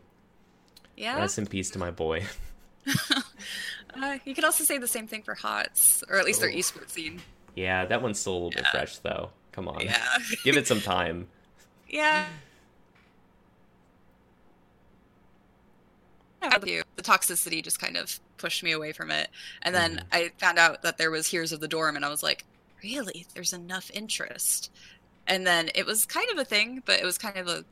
Yeah. 0.97 1.15
Rest 1.17 1.37
in 1.37 1.45
peace 1.47 1.69
to 1.69 1.79
my 1.79 1.91
boy. 1.91 2.25
Uh, 3.97 4.17
you 4.25 4.35
could 4.35 4.43
also 4.43 4.65
say 4.65 4.77
the 4.77 4.85
same 4.89 5.07
thing 5.07 5.21
for 5.23 5.33
HOTS, 5.35 6.03
or 6.09 6.17
at 6.17 6.25
least 6.25 6.41
their 6.41 6.49
Oh. 6.49 6.53
esports 6.53 6.89
scene. 6.89 7.21
Yeah, 7.55 7.85
that 7.85 8.01
one's 8.01 8.19
still 8.19 8.33
a 8.33 8.35
little 8.35 8.49
bit 8.51 8.67
fresh 8.67 8.97
though. 8.97 9.29
Come 9.53 9.69
on, 9.69 9.79
Yeah. 9.79 10.05
give 10.43 10.57
it 10.57 10.67
some 10.67 10.81
time. 10.81 11.29
yeah. 11.87 12.25
You? 16.65 16.83
The 16.97 17.01
toxicity 17.03 17.63
just 17.63 17.79
kind 17.79 17.95
of 17.95 18.19
pushed 18.37 18.61
me 18.63 18.73
away 18.73 18.91
from 18.91 19.11
it. 19.11 19.29
And 19.61 19.73
then 19.73 19.97
Mhm. 19.97 20.03
I 20.11 20.31
found 20.37 20.59
out 20.59 20.81
that 20.81 20.97
there 20.97 21.09
was 21.09 21.27
Heroes 21.27 21.53
of 21.53 21.61
the 21.61 21.67
Dorm, 21.69 21.95
and 21.95 22.03
I 22.03 22.09
was 22.09 22.21
like, 22.21 22.43
really? 22.85 23.25
There's 23.33 23.53
enough 23.53 23.89
interest. 23.93 24.71
And 25.27 25.45
then 25.45 25.69
it 25.73 25.85
was 25.85 26.05
kind 26.05 26.29
of 26.31 26.37
a 26.37 26.45
thing, 26.45 26.83
but 26.85 26.99
it 26.99 27.05
was 27.05 27.17
kind 27.17 27.37
of 27.37 27.47
a 27.47 27.65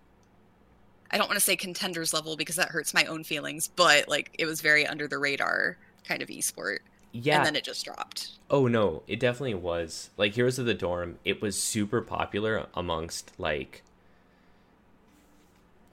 I 1.12 1.18
don't 1.18 1.28
want 1.28 1.38
to 1.38 1.46
say 1.46 1.56
contenders 1.56 2.12
level 2.12 2.36
because 2.36 2.56
that 2.56 2.70
hurts 2.70 2.92
my 2.92 3.06
own 3.06 3.24
feelings, 3.24 3.68
but 3.68 4.08
like 4.08 4.32
it 4.40 4.48
was 4.48 4.62
very 4.62 4.88
under 4.88 5.08
the 5.08 5.20
radar 5.20 5.78
kind 6.08 6.24
of 6.24 6.30
esport. 6.30 6.80
Yeah. 7.12 7.38
And 7.38 7.46
then 7.46 7.56
it 7.56 7.64
just 7.64 7.86
dropped. 7.86 8.32
Oh 8.50 8.66
no, 8.68 9.04
it 9.08 9.20
definitely 9.20 9.54
was. 9.54 10.10
Like 10.18 10.34
Heroes 10.34 10.58
of 10.58 10.66
the 10.66 10.74
Dorm, 10.74 11.20
it 11.24 11.40
was 11.40 11.62
super 11.62 12.02
popular 12.02 12.66
amongst 12.74 13.32
like 13.38 13.84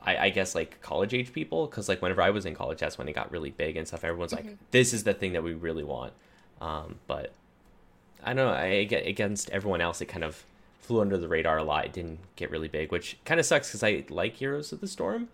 I, 0.03 0.17
I 0.17 0.31
guess 0.31 0.55
like 0.55 0.81
college 0.81 1.13
age 1.13 1.33
people 1.35 1.67
because 1.67 1.87
like 1.89 2.01
whenever 2.01 2.23
I 2.23 2.31
was 2.31 2.47
in 2.47 2.55
college, 2.55 2.79
that's 2.79 2.97
when 2.97 3.07
it 3.09 3.13
got 3.13 3.31
really 3.31 3.51
big 3.51 3.77
and 3.77 3.87
stuff. 3.87 4.03
Everyone's 4.05 4.33
like, 4.33 4.47
Mhm. 4.47 4.57
"This 4.71 4.95
is 4.95 5.05
the 5.05 5.13
thing 5.13 5.35
that 5.35 5.43
we 5.43 5.53
really 5.53 5.85
want." 5.85 6.15
Um, 6.63 6.99
but 7.07 7.33
I 8.25 8.35
don't 8.35 8.47
know. 8.47 8.53
I 8.53 8.67
against 8.67 9.51
everyone 9.51 9.81
else, 9.81 10.01
it 10.01 10.07
kind 10.07 10.25
of 10.25 10.45
flew 10.81 11.01
under 11.01 11.17
the 11.17 11.29
radar 11.29 11.59
a 11.59 11.65
lot. 11.65 11.85
It 11.85 11.93
didn't 11.93 12.19
get 12.37 12.51
really 12.51 12.69
big, 12.69 12.91
which 12.91 13.17
kind 13.25 13.39
of 13.39 13.47
sucks 13.47 13.69
because 13.69 13.83
I 13.83 14.05
like 14.09 14.35
Heroes 14.35 14.73
of 14.73 14.81
the 14.81 14.89
Storm. 14.89 15.29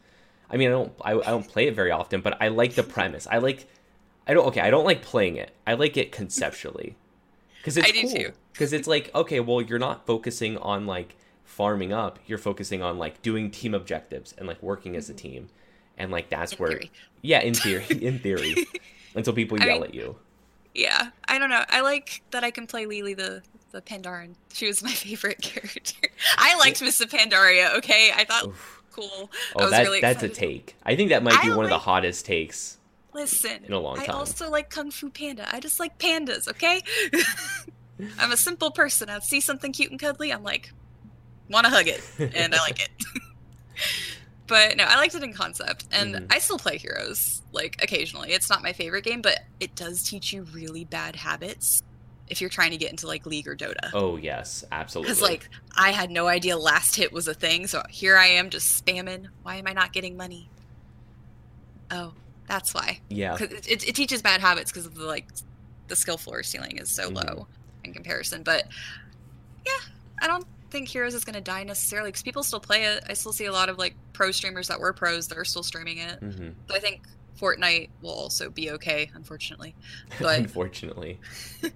I 0.50 0.56
mean, 0.56 0.68
I 0.68 0.72
don't 0.72 0.92
I, 1.00 1.12
I 1.12 1.30
don't 1.30 1.48
play 1.48 1.66
it 1.66 1.74
very 1.74 1.90
often, 1.90 2.20
but 2.20 2.40
I 2.40 2.48
like 2.48 2.74
the 2.74 2.82
premise. 2.82 3.26
I 3.30 3.38
like 3.38 3.66
I 4.26 4.34
don't 4.34 4.46
okay. 4.48 4.60
I 4.60 4.70
don't 4.70 4.84
like 4.84 5.02
playing 5.02 5.36
it. 5.36 5.52
I 5.66 5.74
like 5.74 5.96
it 5.96 6.12
conceptually 6.12 6.96
because 7.58 7.76
it's 7.76 7.88
I 7.88 7.90
do 7.90 8.02
cool. 8.02 8.10
too. 8.10 8.32
Because 8.52 8.72
it's 8.72 8.86
like 8.86 9.10
okay, 9.14 9.40
well, 9.40 9.60
you're 9.60 9.78
not 9.78 10.06
focusing 10.06 10.56
on 10.58 10.86
like 10.86 11.16
farming 11.44 11.92
up. 11.92 12.18
You're 12.26 12.38
focusing 12.38 12.82
on 12.82 12.98
like 12.98 13.22
doing 13.22 13.50
team 13.50 13.74
objectives 13.74 14.34
and 14.36 14.46
like 14.46 14.62
working 14.62 14.94
as 14.96 15.08
a 15.08 15.12
mm-hmm. 15.12 15.18
team, 15.28 15.48
and 15.96 16.10
like 16.10 16.28
that's 16.28 16.52
In 16.52 16.58
where 16.58 16.70
theory. 16.72 16.90
yeah, 17.22 17.40
in 17.40 17.54
theory, 17.54 17.86
in 18.00 18.18
theory, 18.18 18.66
until 19.14 19.32
people 19.32 19.58
I 19.60 19.66
yell 19.66 19.74
mean- 19.76 19.84
at 19.84 19.94
you. 19.94 20.16
Yeah, 20.76 21.08
I 21.26 21.38
don't 21.38 21.48
know. 21.48 21.64
I 21.70 21.80
like 21.80 22.22
that 22.32 22.44
I 22.44 22.50
can 22.50 22.66
play 22.66 22.84
Li 22.84 23.02
Li 23.02 23.14
the 23.14 23.42
the 23.72 23.80
Pandaren. 23.80 24.34
She 24.52 24.66
was 24.66 24.82
my 24.82 24.90
favorite 24.92 25.40
character. 25.40 26.08
I 26.36 26.54
liked 26.58 26.82
Miss 26.82 27.02
Pandaria. 27.04 27.74
Okay, 27.78 28.12
I 28.14 28.24
thought 28.24 28.48
Oof. 28.48 28.82
cool. 28.92 29.30
Oh, 29.56 29.64
was 29.64 29.70
that 29.70 29.84
really 29.84 30.02
that's 30.02 30.22
a 30.22 30.28
take. 30.28 30.76
I 30.84 30.94
think 30.94 31.08
that 31.08 31.22
might 31.22 31.40
be 31.42 31.50
I 31.50 31.56
one 31.56 31.64
of 31.64 31.70
the 31.70 31.78
hottest 31.78 32.26
takes. 32.26 32.76
Listen, 33.14 33.64
in 33.64 33.72
a 33.72 33.80
long 33.80 33.98
I 33.98 34.04
also 34.06 34.50
like 34.50 34.68
Kung 34.68 34.90
Fu 34.90 35.08
Panda. 35.08 35.48
I 35.50 35.60
just 35.60 35.80
like 35.80 35.98
pandas. 35.98 36.46
Okay, 36.46 36.82
I'm 38.18 38.30
a 38.30 38.36
simple 38.36 38.70
person. 38.70 39.08
I 39.08 39.18
see 39.20 39.40
something 39.40 39.72
cute 39.72 39.90
and 39.90 39.98
cuddly. 39.98 40.30
I'm 40.30 40.42
like, 40.42 40.72
want 41.48 41.64
to 41.64 41.70
hug 41.70 41.88
it, 41.88 42.02
and 42.18 42.54
I 42.54 42.58
like 42.58 42.82
it. 42.82 42.90
but 44.46 44.76
no, 44.76 44.84
I 44.84 44.96
liked 44.96 45.14
it 45.14 45.22
in 45.22 45.32
concept, 45.32 45.86
and 45.92 46.14
Mhm. 46.14 46.26
I 46.32 46.38
still 46.38 46.58
play 46.58 46.78
Heroes 46.78 47.42
like 47.52 47.82
occasionally. 47.82 48.32
It's 48.32 48.48
not 48.50 48.62
my 48.62 48.72
favorite 48.72 49.04
game, 49.04 49.22
but 49.22 49.40
it 49.60 49.74
does 49.74 50.02
teach 50.02 50.32
you 50.32 50.42
really 50.52 50.84
bad 50.84 51.16
habits 51.16 51.82
if 52.28 52.40
you're 52.40 52.50
trying 52.50 52.72
to 52.72 52.76
get 52.76 52.90
into 52.90 53.06
like 53.06 53.24
League 53.26 53.46
or 53.48 53.56
Dota. 53.56 53.90
Oh 53.94 54.16
yes, 54.16 54.64
absolutely. 54.72 55.10
Because 55.12 55.22
like 55.22 55.48
I 55.76 55.90
had 55.92 56.10
no 56.10 56.26
idea 56.26 56.56
last 56.56 56.96
hit 56.96 57.12
was 57.12 57.28
a 57.28 57.34
thing, 57.34 57.66
so 57.66 57.82
here 57.88 58.16
I 58.16 58.26
am 58.26 58.50
just 58.50 58.84
spamming. 58.84 59.26
Why 59.42 59.56
am 59.56 59.66
I 59.66 59.72
not 59.72 59.92
getting 59.92 60.16
money? 60.16 60.48
Oh, 61.90 62.12
that's 62.48 62.74
why. 62.74 63.00
yeah, 63.08 63.36
'Cause 63.36 63.48
it, 63.52 63.66
it, 63.68 63.88
it 63.88 63.94
teaches 63.94 64.22
bad 64.22 64.40
habits 64.40 64.70
because 64.72 64.86
of 64.86 64.94
the 64.94 65.04
like 65.04 65.26
the 65.88 65.96
skill 65.96 66.16
floor 66.18 66.42
ceiling 66.42 66.78
is 66.78 66.90
so 66.94 67.10
Mhm. 67.10 67.14
low 67.24 67.46
in 67.84 67.92
comparison. 67.94 68.42
But 68.42 68.64
yeah, 69.64 69.72
I 70.20 70.26
don't 70.26 70.46
think 70.70 70.88
Heroes 70.88 71.14
is 71.14 71.24
going 71.24 71.34
to 71.34 71.40
die 71.40 71.64
necessarily 71.64 72.08
because 72.08 72.22
people 72.22 72.42
still 72.42 72.60
play 72.60 72.84
it. 72.84 73.04
I 73.08 73.14
still 73.14 73.32
see 73.32 73.44
a 73.46 73.52
lot 73.52 73.68
of 73.68 73.78
like 73.78 73.94
pro 74.12 74.30
streamers 74.30 74.68
that 74.68 74.80
were 74.80 74.92
pros 74.92 75.28
that 75.28 75.38
are 75.38 75.44
still 75.44 75.62
streaming 75.62 75.98
it. 75.98 76.18
hmm 76.18 76.48
So 76.68 76.74
I 76.74 76.78
think 76.80 77.02
Fortnite 77.40 77.90
will 78.02 78.10
also 78.10 78.50
be 78.50 78.70
okay, 78.72 79.10
unfortunately. 79.14 79.74
But 80.20 80.38
unfortunately. 80.40 81.18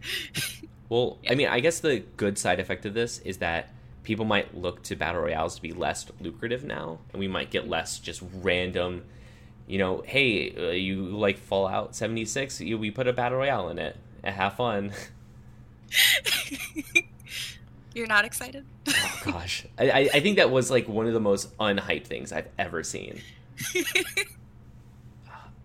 Well, 0.88 1.18
Yeah. 1.22 1.32
I 1.32 1.34
mean, 1.36 1.46
I 1.48 1.60
guess 1.60 1.78
the 1.78 2.00
good 2.16 2.36
side 2.36 2.58
effect 2.58 2.84
of 2.84 2.94
this 2.94 3.18
is 3.20 3.38
that 3.38 3.72
people 4.02 4.24
might 4.24 4.56
look 4.56 4.82
to 4.84 4.96
battle 4.96 5.20
royales 5.22 5.54
to 5.54 5.62
be 5.62 5.72
less 5.72 6.04
lucrative 6.20 6.64
now, 6.64 6.98
and 7.12 7.20
we 7.20 7.28
might 7.28 7.50
get 7.50 7.68
less 7.68 8.00
just 8.00 8.22
random. 8.42 9.04
You 9.68 9.78
know, 9.78 10.02
hey, 10.04 10.52
uh, 10.56 10.70
you 10.72 11.04
like 11.16 11.38
Fallout 11.38 11.94
seventy 11.94 12.24
six? 12.24 12.60
You 12.60 12.76
we 12.76 12.90
put 12.90 13.06
a 13.06 13.12
battle 13.12 13.38
royale 13.38 13.68
in 13.68 13.78
it. 13.78 13.96
Have 14.24 14.54
fun. 14.56 14.92
you're 17.94 18.06
not 18.06 18.24
excited. 18.24 18.64
oh 18.88 19.20
gosh, 19.24 19.66
I, 19.78 20.10
I 20.12 20.20
think 20.20 20.36
that 20.36 20.50
was 20.50 20.70
like 20.70 20.88
one 20.88 21.06
of 21.06 21.12
the 21.12 21.20
most 21.20 21.56
unhyped 21.58 22.06
things 22.06 22.32
I've 22.32 22.48
ever 22.58 22.82
seen. 22.82 23.20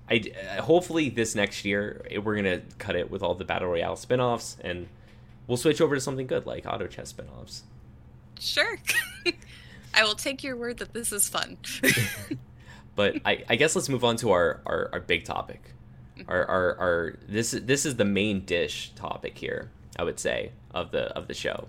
I 0.10 0.22
uh, 0.58 0.62
hopefully 0.62 1.10
this 1.10 1.34
next 1.34 1.66
year 1.66 2.06
eh, 2.12 2.18
we're 2.18 2.36
gonna 2.36 2.62
cut 2.78 2.96
it 2.96 3.10
with 3.10 3.24
all 3.24 3.34
the 3.34 3.46
battle 3.46 3.70
royale 3.70 3.96
spin-offs 3.96 4.58
and 4.62 4.88
we'll 5.48 5.58
switch 5.58 5.82
over 5.82 5.96
to 5.96 6.02
something 6.02 6.28
good 6.28 6.46
like 6.46 6.66
auto 6.68 6.86
chess 6.88 7.10
spin-offs. 7.10 7.64
Sure. 8.40 8.78
I 9.94 10.04
will 10.04 10.14
take 10.14 10.44
your 10.44 10.58
word 10.58 10.78
that 10.78 10.94
this 10.94 11.12
is 11.12 11.28
fun. 11.28 11.58
But 12.96 13.18
I, 13.26 13.44
I 13.50 13.56
guess 13.58 13.76
let's 13.76 13.90
move 13.90 14.04
on 14.04 14.16
to 14.18 14.32
our, 14.32 14.62
our, 14.66 14.90
our 14.94 15.00
big 15.02 15.26
topic. 15.26 15.62
Our, 16.28 16.46
our, 16.46 16.78
our 16.78 17.16
this 17.28 17.54
is 17.54 17.66
this 17.66 17.86
is 17.86 17.98
the 17.98 18.06
main 18.06 18.46
dish 18.46 18.94
topic 18.96 19.38
here, 19.38 19.70
I 20.00 20.04
would 20.04 20.18
say, 20.18 20.54
of 20.74 20.92
the 20.92 21.08
of 21.14 21.28
the 21.28 21.34
show. 21.34 21.68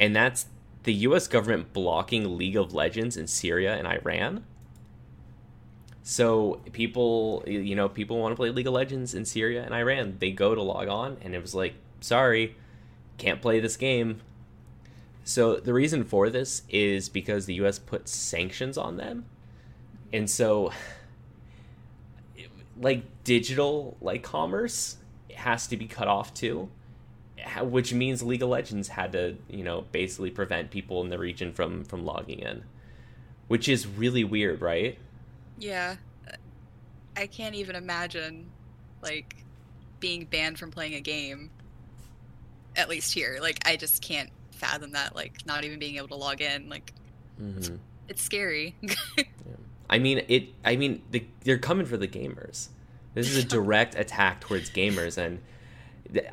And 0.00 0.16
that's 0.16 0.46
the 0.82 0.94
US 0.94 1.28
government 1.28 1.72
blocking 1.72 2.36
League 2.36 2.56
of 2.56 2.74
Legends 2.74 3.16
in 3.16 3.28
Syria 3.28 3.76
and 3.76 3.86
Iran. 3.86 4.44
So 6.02 6.60
people 6.72 7.44
you 7.46 7.76
know, 7.76 7.88
people 7.88 8.18
want 8.18 8.32
to 8.32 8.36
play 8.36 8.50
League 8.50 8.66
of 8.66 8.72
Legends 8.72 9.14
in 9.14 9.24
Syria 9.24 9.62
and 9.62 9.72
Iran. 9.72 10.16
They 10.18 10.32
go 10.32 10.54
to 10.56 10.62
log 10.62 10.88
on 10.88 11.18
and 11.20 11.34
it 11.34 11.42
was 11.42 11.54
like, 11.54 11.74
sorry, 12.00 12.56
can't 13.18 13.40
play 13.42 13.60
this 13.60 13.76
game. 13.76 14.22
So 15.22 15.56
the 15.56 15.74
reason 15.74 16.02
for 16.02 16.30
this 16.30 16.62
is 16.68 17.08
because 17.08 17.46
the 17.46 17.54
US 17.54 17.78
put 17.78 18.08
sanctions 18.08 18.76
on 18.76 18.96
them 18.96 19.26
and 20.12 20.28
so 20.28 20.72
like 22.80 23.04
digital 23.24 23.96
like 24.00 24.22
commerce 24.22 24.96
has 25.34 25.66
to 25.66 25.76
be 25.76 25.86
cut 25.86 26.08
off 26.08 26.32
too 26.34 26.68
which 27.62 27.92
means 27.92 28.22
league 28.22 28.42
of 28.42 28.48
legends 28.48 28.88
had 28.88 29.12
to 29.12 29.36
you 29.48 29.64
know 29.64 29.84
basically 29.92 30.30
prevent 30.30 30.70
people 30.70 31.02
in 31.02 31.10
the 31.10 31.18
region 31.18 31.52
from 31.52 31.84
from 31.84 32.04
logging 32.04 32.40
in 32.40 32.62
which 33.48 33.68
is 33.68 33.86
really 33.86 34.24
weird 34.24 34.60
right 34.60 34.98
Yeah. 35.60 35.96
I 37.16 37.26
can't 37.26 37.54
even 37.54 37.76
imagine 37.76 38.50
like 39.02 39.36
being 40.00 40.24
banned 40.24 40.58
from 40.58 40.70
playing 40.70 40.94
a 40.94 41.00
game 41.00 41.50
at 42.76 42.88
least 42.88 43.12
here. 43.12 43.38
Like 43.40 43.58
I 43.66 43.76
just 43.76 44.02
can't 44.02 44.30
fathom 44.52 44.92
that 44.92 45.14
like 45.14 45.46
not 45.46 45.64
even 45.64 45.78
being 45.78 45.96
able 45.96 46.08
to 46.08 46.14
log 46.14 46.40
in. 46.40 46.68
Like 46.68 46.92
mm-hmm. 47.40 47.76
it's 48.08 48.22
scary. 48.22 48.74
i 49.90 49.98
mean 49.98 50.22
it 50.28 50.48
i 50.64 50.76
mean 50.76 51.02
the, 51.10 51.26
they're 51.42 51.58
coming 51.58 51.84
for 51.84 51.96
the 51.96 52.06
gamers 52.06 52.68
this 53.14 53.28
is 53.28 53.36
a 53.36 53.46
direct 53.48 53.96
attack 53.96 54.40
towards 54.40 54.70
gamers 54.70 55.18
and 55.18 55.40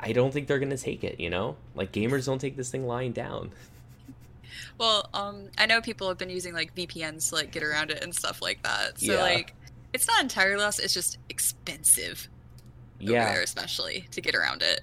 i 0.00 0.12
don't 0.12 0.32
think 0.32 0.46
they're 0.48 0.58
gonna 0.58 0.76
take 0.76 1.04
it 1.04 1.18
you 1.20 1.30
know 1.30 1.56
like 1.74 1.92
gamers 1.92 2.26
don't 2.26 2.40
take 2.40 2.56
this 2.56 2.70
thing 2.70 2.86
lying 2.86 3.12
down 3.12 3.50
well, 4.78 5.08
um 5.14 5.48
I 5.58 5.66
know 5.66 5.80
people 5.80 6.08
have 6.08 6.18
been 6.18 6.30
using 6.30 6.54
like 6.54 6.74
VPNs 6.74 7.28
to 7.30 7.34
like 7.36 7.50
get 7.52 7.62
around 7.62 7.90
it 7.90 8.02
and 8.02 8.14
stuff 8.14 8.40
like 8.40 8.62
that. 8.62 8.98
So 9.00 9.12
Yeah. 9.14 9.20
like 9.22 9.54
it's 9.92 10.06
not 10.06 10.22
entirely 10.22 10.60
lost, 10.62 10.80
it's 10.80 10.94
just 10.94 11.18
expensive 11.28 12.28
over 13.02 13.12
yeah 13.12 13.32
there 13.32 13.42
especially 13.42 14.06
to 14.12 14.20
get 14.20 14.34
around 14.34 14.62
it. 14.62 14.80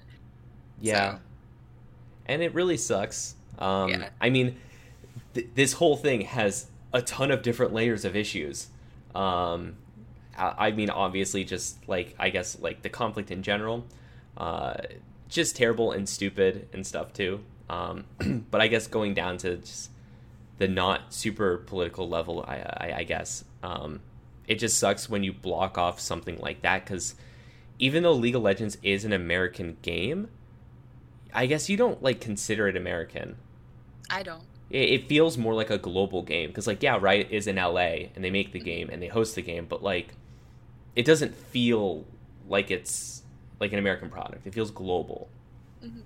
Yeah. 0.80 1.14
So- 1.14 1.20
And 2.26 2.42
it 2.42 2.54
really 2.54 2.76
sucks. 2.76 3.34
Um, 3.58 3.90
Yeah. 3.90 4.08
I 4.20 4.30
mean, 4.30 4.56
th- 5.34 5.48
this 5.54 5.74
whole 5.74 5.96
thing 5.96 6.22
has 6.22 6.66
a 6.92 7.02
ton 7.02 7.30
of 7.30 7.42
different 7.42 7.72
layers 7.72 8.04
of 8.04 8.14
issues. 8.16 8.68
Um, 9.14 9.76
I-, 10.36 10.68
I 10.68 10.70
mean, 10.72 10.90
obviously, 10.90 11.44
just 11.44 11.88
like, 11.88 12.14
I 12.18 12.30
guess, 12.30 12.58
like 12.60 12.82
the 12.82 12.88
conflict 12.90 13.30
in 13.30 13.42
general, 13.42 13.84
uh, 14.36 14.74
just 15.28 15.56
terrible 15.56 15.92
and 15.92 16.08
stupid 16.08 16.68
and 16.72 16.86
stuff 16.86 17.12
too. 17.12 17.40
Um, 17.68 18.04
but 18.50 18.60
I 18.60 18.68
guess 18.68 18.86
going 18.86 19.14
down 19.14 19.38
to 19.38 19.56
just 19.56 19.90
the 20.58 20.68
not 20.68 21.12
super 21.12 21.58
political 21.58 22.08
level, 22.08 22.44
I, 22.46 22.56
I, 22.56 22.94
I 22.98 23.02
guess, 23.04 23.44
um, 23.62 24.00
it 24.46 24.58
just 24.58 24.78
sucks 24.78 25.08
when 25.08 25.24
you 25.24 25.32
block 25.32 25.76
off 25.76 26.00
something 26.00 26.38
like 26.38 26.62
that 26.62 26.84
because 26.84 27.14
even 27.78 28.02
though 28.02 28.12
League 28.12 28.36
of 28.36 28.42
Legends 28.42 28.78
is 28.82 29.04
an 29.04 29.12
American 29.12 29.76
game, 29.82 30.28
I 31.34 31.46
guess 31.46 31.68
you 31.68 31.76
don't 31.76 32.02
like 32.02 32.20
consider 32.20 32.68
it 32.68 32.76
American. 32.76 33.36
I 34.08 34.22
don't. 34.22 34.44
It, 34.70 34.90
it 34.90 35.08
feels 35.08 35.36
more 35.36 35.54
like 35.54 35.70
a 35.70 35.78
global 35.78 36.22
game 36.22 36.48
because, 36.48 36.66
like, 36.66 36.82
yeah, 36.82 36.98
Riot 37.00 37.28
is 37.30 37.46
in 37.46 37.56
LA 37.56 38.08
and 38.14 38.24
they 38.24 38.30
make 38.30 38.52
the 38.52 38.60
game 38.60 38.88
and 38.90 39.02
they 39.02 39.08
host 39.08 39.34
the 39.34 39.42
game, 39.42 39.66
but 39.68 39.82
like, 39.82 40.14
it 40.94 41.04
doesn't 41.04 41.34
feel 41.34 42.04
like 42.48 42.70
it's 42.70 43.22
like 43.60 43.72
an 43.72 43.78
American 43.78 44.10
product. 44.10 44.46
It 44.46 44.54
feels 44.54 44.70
global. 44.70 45.28
Mm-hmm. 45.84 46.00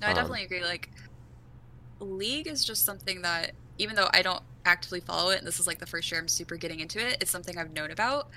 No, 0.00 0.06
I 0.06 0.10
Um, 0.10 0.16
definitely 0.16 0.44
agree. 0.44 0.62
Like, 0.64 0.90
League 2.00 2.46
is 2.46 2.64
just 2.64 2.84
something 2.84 3.22
that, 3.22 3.52
even 3.78 3.96
though 3.96 4.08
I 4.12 4.22
don't 4.22 4.42
actively 4.64 5.00
follow 5.00 5.30
it, 5.30 5.38
and 5.38 5.46
this 5.46 5.58
is 5.60 5.66
like 5.66 5.78
the 5.78 5.86
first 5.86 6.10
year 6.10 6.20
I'm 6.20 6.28
super 6.28 6.56
getting 6.56 6.80
into 6.80 6.98
it, 7.06 7.18
it's 7.20 7.30
something 7.30 7.56
I've 7.58 7.72
known 7.72 7.90
about. 7.90 8.28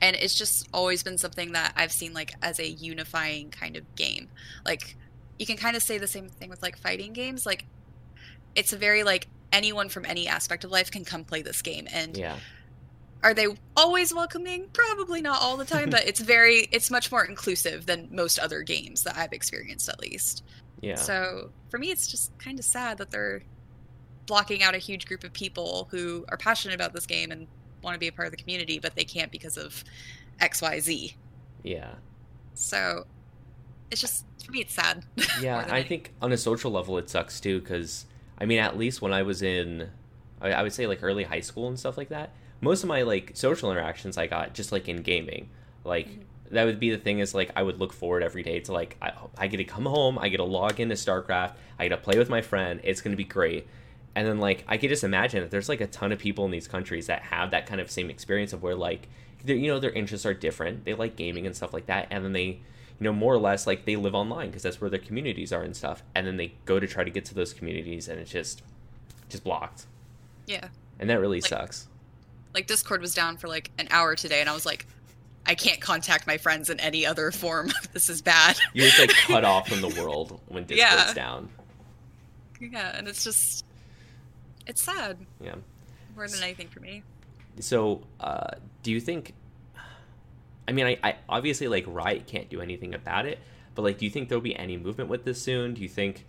And 0.00 0.14
it's 0.14 0.34
just 0.34 0.68
always 0.72 1.02
been 1.02 1.18
something 1.18 1.52
that 1.52 1.72
I've 1.76 1.90
seen 1.90 2.14
like 2.14 2.32
as 2.40 2.60
a 2.60 2.68
unifying 2.68 3.50
kind 3.50 3.76
of 3.76 3.96
game. 3.96 4.28
Like, 4.64 4.96
you 5.38 5.46
can 5.46 5.56
kind 5.56 5.76
of 5.76 5.82
say 5.82 5.98
the 5.98 6.06
same 6.06 6.28
thing 6.28 6.50
with 6.50 6.62
like 6.62 6.78
fighting 6.78 7.12
games. 7.12 7.44
Like, 7.46 7.66
it's 8.54 8.72
a 8.72 8.76
very 8.76 9.02
like 9.02 9.26
anyone 9.52 9.88
from 9.88 10.04
any 10.04 10.28
aspect 10.28 10.62
of 10.64 10.70
life 10.70 10.90
can 10.90 11.04
come 11.04 11.24
play 11.24 11.42
this 11.42 11.62
game. 11.62 11.88
And 11.92 12.16
Yeah. 12.16 12.36
Are 13.22 13.34
they 13.34 13.46
always 13.76 14.14
welcoming? 14.14 14.68
Probably 14.72 15.20
not 15.20 15.40
all 15.42 15.56
the 15.56 15.64
time, 15.64 15.90
but 15.90 16.06
it's 16.06 16.20
very, 16.20 16.68
it's 16.72 16.90
much 16.90 17.10
more 17.10 17.24
inclusive 17.24 17.86
than 17.86 18.08
most 18.10 18.38
other 18.38 18.62
games 18.62 19.02
that 19.04 19.16
I've 19.16 19.32
experienced 19.32 19.88
at 19.88 20.00
least. 20.00 20.44
Yeah. 20.80 20.94
So 20.96 21.50
for 21.70 21.78
me, 21.78 21.90
it's 21.90 22.06
just 22.06 22.36
kind 22.38 22.58
of 22.58 22.64
sad 22.64 22.98
that 22.98 23.10
they're 23.10 23.42
blocking 24.26 24.62
out 24.62 24.74
a 24.74 24.78
huge 24.78 25.06
group 25.06 25.24
of 25.24 25.32
people 25.32 25.88
who 25.90 26.24
are 26.28 26.36
passionate 26.36 26.74
about 26.74 26.92
this 26.92 27.06
game 27.06 27.30
and 27.30 27.46
want 27.82 27.94
to 27.94 27.98
be 27.98 28.08
a 28.08 28.12
part 28.12 28.26
of 28.26 28.30
the 28.32 28.36
community, 28.36 28.78
but 28.78 28.94
they 28.94 29.04
can't 29.04 29.32
because 29.32 29.56
of 29.56 29.82
X, 30.40 30.62
Y, 30.62 30.78
Z. 30.80 31.16
yeah. 31.64 31.94
So 32.54 33.06
it's 33.90 34.00
just 34.00 34.24
for 34.44 34.52
me, 34.52 34.60
it's 34.60 34.74
sad. 34.74 35.04
Yeah, 35.40 35.58
I 35.58 35.60
anything. 35.62 35.84
think 35.88 36.12
on 36.20 36.32
a 36.32 36.36
social 36.36 36.70
level 36.72 36.98
it 36.98 37.08
sucks 37.08 37.40
too 37.40 37.60
because 37.60 38.06
I 38.38 38.46
mean 38.46 38.58
at 38.58 38.76
least 38.76 39.00
when 39.00 39.12
I 39.12 39.22
was 39.22 39.42
in 39.42 39.88
I 40.40 40.62
would 40.62 40.72
say 40.72 40.86
like 40.86 41.02
early 41.02 41.24
high 41.24 41.40
school 41.40 41.68
and 41.68 41.78
stuff 41.78 41.96
like 41.96 42.08
that, 42.10 42.30
most 42.60 42.82
of 42.82 42.88
my 42.88 43.02
like 43.02 43.32
social 43.34 43.70
interactions 43.70 44.16
I 44.18 44.26
got 44.26 44.54
just 44.54 44.72
like 44.72 44.88
in 44.88 45.02
gaming. 45.02 45.48
Like 45.84 46.08
Mhm. 46.08 46.22
that 46.50 46.64
would 46.64 46.80
be 46.80 46.90
the 46.90 46.98
thing 46.98 47.18
is 47.20 47.34
like 47.34 47.50
I 47.56 47.62
would 47.62 47.78
look 47.78 47.92
forward 47.92 48.22
every 48.22 48.42
day 48.42 48.60
to 48.60 48.72
like 48.72 48.96
I, 49.00 49.12
I 49.36 49.46
get 49.46 49.58
to 49.58 49.64
come 49.64 49.86
home, 49.86 50.18
I 50.18 50.28
get 50.28 50.38
to 50.38 50.44
log 50.44 50.80
into 50.80 50.94
StarCraft, 50.94 51.54
I 51.78 51.84
get 51.88 51.96
to 51.96 52.02
play 52.02 52.18
with 52.18 52.28
my 52.28 52.40
friend, 52.42 52.80
it's 52.82 53.00
gonna 53.00 53.16
be 53.16 53.24
great. 53.24 53.66
And 54.14 54.26
then 54.26 54.38
like 54.38 54.64
I 54.66 54.76
could 54.78 54.90
just 54.90 55.04
imagine 55.04 55.40
that 55.42 55.50
there's 55.50 55.68
like 55.68 55.80
a 55.80 55.86
ton 55.86 56.10
of 56.12 56.18
people 56.18 56.44
in 56.44 56.50
these 56.50 56.66
countries 56.66 57.06
that 57.06 57.22
have 57.22 57.50
that 57.52 57.66
kind 57.66 57.80
of 57.80 57.90
same 57.90 58.10
experience 58.10 58.52
of 58.52 58.62
where 58.62 58.74
like 58.74 59.08
you 59.46 59.68
know 59.68 59.78
their 59.78 59.92
interests 59.92 60.26
are 60.26 60.34
different, 60.34 60.84
they 60.84 60.94
like 60.94 61.14
gaming 61.14 61.46
and 61.46 61.54
stuff 61.54 61.72
like 61.72 61.86
that, 61.86 62.08
and 62.10 62.24
then 62.24 62.32
they 62.32 62.44
you 62.46 63.04
know 63.04 63.12
more 63.12 63.32
or 63.34 63.38
less 63.38 63.64
like 63.68 63.84
they 63.84 63.94
live 63.94 64.16
online 64.16 64.48
because 64.48 64.62
that's 64.64 64.80
where 64.80 64.90
their 64.90 64.98
communities 64.98 65.52
are 65.52 65.62
and 65.62 65.76
stuff, 65.76 66.02
and 66.16 66.26
then 66.26 66.36
they 66.36 66.54
go 66.64 66.80
to 66.80 66.86
try 66.88 67.04
to 67.04 67.10
get 67.10 67.24
to 67.26 67.34
those 67.34 67.52
communities 67.54 68.08
and 68.08 68.18
it's 68.18 68.32
just 68.32 68.62
just 69.28 69.44
blocked, 69.44 69.86
yeah. 70.46 70.68
and 70.98 71.08
that 71.08 71.20
really 71.20 71.40
Like- 71.40 71.48
sucks. 71.50 71.86
Like 72.58 72.66
Discord 72.66 73.00
was 73.00 73.14
down 73.14 73.36
for 73.36 73.46
like 73.46 73.70
an 73.78 73.86
hour 73.92 74.16
today, 74.16 74.40
and 74.40 74.50
I 74.50 74.52
was 74.52 74.66
like, 74.66 74.84
I 75.46 75.54
can't 75.54 75.80
contact 75.80 76.26
my 76.26 76.38
friends 76.38 76.70
in 76.70 76.80
any 76.80 77.06
other 77.06 77.30
form. 77.30 77.70
this 77.92 78.10
is 78.10 78.20
bad. 78.20 78.58
You're 78.74 78.86
just 78.88 78.98
like 78.98 79.10
cut 79.10 79.44
off 79.44 79.68
from 79.68 79.80
the 79.80 80.02
world 80.02 80.40
when 80.48 80.64
Discord's 80.64 80.80
Yeah. 81.06 81.12
down. 81.14 81.50
yeah, 82.60 82.96
and 82.98 83.06
it's 83.06 83.22
just, 83.22 83.64
it's 84.66 84.82
sad 84.82 85.18
Yeah. 85.40 85.54
more 86.16 86.26
than 86.26 86.42
anything 86.42 86.66
for 86.66 86.80
me. 86.80 87.04
So, 87.60 88.02
uh, 88.18 88.48
do 88.82 88.90
you 88.90 89.00
think? 89.00 89.34
I 90.66 90.72
mean, 90.72 90.86
I, 90.86 90.98
I 91.04 91.14
obviously 91.28 91.68
like 91.68 91.84
Riot 91.86 92.26
can't 92.26 92.48
do 92.50 92.60
anything 92.60 92.92
about 92.92 93.24
it, 93.24 93.38
but 93.76 93.82
like, 93.82 93.98
do 93.98 94.04
you 94.04 94.10
think 94.10 94.28
there'll 94.28 94.42
be 94.42 94.56
any 94.56 94.76
movement 94.76 95.10
with 95.10 95.22
this 95.24 95.40
soon? 95.40 95.74
Do 95.74 95.80
you 95.82 95.88
think, 95.88 96.26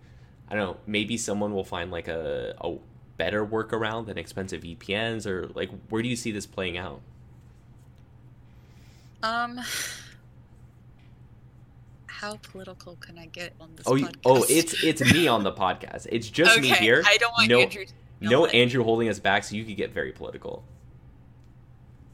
I 0.48 0.54
don't 0.56 0.64
know, 0.64 0.78
maybe 0.86 1.18
someone 1.18 1.56
will 1.56 1.64
find 1.66 1.90
like 1.90 2.08
a 2.08 2.54
a 2.62 2.78
better 3.20 3.46
workaround 3.46 4.08
than 4.08 4.18
expensive 4.18 4.64
VPNs, 4.64 5.28
or 5.28 5.50
like, 5.54 5.70
where 5.90 6.02
do 6.02 6.08
you 6.08 6.16
see 6.16 6.32
this 6.32 6.48
playing 6.48 6.78
out? 6.78 7.02
Um, 9.22 9.60
how 12.08 12.38
political 12.38 12.96
can 12.96 13.20
I 13.20 13.28
get 13.28 13.54
on 13.60 13.76
this? 13.76 13.86
Oh, 13.86 13.96
you, 13.96 14.08
oh, 14.26 14.44
it's 14.50 14.84
it's 14.84 15.14
me 15.14 15.28
on 15.28 15.44
the 15.44 15.52
podcast. 15.66 16.08
It's 16.10 16.30
just 16.30 16.60
me 16.60 16.70
here. 16.70 17.04
I 17.06 17.18
don't 17.18 17.32
want 17.34 17.50
no, 17.50 17.60
Andrew. 17.60 17.86
No 18.22 18.40
what- 18.42 18.56
Andrew 18.56 18.84
holding 18.84 19.10
us 19.10 19.20
back, 19.20 19.44
so 19.44 19.56
you 19.56 19.66
could 19.66 19.78
get 19.78 19.94
very 19.94 20.14
political. 20.14 20.64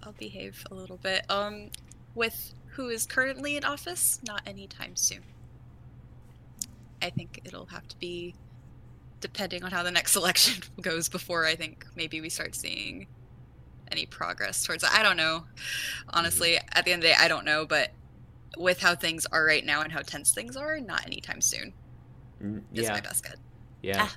I'll 0.03 0.11
behave 0.13 0.65
a 0.69 0.73
little 0.73 0.97
bit. 0.97 1.25
Um, 1.29 1.69
with 2.15 2.53
who 2.69 2.89
is 2.89 3.05
currently 3.05 3.55
in 3.55 3.63
office, 3.63 4.19
not 4.27 4.41
anytime 4.45 4.95
soon. 4.95 5.21
I 7.01 7.09
think 7.11 7.41
it'll 7.45 7.67
have 7.67 7.87
to 7.87 7.97
be 7.99 8.33
depending 9.26 9.63
on 9.63 9.71
how 9.71 9.82
the 9.82 9.91
next 9.91 10.15
election 10.21 10.61
goes 10.82 11.09
before 11.09 11.45
I 11.45 11.55
think 11.55 11.86
maybe 11.95 12.21
we 12.21 12.30
start 12.30 12.53
seeing 12.55 13.07
any 13.91 14.05
progress 14.05 14.63
towards 14.63 14.84
that. 14.84 14.93
I 14.93 15.01
don't 15.03 15.17
know. 15.17 15.45
Honestly, 16.13 16.57
at 16.57 16.86
the 16.86 16.91
end 16.91 17.03
of 17.03 17.09
the 17.09 17.13
day, 17.13 17.15
I 17.19 17.28
don't 17.28 17.45
know, 17.45 17.65
but 17.65 17.91
with 18.57 18.80
how 18.82 18.95
things 18.95 19.26
are 19.32 19.43
right 19.43 19.65
now 19.65 19.82
and 19.82 19.91
how 19.91 20.01
tense 20.01 20.32
things 20.32 20.55
are, 20.55 20.80
not 20.80 21.05
anytime 21.05 21.41
soon 21.41 21.73
Mm, 22.43 22.63
is 22.73 22.84
Yeah, 22.84 22.93
my 22.93 23.01
best 23.01 23.23
guess. 23.23 23.38
yeah. 23.82 24.07
Ah. 24.09 24.15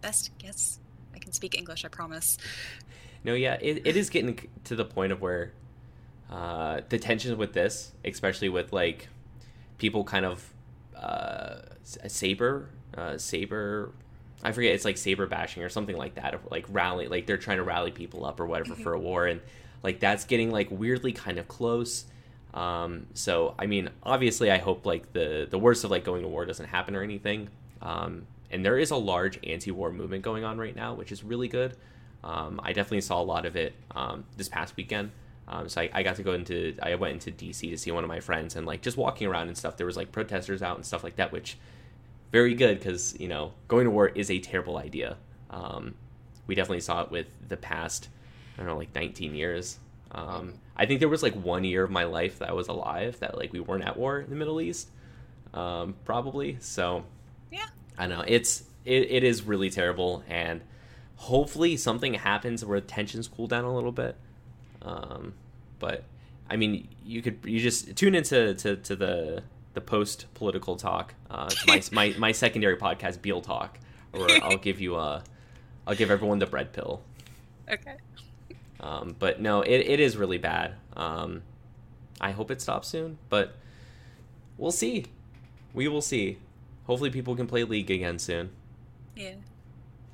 Best 0.00 0.30
guess. 0.38 0.78
I 1.14 1.18
can 1.18 1.32
speak 1.32 1.56
English, 1.56 1.84
I 1.84 1.88
promise. 1.88 2.38
No, 3.22 3.34
yeah, 3.34 3.58
it, 3.60 3.82
it 3.86 3.96
is 3.96 4.08
getting 4.08 4.48
to 4.64 4.74
the 4.74 4.84
point 4.84 5.12
of 5.12 5.20
where 5.20 5.52
uh, 6.30 6.80
the 6.88 6.98
tensions 6.98 7.36
with 7.36 7.52
this, 7.52 7.92
especially 8.04 8.48
with 8.48 8.72
like 8.72 9.08
people 9.76 10.04
kind 10.04 10.24
of 10.24 10.52
uh, 10.96 11.56
saber, 11.82 12.70
uh, 12.96 13.18
saber. 13.18 13.92
I 14.42 14.52
forget 14.52 14.74
it's 14.74 14.84
like 14.84 14.96
saber 14.96 15.26
bashing 15.26 15.62
or 15.62 15.68
something 15.68 15.96
like 15.96 16.14
that, 16.14 16.34
or 16.34 16.40
like 16.50 16.64
rally, 16.68 17.08
like 17.08 17.26
they're 17.26 17.36
trying 17.36 17.58
to 17.58 17.62
rally 17.62 17.90
people 17.90 18.24
up 18.24 18.40
or 18.40 18.46
whatever 18.46 18.74
for 18.74 18.94
a 18.94 18.98
war, 18.98 19.26
and 19.26 19.40
like 19.82 20.00
that's 20.00 20.24
getting 20.24 20.50
like 20.50 20.68
weirdly 20.70 21.12
kind 21.12 21.38
of 21.38 21.48
close. 21.48 22.06
Um, 22.54 23.06
so 23.14 23.54
I 23.58 23.66
mean, 23.66 23.90
obviously, 24.02 24.50
I 24.50 24.58
hope 24.58 24.86
like 24.86 25.12
the 25.12 25.46
the 25.50 25.58
worst 25.58 25.84
of 25.84 25.90
like 25.90 26.04
going 26.04 26.22
to 26.22 26.28
war 26.28 26.46
doesn't 26.46 26.66
happen 26.66 26.96
or 26.96 27.02
anything. 27.02 27.48
Um, 27.82 28.26
and 28.50 28.64
there 28.64 28.78
is 28.78 28.90
a 28.90 28.96
large 28.96 29.38
anti-war 29.46 29.92
movement 29.92 30.22
going 30.22 30.44
on 30.44 30.58
right 30.58 30.74
now, 30.74 30.94
which 30.94 31.12
is 31.12 31.22
really 31.22 31.48
good. 31.48 31.76
Um, 32.24 32.60
I 32.62 32.72
definitely 32.72 33.00
saw 33.02 33.20
a 33.20 33.24
lot 33.24 33.46
of 33.46 33.56
it 33.56 33.74
um, 33.94 34.24
this 34.36 34.48
past 34.48 34.76
weekend. 34.76 35.12
Um, 35.48 35.68
so 35.68 35.80
I, 35.80 35.90
I 35.92 36.02
got 36.02 36.16
to 36.16 36.22
go 36.22 36.32
into 36.32 36.76
I 36.82 36.94
went 36.94 37.26
into 37.26 37.30
DC 37.30 37.70
to 37.70 37.76
see 37.76 37.90
one 37.90 38.04
of 38.04 38.08
my 38.08 38.20
friends 38.20 38.56
and 38.56 38.66
like 38.66 38.82
just 38.82 38.96
walking 38.96 39.26
around 39.26 39.48
and 39.48 39.56
stuff. 39.56 39.76
There 39.76 39.86
was 39.86 39.96
like 39.96 40.12
protesters 40.12 40.62
out 40.62 40.76
and 40.76 40.84
stuff 40.84 41.02
like 41.02 41.16
that, 41.16 41.32
which 41.32 41.56
very 42.32 42.54
good 42.54 42.78
because 42.78 43.18
you 43.18 43.28
know 43.28 43.52
going 43.68 43.84
to 43.84 43.90
war 43.90 44.08
is 44.08 44.30
a 44.30 44.38
terrible 44.38 44.76
idea. 44.76 45.16
Um, 45.50 45.94
we 46.46 46.54
definitely 46.54 46.80
saw 46.80 47.02
it 47.02 47.10
with 47.10 47.26
the 47.48 47.56
past 47.56 48.08
I 48.54 48.58
don't 48.58 48.66
know 48.66 48.76
like 48.76 48.94
19 48.94 49.34
years. 49.34 49.78
Um, 50.12 50.54
I 50.76 50.86
think 50.86 51.00
there 51.00 51.08
was 51.08 51.22
like 51.22 51.34
one 51.34 51.62
year 51.64 51.84
of 51.84 51.90
my 51.90 52.04
life 52.04 52.40
that 52.40 52.48
I 52.48 52.52
was 52.52 52.68
alive 52.68 53.18
that 53.20 53.36
like 53.36 53.52
we 53.52 53.60
weren't 53.60 53.84
at 53.84 53.96
war 53.96 54.20
in 54.20 54.28
the 54.28 54.36
Middle 54.36 54.60
East, 54.60 54.90
um, 55.54 55.94
probably. 56.04 56.56
So 56.60 57.04
Yeah. 57.50 57.66
I 57.96 58.06
know 58.06 58.24
it's 58.26 58.64
it, 58.84 59.10
it 59.10 59.24
is 59.24 59.42
really 59.42 59.70
terrible 59.70 60.24
and 60.28 60.62
hopefully 61.16 61.76
something 61.76 62.14
happens 62.14 62.64
where 62.64 62.80
tensions 62.80 63.28
cool 63.28 63.46
down 63.46 63.64
a 63.64 63.74
little 63.74 63.92
bit 63.92 64.16
um, 64.82 65.34
but 65.78 66.04
i 66.48 66.56
mean 66.56 66.88
you 67.04 67.20
could 67.20 67.38
you 67.44 67.60
just 67.60 67.94
tune 67.94 68.14
into 68.14 68.54
to, 68.54 68.76
to 68.76 68.96
the 68.96 69.42
the 69.74 69.80
post 69.80 70.26
political 70.34 70.76
talk 70.76 71.14
uh, 71.30 71.48
my, 71.66 71.82
my 71.92 72.14
my 72.18 72.32
secondary 72.32 72.76
podcast 72.76 73.22
beal 73.22 73.40
talk 73.40 73.78
where 74.12 74.42
i'll 74.42 74.56
give 74.56 74.80
you 74.80 74.96
a 74.96 75.22
i'll 75.86 75.94
give 75.94 76.10
everyone 76.10 76.38
the 76.38 76.46
bread 76.46 76.72
pill 76.72 77.02
Okay. 77.70 77.96
um, 78.80 79.14
but 79.18 79.40
no 79.40 79.62
it, 79.62 79.78
it 79.78 80.00
is 80.00 80.16
really 80.16 80.38
bad 80.38 80.74
um, 80.96 81.42
i 82.20 82.32
hope 82.32 82.50
it 82.50 82.60
stops 82.60 82.88
soon 82.88 83.18
but 83.28 83.54
we'll 84.58 84.72
see 84.72 85.06
we 85.72 85.86
will 85.86 86.02
see 86.02 86.38
hopefully 86.86 87.10
people 87.10 87.36
can 87.36 87.46
play 87.46 87.62
league 87.64 87.90
again 87.90 88.18
soon 88.18 88.50
Yeah. 89.14 89.34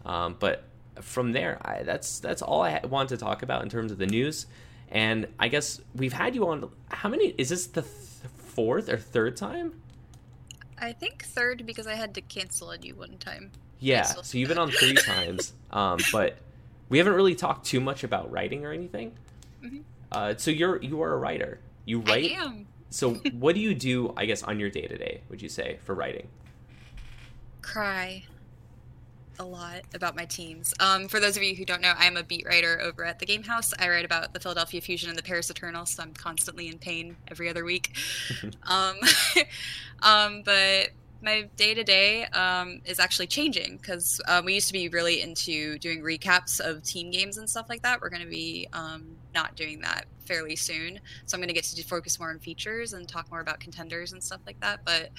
um, 0.04 0.36
but 0.38 0.64
from 1.02 1.32
there, 1.32 1.58
I, 1.62 1.82
that's 1.82 2.20
that's 2.20 2.40
all 2.40 2.62
I 2.62 2.80
want 2.88 3.10
to 3.10 3.18
talk 3.18 3.42
about 3.42 3.62
in 3.62 3.68
terms 3.68 3.92
of 3.92 3.98
the 3.98 4.06
news. 4.06 4.46
And 4.88 5.26
I 5.38 5.48
guess 5.48 5.78
we've 5.94 6.14
had 6.14 6.34
you 6.34 6.48
on. 6.48 6.70
How 6.88 7.10
many? 7.10 7.34
Is 7.36 7.50
this 7.50 7.66
the 7.66 7.82
th- 7.82 7.92
fourth 8.56 8.88
or 8.88 8.96
third 8.96 9.36
time? 9.36 9.74
I 10.78 10.92
think 10.92 11.24
third 11.24 11.64
because 11.64 11.86
I 11.86 11.94
had 11.94 12.14
to 12.14 12.20
cancel 12.20 12.70
on 12.70 12.82
you 12.82 12.94
one 12.96 13.18
time. 13.18 13.52
Yeah. 13.78 14.02
So 14.02 14.38
you've 14.38 14.48
been 14.48 14.58
on 14.58 14.70
three 14.70 14.94
times. 15.06 15.52
Um, 15.70 16.00
but 16.10 16.38
we 16.88 16.98
haven't 16.98 17.14
really 17.14 17.34
talked 17.34 17.66
too 17.66 17.80
much 17.80 18.02
about 18.02 18.30
writing 18.32 18.64
or 18.64 18.72
anything. 18.72 19.12
Mhm. 19.62 19.82
Uh, 20.10 20.34
so 20.36 20.50
you're 20.50 20.82
you 20.82 21.02
are 21.02 21.12
a 21.12 21.16
writer. 21.16 21.60
You 21.84 22.00
write. 22.00 22.36
So 22.90 23.14
what 23.32 23.54
do 23.54 23.60
you 23.60 23.74
do? 23.74 24.12
I 24.16 24.24
guess 24.26 24.42
on 24.42 24.58
your 24.58 24.70
day 24.70 24.86
to 24.86 24.96
day, 24.96 25.20
would 25.28 25.40
you 25.40 25.48
say 25.48 25.78
for 25.84 25.94
writing? 25.94 26.28
Cry 27.62 28.24
a 29.38 29.44
lot 29.44 29.82
about 29.94 30.16
my 30.16 30.24
teams. 30.24 30.74
Um, 30.80 31.08
for 31.08 31.20
those 31.20 31.36
of 31.36 31.42
you 31.42 31.54
who 31.54 31.64
don't 31.64 31.80
know, 31.80 31.92
I'm 31.96 32.16
a 32.16 32.22
beat 32.22 32.46
writer 32.46 32.80
over 32.80 33.04
at 33.04 33.18
the 33.18 33.26
Game 33.26 33.42
House. 33.42 33.72
I 33.78 33.88
write 33.88 34.04
about 34.04 34.32
the 34.32 34.40
Philadelphia 34.40 34.80
Fusion 34.80 35.08
and 35.08 35.18
the 35.18 35.22
Paris 35.22 35.50
Eternal, 35.50 35.86
so 35.86 36.02
I'm 36.02 36.12
constantly 36.14 36.68
in 36.68 36.78
pain 36.78 37.16
every 37.28 37.48
other 37.48 37.64
week. 37.64 37.96
um, 38.64 38.96
um, 40.02 40.42
but 40.44 40.90
my 41.22 41.48
day 41.56 41.74
to 41.74 41.82
day 41.82 42.26
is 42.84 42.98
actually 42.98 43.26
changing 43.26 43.78
because 43.78 44.20
um, 44.28 44.44
we 44.44 44.54
used 44.54 44.68
to 44.68 44.72
be 44.72 44.88
really 44.88 45.22
into 45.22 45.78
doing 45.78 46.02
recaps 46.02 46.60
of 46.60 46.82
team 46.82 47.10
games 47.10 47.38
and 47.38 47.48
stuff 47.48 47.66
like 47.68 47.82
that. 47.82 48.00
We're 48.00 48.10
going 48.10 48.22
to 48.22 48.28
be 48.28 48.68
um, 48.72 49.16
not 49.34 49.56
doing 49.56 49.80
that 49.80 50.04
fairly 50.26 50.56
soon, 50.56 51.00
so 51.24 51.34
I'm 51.36 51.40
going 51.40 51.48
to 51.48 51.54
get 51.54 51.64
to 51.64 51.82
focus 51.82 52.18
more 52.18 52.30
on 52.30 52.38
features 52.38 52.92
and 52.92 53.08
talk 53.08 53.30
more 53.30 53.40
about 53.40 53.60
contenders 53.60 54.12
and 54.12 54.22
stuff 54.22 54.40
like 54.46 54.60
that. 54.60 54.80
But 54.84 55.10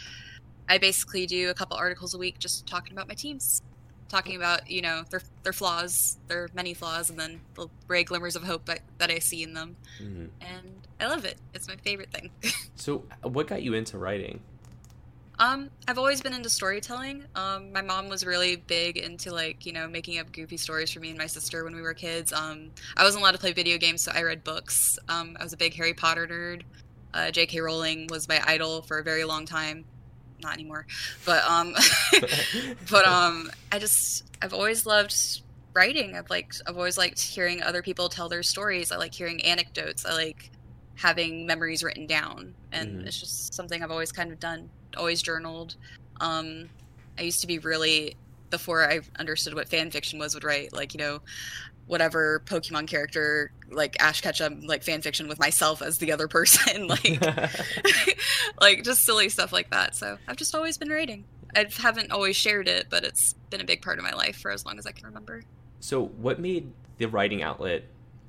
I 0.70 0.78
basically 0.78 1.26
do 1.26 1.50
a 1.50 1.54
couple 1.54 1.78
articles 1.78 2.14
a 2.14 2.18
week 2.18 2.40
just 2.40 2.68
talking 2.68 2.94
about 2.94 3.08
my 3.08 3.14
teams 3.14 3.62
talking 4.10 4.36
about 4.36 4.70
you 4.70 4.82
know 4.82 5.04
their 5.10 5.22
their 5.44 5.54
flaws, 5.54 6.18
their 6.28 6.50
many 6.54 6.74
flaws, 6.74 7.10
and 7.10 7.20
then 7.20 7.42
the 7.56 7.68
ray 7.88 8.04
glimmers 8.04 8.36
of 8.36 8.44
hope 8.44 8.66
that, 8.66 8.80
that 8.98 9.10
I 9.10 9.20
see 9.20 9.44
in 9.44 9.54
them, 9.54 9.76
mm-hmm. 10.02 10.26
and 10.42 10.88
I 11.00 11.08
love 11.08 11.26
it. 11.26 11.38
It's 11.54 11.68
my 11.68 11.76
favorite 11.78 12.12
thing. 12.12 12.32
so, 12.76 13.04
what 13.24 13.48
got 13.48 13.62
you 13.62 13.74
into 13.74 13.98
writing? 13.98 14.42
Um, 15.40 15.70
I've 15.88 16.00
always 16.00 16.22
been 16.22 16.34
into 16.34 16.50
storytelling. 16.50 17.24
Um, 17.36 17.72
my 17.72 17.84
mom 17.84 18.10
was 18.10 18.26
really 18.26 18.56
big 18.56 18.98
into 18.98 19.32
like 19.32 19.66
you 19.66 19.74
know 19.74 19.88
making 19.88 20.20
up 20.20 20.32
goofy 20.32 20.58
stories 20.58 20.92
for 20.92 21.00
me 21.00 21.10
and 21.10 21.18
my 21.18 21.28
sister 21.28 21.64
when 21.64 21.76
we 21.76 21.82
were 21.82 21.94
kids. 21.94 22.34
Um, 22.34 22.72
I 22.96 23.04
wasn't 23.04 23.22
allowed 23.22 23.34
to 23.34 23.40
play 23.40 23.54
video 23.54 23.78
games, 23.78 24.02
so 24.02 24.12
I 24.14 24.24
read 24.24 24.44
books. 24.44 24.98
Um, 25.10 25.38
I 25.40 25.44
was 25.44 25.54
a 25.54 25.58
big 25.58 25.76
Harry 25.76 25.94
Potter 25.94 26.28
nerd. 26.28 26.64
Uh, 27.14 27.32
J.K. 27.32 27.62
Rowling 27.62 28.08
was 28.10 28.28
my 28.28 28.42
idol 28.46 28.82
for 28.82 29.00
a 29.00 29.04
very 29.04 29.24
long 29.24 29.46
time 29.46 29.86
not 30.42 30.54
anymore. 30.54 30.86
But 31.26 31.44
um, 31.44 31.76
but 32.90 33.08
um, 33.08 33.52
I 33.72 33.80
just 33.80 34.26
I've 34.42 34.54
always 34.54 34.86
loved 34.86 35.42
writing. 35.74 36.16
I've 36.16 36.30
like 36.30 36.54
I've 36.66 36.78
always 36.78 36.98
liked 36.98 37.22
hearing 37.22 37.62
other 37.62 37.82
people 37.82 38.10
tell 38.10 38.30
their 38.30 38.44
stories. 38.44 38.92
I 38.92 38.98
like 38.98 39.14
hearing 39.14 39.44
anecdotes. 39.44 40.06
I 40.06 40.14
like 40.14 40.52
having 40.96 41.46
memories 41.46 41.84
written 41.84 42.08
down, 42.08 42.54
and 42.72 42.90
mm-hmm. 42.90 43.08
it's 43.08 43.20
just 43.20 43.54
something 43.54 43.84
I've 43.84 43.92
always 43.92 44.12
kind 44.12 44.32
of 44.32 44.40
done. 44.40 44.70
Always 44.96 45.22
journaled. 45.22 45.76
Um, 46.20 46.70
I 47.18 47.24
used 47.24 47.42
to 47.42 47.48
be 47.48 47.60
really 47.60 48.16
before 48.50 48.90
I 48.90 49.02
understood 49.20 49.54
what 49.54 49.68
fan 49.68 49.92
fiction 49.92 50.20
was 50.20 50.34
would 50.34 50.44
write 50.44 50.72
like 50.72 50.94
you 50.94 51.00
know 51.00 51.22
whatever 51.88 52.42
Pokemon 52.46 52.88
character 52.88 53.52
like 53.70 53.96
Ash 54.00 54.22
Ketchum 54.22 54.62
like 54.66 54.84
fan 54.84 55.02
fiction 55.02 55.28
with 55.28 55.40
myself 55.40 55.82
as 55.82 55.98
the 55.98 56.12
other 56.12 56.28
person 56.28 56.88
like 56.88 57.22
like 58.62 58.84
just 58.84 59.04
silly 59.04 59.30
stuff 59.30 59.52
like 59.52 59.70
that. 59.72 59.96
So 59.96 60.18
I've 60.28 60.36
just 60.36 60.54
always 60.54 60.78
been 60.78 60.90
writing. 60.90 61.24
I 61.56 61.66
haven't 61.78 62.12
always 62.12 62.36
shared 62.36 62.68
it, 62.68 62.88
but 62.90 63.04
it's 63.04 63.34
been 63.50 63.62
a 63.62 63.66
big 63.66 63.82
part 63.82 63.98
of 63.98 64.04
my 64.04 64.12
life 64.12 64.38
for 64.38 64.52
as 64.52 64.66
long 64.66 64.78
as 64.78 64.86
I 64.86 64.92
can 64.92 65.08
remember. 65.08 65.44
So 65.80 66.06
what 66.06 66.40
made 66.40 66.72
the 66.98 67.08
writing 67.08 67.42
outlet 67.42 67.84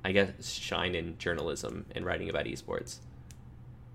I 0.04 0.12
guess 0.12 0.48
shine 0.48 0.94
in 0.94 1.18
journalism 1.18 1.84
and 1.94 2.06
writing 2.06 2.30
about 2.30 2.46
esports? 2.46 2.98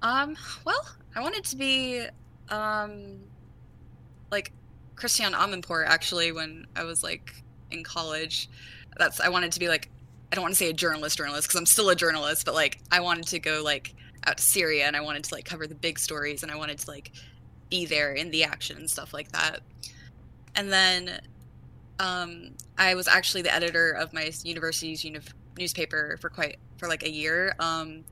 Um, 0.02 0.36
well, 0.66 0.86
I 1.16 1.22
wanted 1.22 1.46
to 1.46 1.56
be 1.56 2.06
um 2.50 3.20
like 4.30 4.52
Christiane 4.96 5.34
Amanpour 5.34 5.86
actually 5.88 6.32
when 6.32 6.68
I 6.76 6.84
was 6.84 7.04
like 7.04 7.34
in 7.72 7.84
college 7.84 8.50
that's 8.98 9.20
I 9.20 9.30
wanted 9.30 9.52
to 9.54 9.60
be 9.60 9.68
like 9.68 9.90
I 10.32 10.36
don't 10.36 10.44
want 10.44 10.54
to 10.54 10.58
say 10.58 10.70
a 10.70 10.74
journalist 10.74 11.18
journalist 11.18 11.48
because 11.48 11.60
I'm 11.60 11.66
still 11.66 11.90
a 11.90 11.96
journalist, 11.96 12.46
but 12.46 12.56
like 12.56 12.80
I 12.92 13.00
wanted 13.02 13.28
to 13.28 13.40
go 13.40 13.62
like 13.64 13.94
out 14.26 14.38
to 14.38 14.44
Syria 14.44 14.86
and 14.86 14.96
I 14.96 15.02
wanted 15.02 15.24
to 15.26 15.34
like 15.34 15.46
cover 15.46 15.68
the 15.68 15.76
big 15.76 16.00
stories 16.00 16.44
and 16.44 16.52
I 16.52 16.56
wanted 16.56 16.80
to 16.80 16.90
like 16.90 17.12
be 17.70 17.86
there 17.86 18.14
in 18.14 18.32
the 18.32 18.44
action 18.44 18.78
and 18.78 18.90
stuff 18.90 19.14
like 19.14 19.32
that. 19.32 19.62
And 20.56 20.72
then 20.72 21.22
um, 22.00 22.52
I 22.78 22.96
was 22.96 23.08
actually 23.08 23.44
the 23.44 23.54
editor 23.54 23.92
of 23.92 24.14
my 24.14 24.32
university's 24.44 25.04
uni- 25.04 25.20
newspaper 25.58 26.18
for 26.20 26.30
quite 26.30 26.58
for 26.78 26.88
like 26.88 27.04
a 27.04 27.12
year. 27.12 27.56
Um, 27.60 28.04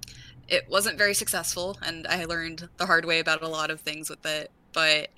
it 0.47 0.67
wasn't 0.69 0.97
very 0.97 1.13
successful, 1.13 1.77
and 1.81 2.05
I 2.07 2.25
learned 2.25 2.67
the 2.77 2.85
hard 2.85 3.05
way 3.05 3.19
about 3.19 3.41
a 3.41 3.47
lot 3.47 3.71
of 3.71 3.81
things 3.81 4.09
with 4.09 4.25
it. 4.25 4.51
But 4.73 5.09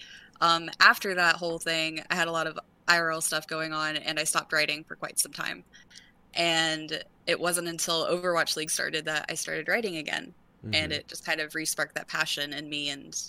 um, 0.41 0.69
after 0.79 1.15
that 1.15 1.35
whole 1.35 1.59
thing, 1.59 2.01
I 2.09 2.15
had 2.15 2.27
a 2.27 2.31
lot 2.31 2.47
of 2.47 2.59
IRL 2.87 3.21
stuff 3.21 3.47
going 3.47 3.73
on, 3.73 3.97
and 3.97 4.19
I 4.19 4.23
stopped 4.23 4.53
writing 4.53 4.83
for 4.83 4.95
quite 4.95 5.19
some 5.19 5.31
time. 5.31 5.63
And 6.35 7.03
it 7.27 7.39
wasn't 7.39 7.67
until 7.67 8.05
Overwatch 8.07 8.55
League 8.55 8.71
started 8.71 9.05
that 9.05 9.25
I 9.29 9.35
started 9.35 9.67
writing 9.67 9.97
again, 9.97 10.33
mm-hmm. 10.65 10.75
and 10.75 10.91
it 10.91 11.07
just 11.07 11.25
kind 11.25 11.39
of 11.39 11.51
resparked 11.51 11.93
that 11.93 12.07
passion 12.07 12.53
in 12.53 12.69
me. 12.69 12.89
And 12.89 13.19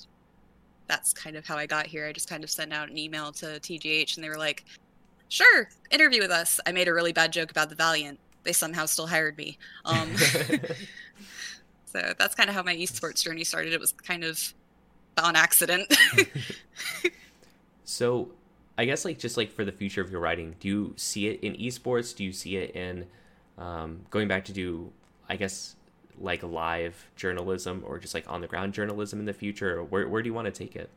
that's 0.86 1.12
kind 1.12 1.36
of 1.36 1.46
how 1.46 1.56
I 1.56 1.66
got 1.66 1.86
here. 1.86 2.06
I 2.06 2.12
just 2.12 2.28
kind 2.28 2.44
of 2.44 2.50
sent 2.50 2.72
out 2.72 2.88
an 2.88 2.98
email 2.98 3.32
to 3.32 3.46
TGH, 3.46 4.16
and 4.16 4.24
they 4.24 4.28
were 4.28 4.38
like, 4.38 4.64
"Sure, 5.28 5.68
interview 5.90 6.22
with 6.22 6.30
us." 6.30 6.60
I 6.66 6.72
made 6.72 6.88
a 6.88 6.94
really 6.94 7.12
bad 7.12 7.32
joke 7.32 7.50
about 7.50 7.68
the 7.68 7.76
Valiant. 7.76 8.18
They 8.42 8.52
somehow 8.52 8.86
still 8.86 9.06
hired 9.06 9.36
me. 9.36 9.58
Um, 9.84 10.16
so 11.86 12.14
that's 12.18 12.34
kind 12.34 12.48
of 12.48 12.54
how 12.54 12.62
my 12.62 12.74
esports 12.74 13.22
journey 13.22 13.44
started. 13.44 13.72
It 13.72 13.80
was 13.80 13.92
kind 13.92 14.24
of 14.24 14.54
on 15.22 15.36
accident. 15.36 15.92
so 17.84 18.30
I 18.76 18.84
guess 18.84 19.04
like 19.04 19.18
just 19.18 19.36
like 19.36 19.52
for 19.52 19.64
the 19.64 19.72
future 19.72 20.00
of 20.00 20.10
your 20.10 20.20
writing, 20.20 20.56
do 20.60 20.68
you 20.68 20.94
see 20.96 21.28
it 21.28 21.40
in 21.40 21.54
esports? 21.54 22.14
Do 22.14 22.24
you 22.24 22.32
see 22.32 22.56
it 22.56 22.74
in 22.74 23.06
um, 23.56 24.00
going 24.10 24.26
back 24.28 24.44
to 24.46 24.52
do, 24.52 24.90
I 25.28 25.36
guess, 25.36 25.76
like 26.18 26.42
live 26.42 27.08
journalism 27.16 27.84
or 27.86 27.98
just 27.98 28.14
like 28.14 28.28
on 28.30 28.40
the 28.40 28.46
ground 28.46 28.74
journalism 28.74 29.20
in 29.20 29.26
the 29.26 29.32
future? 29.32 29.82
Where 29.82 30.08
where 30.08 30.22
do 30.22 30.28
you 30.28 30.34
want 30.34 30.46
to 30.46 30.52
take 30.52 30.74
it? 30.74 30.90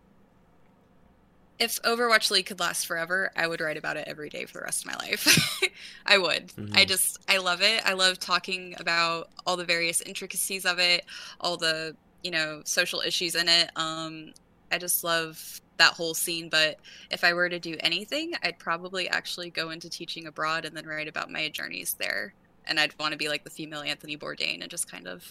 If 1.60 1.82
Overwatch 1.82 2.30
League 2.30 2.46
could 2.46 2.60
last 2.60 2.86
forever, 2.86 3.32
I 3.36 3.48
would 3.48 3.62
write 3.62 3.78
about 3.78 3.98
it 3.98 4.08
every 4.08 4.30
day 4.30 4.46
for 4.46 4.60
the 4.60 4.64
rest 4.64 4.86
of 4.86 4.92
my 4.92 4.98
life. 4.98 5.60
I 6.06 6.18
would. 6.20 6.50
Mm-hmm. 6.50 6.78
I 6.78 6.86
just 6.86 7.20
I 7.30 7.38
love 7.38 7.62
it. 7.62 7.82
I 7.86 7.94
love 7.94 8.20
talking 8.20 8.76
about 8.80 9.30
all 9.46 9.58
the 9.58 9.66
various 9.66 10.02
intricacies 10.02 10.66
of 10.66 10.80
it, 10.80 11.06
all 11.40 11.58
the 11.58 11.96
you 12.24 12.32
know 12.32 12.62
social 12.66 13.02
issues 13.02 13.36
in 13.36 13.48
it. 13.48 13.72
Um, 13.76 14.34
I 14.72 14.78
just 14.78 15.04
love 15.04 15.62
that 15.78 15.94
whole 15.94 16.14
scene. 16.14 16.50
But 16.50 16.80
if 17.12 17.24
I 17.24 17.34
were 17.34 17.50
to 17.50 17.60
do 17.60 17.76
anything, 17.80 18.34
I'd 18.44 18.60
probably 18.60 19.08
actually 19.08 19.50
go 19.50 19.70
into 19.70 19.90
teaching 19.90 20.28
abroad 20.28 20.66
and 20.66 20.76
then 20.76 20.86
write 20.86 21.08
about 21.08 21.32
my 21.32 21.50
journeys 21.50 21.96
there. 22.00 22.34
And 22.66 22.80
I'd 22.80 22.98
want 23.00 23.14
to 23.14 23.18
be 23.18 23.30
like 23.30 23.44
the 23.44 23.50
female 23.50 23.82
Anthony 23.82 24.18
Bourdain 24.18 24.62
and 24.62 24.70
just 24.70 24.92
kind 24.92 25.08
of 25.08 25.24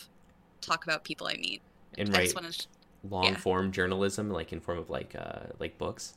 talk 0.61 0.85
about 0.85 1.05
people 1.05 1.27
I 1.27 1.35
meet. 1.35 1.61
And 1.99 2.15
write 2.15 2.31
to, 2.31 2.67
long 3.11 3.25
yeah. 3.25 3.37
form 3.37 3.73
journalism, 3.73 4.31
like 4.31 4.53
in 4.53 4.61
form 4.61 4.79
of 4.79 4.91
like 4.91 5.15
uh, 5.19 5.41
like 5.59 5.79
books. 5.79 6.15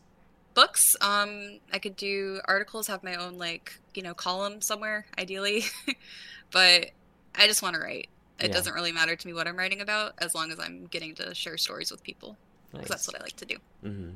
Books. 0.54 0.96
Um, 1.02 1.60
I 1.72 1.80
could 1.80 1.96
do 1.96 2.42
articles, 2.46 2.88
have 2.88 3.04
my 3.04 3.16
own 3.16 3.38
like 3.38 3.80
you 3.94 4.02
know 4.02 4.14
column 4.14 4.62
somewhere, 4.62 5.06
ideally. 5.18 5.64
but 6.52 6.92
I 7.36 7.48
just 7.48 7.62
want 7.62 7.76
to 7.76 7.82
write. 7.82 8.10
It 8.40 8.48
yeah. 8.48 8.54
doesn't 8.54 8.74
really 8.74 8.92
matter 8.92 9.16
to 9.16 9.28
me 9.28 9.34
what 9.34 9.48
I'm 9.48 9.58
writing 9.58 9.82
about 9.82 10.14
as 10.20 10.34
long 10.34 10.52
as 10.52 10.60
I'm 10.60 10.86
getting 10.88 11.14
to 11.16 11.36
share 11.36 11.58
stories 11.58 11.92
with 11.92 12.04
people. 12.04 12.38
Nice. 12.74 12.88
That's 12.88 13.07
what 13.07 13.20
I 13.20 13.24
like 13.24 13.36
to 13.38 13.45
do. 13.45 13.55
Mm-hmm. 13.84 14.09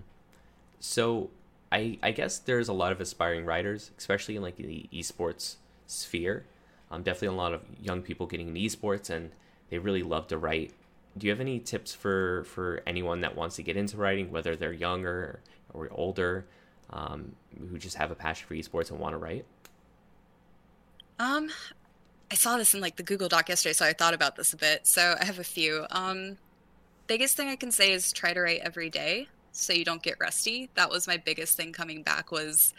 So, 0.79 1.29
I 1.71 1.97
I 2.03 2.11
guess 2.11 2.37
there's 2.37 2.67
a 2.67 2.73
lot 2.73 2.91
of 2.91 3.01
aspiring 3.01 3.45
writers, 3.45 3.91
especially 3.97 4.35
in 4.35 4.41
like 4.41 4.57
the 4.57 4.87
esports 4.93 5.55
sphere. 5.87 6.45
Um, 6.91 7.01
definitely 7.01 7.29
a 7.29 7.39
lot 7.39 7.53
of 7.53 7.61
young 7.81 8.01
people 8.01 8.27
getting 8.27 8.49
into 8.49 8.59
esports, 8.59 9.09
and 9.09 9.31
they 9.69 9.79
really 9.79 10.03
love 10.03 10.27
to 10.27 10.37
write. 10.37 10.73
Do 11.17 11.25
you 11.25 11.31
have 11.31 11.39
any 11.39 11.59
tips 11.59 11.93
for 11.93 12.43
for 12.45 12.83
anyone 12.85 13.21
that 13.21 13.35
wants 13.35 13.55
to 13.55 13.63
get 13.63 13.77
into 13.77 13.97
writing, 13.97 14.31
whether 14.31 14.55
they're 14.55 14.73
younger 14.73 15.39
or 15.73 15.89
older, 15.91 16.45
um, 16.91 17.35
who 17.57 17.77
just 17.79 17.97
have 17.97 18.11
a 18.11 18.15
passion 18.15 18.47
for 18.47 18.53
esports 18.53 18.91
and 18.91 18.99
want 18.99 19.13
to 19.13 19.17
write? 19.17 19.45
Um, 21.17 21.49
I 22.31 22.35
saw 22.35 22.57
this 22.57 22.73
in 22.73 22.81
like 22.81 22.95
the 22.95 23.03
Google 23.03 23.29
Doc 23.29 23.49
yesterday, 23.49 23.73
so 23.73 23.85
I 23.85 23.93
thought 23.93 24.13
about 24.13 24.35
this 24.35 24.53
a 24.53 24.57
bit. 24.57 24.85
So 24.87 25.15
I 25.19 25.25
have 25.25 25.39
a 25.39 25.43
few. 25.43 25.85
Um, 25.89 26.37
biggest 27.07 27.37
thing 27.37 27.49
I 27.49 27.55
can 27.55 27.71
say 27.71 27.91
is 27.91 28.11
try 28.11 28.33
to 28.33 28.41
write 28.41 28.61
every 28.63 28.89
day 28.89 29.27
so 29.51 29.71
you 29.73 29.85
don't 29.85 30.01
get 30.01 30.17
rusty. 30.19 30.69
That 30.75 30.89
was 30.89 31.07
my 31.07 31.17
biggest 31.17 31.55
thing 31.55 31.71
coming 31.71 32.03
back 32.03 32.31
was 32.31 32.73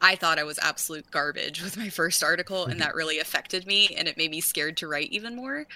I 0.00 0.16
thought 0.16 0.38
I 0.38 0.44
was 0.44 0.58
absolute 0.58 1.10
garbage 1.10 1.62
with 1.64 1.76
my 1.76 1.88
first 1.88 2.22
article 2.22 2.66
and 2.66 2.80
that 2.80 2.94
really 2.94 3.18
affected 3.18 3.66
me 3.66 3.94
and 3.96 4.08
it 4.08 4.16
made 4.16 4.30
me 4.30 4.40
scared 4.40 4.76
to 4.78 4.88
write 4.88 5.10
even 5.10 5.36
more. 5.36 5.66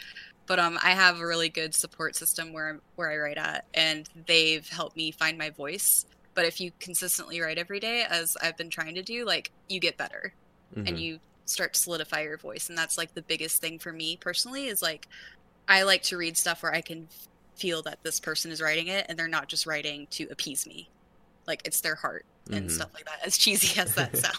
But 0.46 0.58
um 0.58 0.78
I 0.82 0.90
have 0.90 1.20
a 1.20 1.26
really 1.26 1.48
good 1.48 1.74
support 1.74 2.16
system 2.16 2.52
where 2.52 2.68
I'm 2.68 2.80
where 2.96 3.10
I 3.10 3.16
write 3.16 3.38
at 3.38 3.64
and 3.74 4.08
they've 4.26 4.68
helped 4.68 4.96
me 4.96 5.10
find 5.10 5.38
my 5.38 5.50
voice. 5.50 6.04
But 6.34 6.46
if 6.46 6.60
you 6.60 6.72
consistently 6.80 7.40
write 7.40 7.58
every 7.58 7.78
day 7.78 8.04
as 8.08 8.36
I've 8.42 8.56
been 8.56 8.70
trying 8.70 8.96
to 8.96 9.02
do, 9.02 9.24
like 9.24 9.52
you 9.68 9.78
get 9.78 9.96
better 9.96 10.34
mm-hmm. 10.76 10.88
and 10.88 10.98
you 10.98 11.20
start 11.46 11.74
to 11.74 11.80
solidify 11.80 12.22
your 12.22 12.38
voice 12.38 12.68
and 12.68 12.76
that's 12.76 12.98
like 12.98 13.14
the 13.14 13.22
biggest 13.22 13.60
thing 13.60 13.78
for 13.78 13.92
me 13.92 14.16
personally 14.16 14.66
is 14.66 14.82
like 14.82 15.06
I 15.68 15.82
like 15.82 16.02
to 16.04 16.16
read 16.16 16.36
stuff 16.36 16.62
where 16.62 16.74
I 16.74 16.80
can 16.80 17.08
feel 17.56 17.82
that 17.82 18.02
this 18.02 18.20
person 18.20 18.50
is 18.50 18.60
writing 18.60 18.88
it 18.88 19.06
and 19.08 19.18
they're 19.18 19.28
not 19.28 19.48
just 19.48 19.66
writing 19.66 20.06
to 20.10 20.26
appease 20.30 20.66
me. 20.66 20.88
Like 21.46 21.62
it's 21.64 21.80
their 21.80 21.94
heart 21.94 22.24
and 22.46 22.66
mm-hmm. 22.66 22.68
stuff 22.68 22.90
like 22.94 23.04
that, 23.04 23.26
as 23.26 23.36
cheesy 23.36 23.78
as 23.80 23.94
that 23.94 24.16
sounds. 24.16 24.38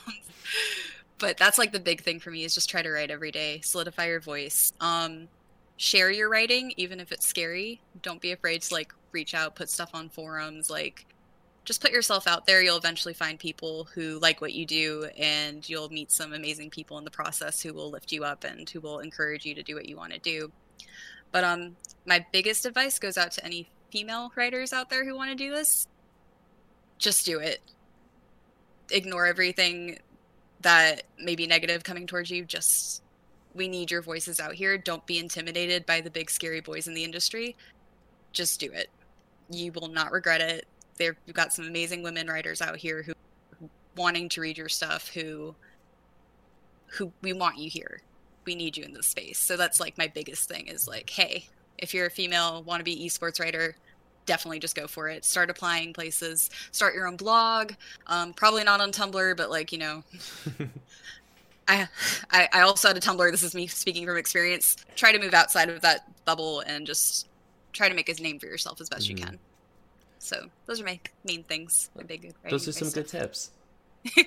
but 1.19 1.37
that's 1.37 1.57
like 1.57 1.71
the 1.71 1.79
big 1.79 2.01
thing 2.01 2.19
for 2.19 2.31
me 2.31 2.43
is 2.43 2.53
just 2.53 2.69
try 2.69 2.81
to 2.81 2.89
write 2.89 3.11
every 3.11 3.31
day, 3.31 3.61
solidify 3.63 4.07
your 4.07 4.19
voice. 4.19 4.71
Um, 4.81 5.27
share 5.77 6.11
your 6.11 6.29
writing, 6.29 6.73
even 6.77 6.99
if 6.99 7.11
it's 7.11 7.27
scary. 7.27 7.81
Don't 8.01 8.21
be 8.21 8.31
afraid 8.31 8.61
to 8.63 8.73
like 8.73 8.93
reach 9.11 9.33
out, 9.33 9.55
put 9.55 9.69
stuff 9.69 9.91
on 9.93 10.09
forums, 10.09 10.69
like 10.69 11.05
just 11.65 11.81
put 11.81 11.91
yourself 11.91 12.27
out 12.27 12.45
there. 12.45 12.61
You'll 12.61 12.77
eventually 12.77 13.13
find 13.13 13.39
people 13.39 13.85
who 13.93 14.19
like 14.19 14.39
what 14.39 14.53
you 14.53 14.65
do, 14.65 15.09
and 15.17 15.67
you'll 15.67 15.89
meet 15.89 16.11
some 16.11 16.33
amazing 16.33 16.69
people 16.69 16.97
in 16.97 17.03
the 17.03 17.11
process 17.11 17.61
who 17.61 17.73
will 17.73 17.89
lift 17.89 18.11
you 18.11 18.23
up 18.23 18.43
and 18.43 18.69
who 18.69 18.79
will 18.79 18.99
encourage 18.99 19.45
you 19.45 19.55
to 19.55 19.63
do 19.63 19.75
what 19.75 19.89
you 19.89 19.97
want 19.97 20.13
to 20.13 20.19
do. 20.19 20.51
But 21.35 21.43
um, 21.43 21.75
my 22.05 22.25
biggest 22.31 22.65
advice 22.65 22.97
goes 22.97 23.17
out 23.17 23.33
to 23.33 23.43
any 23.43 23.67
female 23.91 24.31
writers 24.37 24.71
out 24.71 24.89
there 24.89 25.03
who 25.03 25.17
want 25.17 25.31
to 25.31 25.35
do 25.35 25.53
this. 25.53 25.85
just 26.97 27.25
do 27.25 27.39
it. 27.39 27.59
Ignore 28.89 29.25
everything 29.25 29.99
that 30.61 31.03
may 31.19 31.35
be 31.35 31.45
negative 31.45 31.83
coming 31.83 32.07
towards 32.07 32.31
you. 32.31 32.45
Just 32.45 33.03
we 33.53 33.67
need 33.67 33.91
your 33.91 34.01
voices 34.01 34.39
out 34.39 34.53
here. 34.53 34.77
Don't 34.77 35.05
be 35.05 35.19
intimidated 35.19 35.85
by 35.85 35.99
the 35.99 36.09
big 36.09 36.31
scary 36.31 36.61
boys 36.61 36.87
in 36.87 36.93
the 36.93 37.03
industry. 37.03 37.57
Just 38.31 38.61
do 38.61 38.71
it. 38.71 38.89
You 39.49 39.73
will 39.73 39.89
not 39.89 40.13
regret 40.13 40.39
it. 40.39 40.65
There, 40.95 41.17
you've 41.25 41.35
got 41.35 41.51
some 41.51 41.67
amazing 41.67 42.01
women 42.01 42.27
writers 42.27 42.61
out 42.61 42.77
here 42.77 43.03
who, 43.03 43.11
who 43.59 43.69
wanting 43.97 44.29
to 44.29 44.39
read 44.39 44.57
your 44.57 44.69
stuff. 44.69 45.09
Who, 45.09 45.53
who 46.91 47.11
we 47.21 47.33
want 47.33 47.57
you 47.57 47.69
here. 47.69 47.99
We 48.45 48.55
need 48.55 48.77
you 48.77 48.83
in 48.83 48.93
this 48.93 49.07
space. 49.07 49.39
So 49.39 49.57
that's 49.57 49.79
like 49.79 49.97
my 49.97 50.07
biggest 50.07 50.47
thing 50.47 50.67
is 50.67 50.87
like, 50.87 51.09
hey, 51.09 51.47
if 51.77 51.93
you're 51.93 52.07
a 52.07 52.11
female, 52.11 52.63
want 52.63 52.79
to 52.79 52.83
be 52.83 53.05
esports 53.05 53.39
writer, 53.39 53.75
definitely 54.25 54.59
just 54.59 54.75
go 54.75 54.87
for 54.87 55.09
it. 55.09 55.25
Start 55.25 55.49
applying 55.49 55.93
places. 55.93 56.49
Start 56.71 56.95
your 56.95 57.07
own 57.07 57.15
blog. 57.15 57.73
Um, 58.07 58.33
probably 58.33 58.63
not 58.63 58.81
on 58.81 58.91
Tumblr, 58.91 59.37
but 59.37 59.49
like 59.49 59.71
you 59.71 59.77
know, 59.77 60.03
I, 61.67 61.87
I 62.31 62.49
I 62.53 62.61
also 62.61 62.87
had 62.87 62.97
a 62.97 63.01
Tumblr. 63.01 63.31
This 63.31 63.43
is 63.43 63.55
me 63.55 63.67
speaking 63.67 64.05
from 64.05 64.17
experience. 64.17 64.77
Try 64.95 65.11
to 65.11 65.19
move 65.19 65.33
outside 65.33 65.69
of 65.69 65.81
that 65.81 66.09
bubble 66.25 66.61
and 66.61 66.85
just 66.85 67.27
try 67.73 67.89
to 67.89 67.95
make 67.95 68.09
a 68.09 68.21
name 68.21 68.39
for 68.39 68.47
yourself 68.47 68.79
as 68.81 68.89
best 68.89 69.07
mm-hmm. 69.07 69.17
you 69.17 69.23
can. 69.23 69.39
So 70.19 70.47
those 70.65 70.81
are 70.81 70.85
my 70.85 70.99
main 71.23 71.43
things. 71.43 71.89
My 71.95 72.03
big 72.03 72.33
those 72.49 72.67
are 72.67 72.71
some 72.71 72.87
stuff. 72.87 73.03
good 73.03 73.07
tips. 73.07 73.51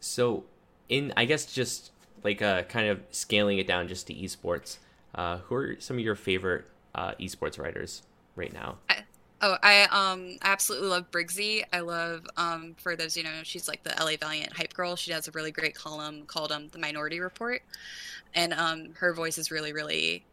so, 0.00 0.44
in 0.88 1.12
I 1.16 1.24
guess 1.24 1.46
just 1.46 1.92
like 2.24 2.42
uh, 2.42 2.62
kind 2.64 2.88
of 2.88 3.00
scaling 3.10 3.58
it 3.58 3.66
down 3.66 3.88
just 3.88 4.06
to 4.08 4.14
esports. 4.14 4.78
Uh, 5.14 5.38
who 5.38 5.54
are 5.54 5.76
some 5.78 5.98
of 5.98 6.04
your 6.04 6.14
favorite 6.14 6.64
uh, 6.94 7.12
esports 7.20 7.58
writers 7.58 8.02
right 8.36 8.52
now? 8.52 8.76
I, 8.88 8.96
oh, 9.42 9.56
I 9.62 9.82
um 9.90 10.38
absolutely 10.42 10.88
love 10.88 11.10
Briggsy. 11.10 11.64
I 11.72 11.80
love 11.80 12.26
um 12.36 12.74
for 12.78 12.96
those 12.96 13.16
you 13.16 13.22
know 13.22 13.42
she's 13.42 13.68
like 13.68 13.82
the 13.82 13.94
LA 13.98 14.16
Valiant 14.18 14.52
hype 14.52 14.72
girl. 14.74 14.96
She 14.96 15.12
has 15.12 15.28
a 15.28 15.30
really 15.32 15.50
great 15.50 15.74
column 15.74 16.24
called 16.26 16.52
um 16.52 16.68
the 16.68 16.78
Minority 16.78 17.20
Report, 17.20 17.62
and 18.34 18.54
um 18.54 18.94
her 18.94 19.12
voice 19.12 19.38
is 19.38 19.50
really 19.50 19.72
really 19.72 20.24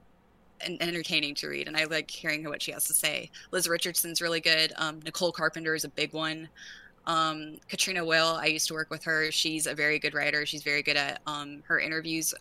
entertaining 0.62 1.36
to 1.36 1.48
read, 1.48 1.68
and 1.68 1.78
I 1.78 1.86
like 1.86 2.10
hearing 2.10 2.44
what 2.46 2.62
she 2.62 2.72
has 2.72 2.86
to 2.86 2.94
say. 2.94 3.32
Liz 3.52 3.68
Richardson's 3.68 4.22
really 4.22 4.42
good. 4.42 4.74
Um, 4.76 5.00
Nicole 5.04 5.32
Carpenter 5.32 5.74
is 5.74 5.86
a 5.86 5.90
big 5.90 6.14
one. 6.14 6.50
Um, 7.10 7.58
Katrina 7.68 8.06
Will, 8.06 8.36
I 8.36 8.46
used 8.46 8.68
to 8.68 8.76
work 8.76 8.92
with 8.92 9.04
her. 9.06 9.32
She's 9.32 9.66
a 9.66 9.74
very 9.74 9.98
good 9.98 10.14
writer. 10.14 10.46
She's 10.46 10.62
very 10.62 10.84
good 10.84 10.96
at 10.96 11.22
um, 11.26 11.64
her 11.66 11.80
interviews, 11.80 12.36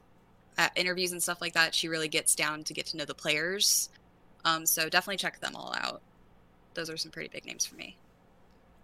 at 0.58 0.76
interviews 0.76 1.12
and 1.12 1.22
stuff 1.22 1.40
like 1.40 1.54
that. 1.54 1.74
She 1.74 1.88
really 1.88 2.06
gets 2.06 2.34
down 2.34 2.64
to 2.64 2.74
get 2.74 2.84
to 2.88 2.98
know 2.98 3.06
the 3.06 3.14
players. 3.14 3.88
Um, 4.44 4.66
so 4.66 4.90
definitely 4.90 5.16
check 5.16 5.40
them 5.40 5.56
all 5.56 5.74
out. 5.80 6.02
Those 6.74 6.90
are 6.90 6.98
some 6.98 7.10
pretty 7.10 7.30
big 7.30 7.46
names 7.46 7.64
for 7.64 7.76
me. 7.76 7.96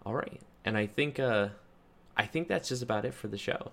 All 0.07 0.15
right, 0.15 0.41
and 0.65 0.75
I 0.75 0.87
think 0.87 1.19
uh, 1.19 1.49
I 2.17 2.25
think 2.25 2.47
that's 2.47 2.69
just 2.69 2.81
about 2.81 3.05
it 3.05 3.13
for 3.13 3.27
the 3.27 3.37
show. 3.37 3.71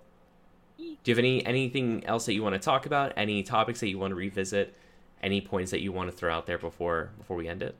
Do 0.77 0.85
you 0.85 1.15
have 1.15 1.19
any 1.19 1.45
anything 1.47 2.05
else 2.05 2.27
that 2.27 2.35
you 2.35 2.43
want 2.43 2.55
to 2.55 2.59
talk 2.59 2.85
about? 2.85 3.15
Any 3.17 3.43
topics 3.43 3.81
that 3.81 3.89
you 3.89 3.99
want 3.99 4.11
to 4.11 4.17
revisit? 4.17 4.75
Any 5.23 5.41
points 5.41 5.71
that 5.71 5.81
you 5.81 5.93
want 5.93 6.11
to 6.11 6.17
throw 6.17 6.35
out 6.35 6.47
there 6.47 6.59
before 6.59 7.11
before 7.17 7.39
we 7.39 7.49
end 7.49 7.63
it? 7.63 7.75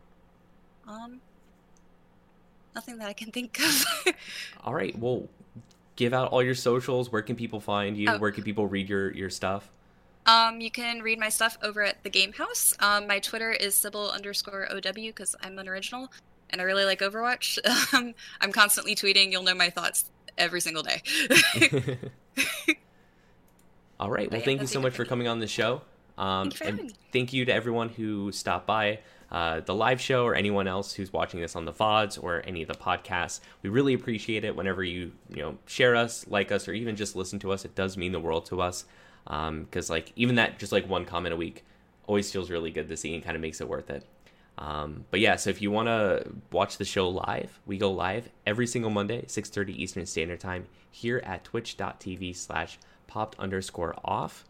Um, 0.89 1.21
nothing 2.75 2.99
that 2.99 3.09
I 3.09 3.13
can 3.13 3.31
think 3.31 3.59
of. 3.61 4.15
all 4.65 4.75
right, 4.75 4.97
well, 4.99 5.29
give 5.97 6.13
out 6.13 6.31
all 6.33 6.43
your 6.43 6.55
socials. 6.55 7.11
Where 7.13 7.23
can 7.23 7.37
people 7.37 7.61
find 7.61 7.97
you? 7.97 8.09
Oh. 8.09 8.19
Where 8.19 8.33
can 8.33 8.45
people 8.45 8.67
read 8.67 8.89
your 8.89 9.13
your 9.13 9.31
stuff? 9.31 9.71
Um, 10.25 10.61
you 10.61 10.71
can 10.71 11.01
read 11.01 11.19
my 11.19 11.29
stuff 11.29 11.59
over 11.63 11.83
at 11.83 12.03
the 12.05 12.11
Game 12.11 12.33
House. 12.33 12.77
Um, 12.79 13.09
my 13.09 13.19
Twitter 13.19 13.51
is 13.51 13.75
Sybil 13.75 14.11
underscore 14.11 14.69
OW 14.71 14.93
because 14.93 15.35
I'm 15.43 15.59
an 15.59 15.69
original 15.69 16.13
and 16.53 16.61
I 16.61 16.65
really 16.65 16.85
like 16.85 17.01
Overwatch. 17.01 17.59
Um, 17.95 18.15
I'm 18.41 18.53
constantly 18.53 18.95
tweeting. 18.95 19.33
You'll 19.33 19.43
know 19.43 19.55
my 19.55 19.69
thoughts 19.69 20.11
every 20.39 20.61
single 20.61 20.83
day. 20.83 21.03
All 24.01 24.11
right. 24.11 24.31
Well, 24.31 24.41
thank 24.41 24.63
you 24.63 24.67
so 24.67 24.81
much 24.81 24.95
for 24.95 25.05
coming 25.05 25.29
on 25.29 25.41
the 25.41 25.47
show. 25.47 25.83
Um, 26.17 26.53
and 26.63 26.93
thank 27.13 27.33
you 27.33 27.45
to 27.45 27.53
everyone 27.53 27.91
who 27.91 28.33
stopped 28.33 28.67
by 28.67 29.01
uh, 29.33 29.61
the 29.61 29.75
live 29.75 30.01
show 30.01 30.25
or 30.25 30.37
anyone 30.37 30.69
else 30.69 30.93
who's 30.93 31.13
watching 31.13 31.41
this 31.41 31.57
on 31.57 31.65
the 31.65 31.73
VODs 31.73 32.23
or 32.23 32.43
any 32.47 32.63
of 32.63 32.69
the 32.69 32.75
podcasts. 32.75 33.41
We 33.63 33.71
really 33.71 33.95
appreciate 33.95 34.45
it 34.45 34.55
whenever 34.55 34.85
you, 34.85 35.13
you 35.29 35.43
know, 35.43 35.59
share 35.67 35.97
us, 35.97 36.25
like 36.29 36.53
us, 36.53 36.69
or 36.69 36.73
even 36.75 36.95
just 36.95 37.17
listen 37.17 37.41
to 37.41 37.51
us. 37.51 37.65
It 37.65 37.75
does 37.75 37.97
mean 37.97 38.13
the 38.13 38.21
world 38.21 38.47
to 38.47 38.61
us 38.61 38.85
because 39.25 39.91
um, 39.91 39.95
like 39.95 40.13
even 40.17 40.37
that 40.37 40.59
just 40.59 40.73
like 40.73 40.89
one 40.89 41.05
comment 41.05 41.33
a 41.33 41.37
week 41.37 41.65
always 42.07 42.31
feels 42.31 42.51
really 42.51 42.71
good 42.71 42.89
to 42.89 42.97
see 42.97 43.15
and 43.15 43.23
kind 43.23 43.37
of 43.37 43.43
makes 43.43 43.61
it 43.61 43.69
worth 43.69 43.91
it 43.91 44.05
um, 44.59 45.05
but 45.11 45.21
yeah 45.21 45.37
so 45.37 45.51
if 45.51 45.63
you 45.63 45.71
want 45.71 45.87
to 45.87 46.25
watch 46.51 46.77
the 46.77 46.85
show 46.85 47.09
live 47.09 47.61
we 47.67 47.79
go 47.79 47.91
live 47.91 48.29
every 48.47 48.67
single 48.67 48.91
monday 48.91 49.23
6.30 49.23 49.71
eastern 49.71 50.07
standard 50.07 50.41
time 50.41 50.67
here 50.91 51.23
at 51.25 51.45
twitch.tv 51.45 52.35
slash 52.35 52.79
popped 53.07 53.39
underscore 53.39 53.95
off 54.05 54.45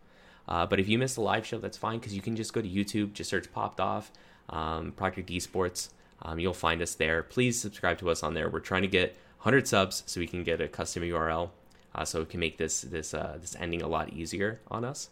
uh, 0.49 0.67
but 0.67 0.81
if 0.81 0.89
you 0.89 0.99
miss 0.99 1.15
the 1.15 1.21
live 1.21 1.47
show 1.47 1.59
that's 1.59 1.77
fine 1.77 1.99
because 1.99 2.15
you 2.15 2.23
can 2.23 2.35
just 2.35 2.53
go 2.53 2.63
to 2.63 2.69
youtube 2.69 3.13
just 3.13 3.31
search 3.31 3.53
popped 3.53 3.81
off 3.81 4.11
um, 4.51 4.93
project 4.93 5.29
esports 5.31 5.91
um, 6.23 6.39
you'll 6.39 6.53
find 6.53 6.83
us 6.83 6.95
there 6.95 7.23
please 7.23 7.61
subscribe 7.61 7.99
to 7.99 8.11
us 8.11 8.23
on 8.23 8.35
there 8.35 8.49
we're 8.49 8.61
trying 8.61 8.83
to 8.83 8.89
get 8.89 9.17
100 9.39 9.67
subs 9.67 10.03
so 10.07 10.21
we 10.21 10.27
can 10.27 10.45
get 10.45 10.61
a 10.61 10.69
custom 10.69 11.03
url 11.03 11.51
uh, 11.95 12.05
so 12.05 12.23
it 12.23 12.31
can 12.31 12.41
make 12.41 12.59
this 12.59 12.83
this 12.83 13.15
uh, 13.15 13.37
this 13.41 13.57
ending 13.59 13.83
a 13.83 13.89
lot 13.89 14.13
easier 14.13 14.61
on 14.71 14.85
us. 14.85 15.11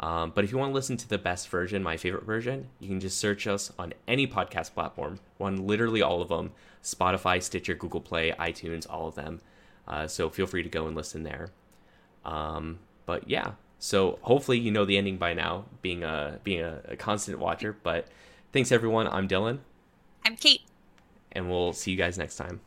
Um, 0.00 0.32
but 0.34 0.42
if 0.42 0.50
you 0.50 0.58
want 0.58 0.70
to 0.70 0.74
listen 0.74 0.96
to 0.96 1.08
the 1.08 1.18
best 1.18 1.48
version, 1.48 1.82
my 1.82 1.96
favorite 1.96 2.24
version, 2.24 2.68
you 2.80 2.88
can 2.88 2.98
just 2.98 3.18
search 3.18 3.46
us 3.46 3.72
on 3.78 3.94
any 4.08 4.26
podcast 4.26 4.74
platform. 4.74 5.20
We're 5.38 5.48
on 5.48 5.66
literally 5.66 6.02
all 6.02 6.20
of 6.20 6.28
them: 6.28 6.52
Spotify, 6.82 7.42
Stitcher, 7.42 7.74
Google 7.74 8.00
Play, 8.00 8.32
iTunes, 8.38 8.86
all 8.88 9.08
of 9.08 9.14
them. 9.14 9.40
Uh, 9.86 10.06
so 10.06 10.30
feel 10.30 10.46
free 10.46 10.62
to 10.62 10.68
go 10.68 10.86
and 10.86 10.96
listen 10.96 11.22
there. 11.22 11.50
Um, 12.24 12.78
but 13.06 13.28
yeah, 13.28 13.52
so 13.78 14.18
hopefully 14.22 14.58
you 14.58 14.70
know 14.70 14.86
the 14.86 14.96
ending 14.96 15.18
by 15.18 15.34
now, 15.34 15.66
being 15.82 16.02
a 16.02 16.40
being 16.42 16.62
a, 16.62 16.80
a 16.88 16.96
constant 16.96 17.38
watcher. 17.38 17.76
But 17.82 18.08
thanks 18.54 18.70
everyone. 18.70 19.08
I'm 19.08 19.26
Dylan. 19.26 19.58
I'm 20.24 20.36
Kate. 20.36 20.62
And 21.32 21.50
we'll 21.50 21.72
see 21.72 21.90
you 21.90 21.96
guys 21.96 22.16
next 22.16 22.36
time. 22.36 22.60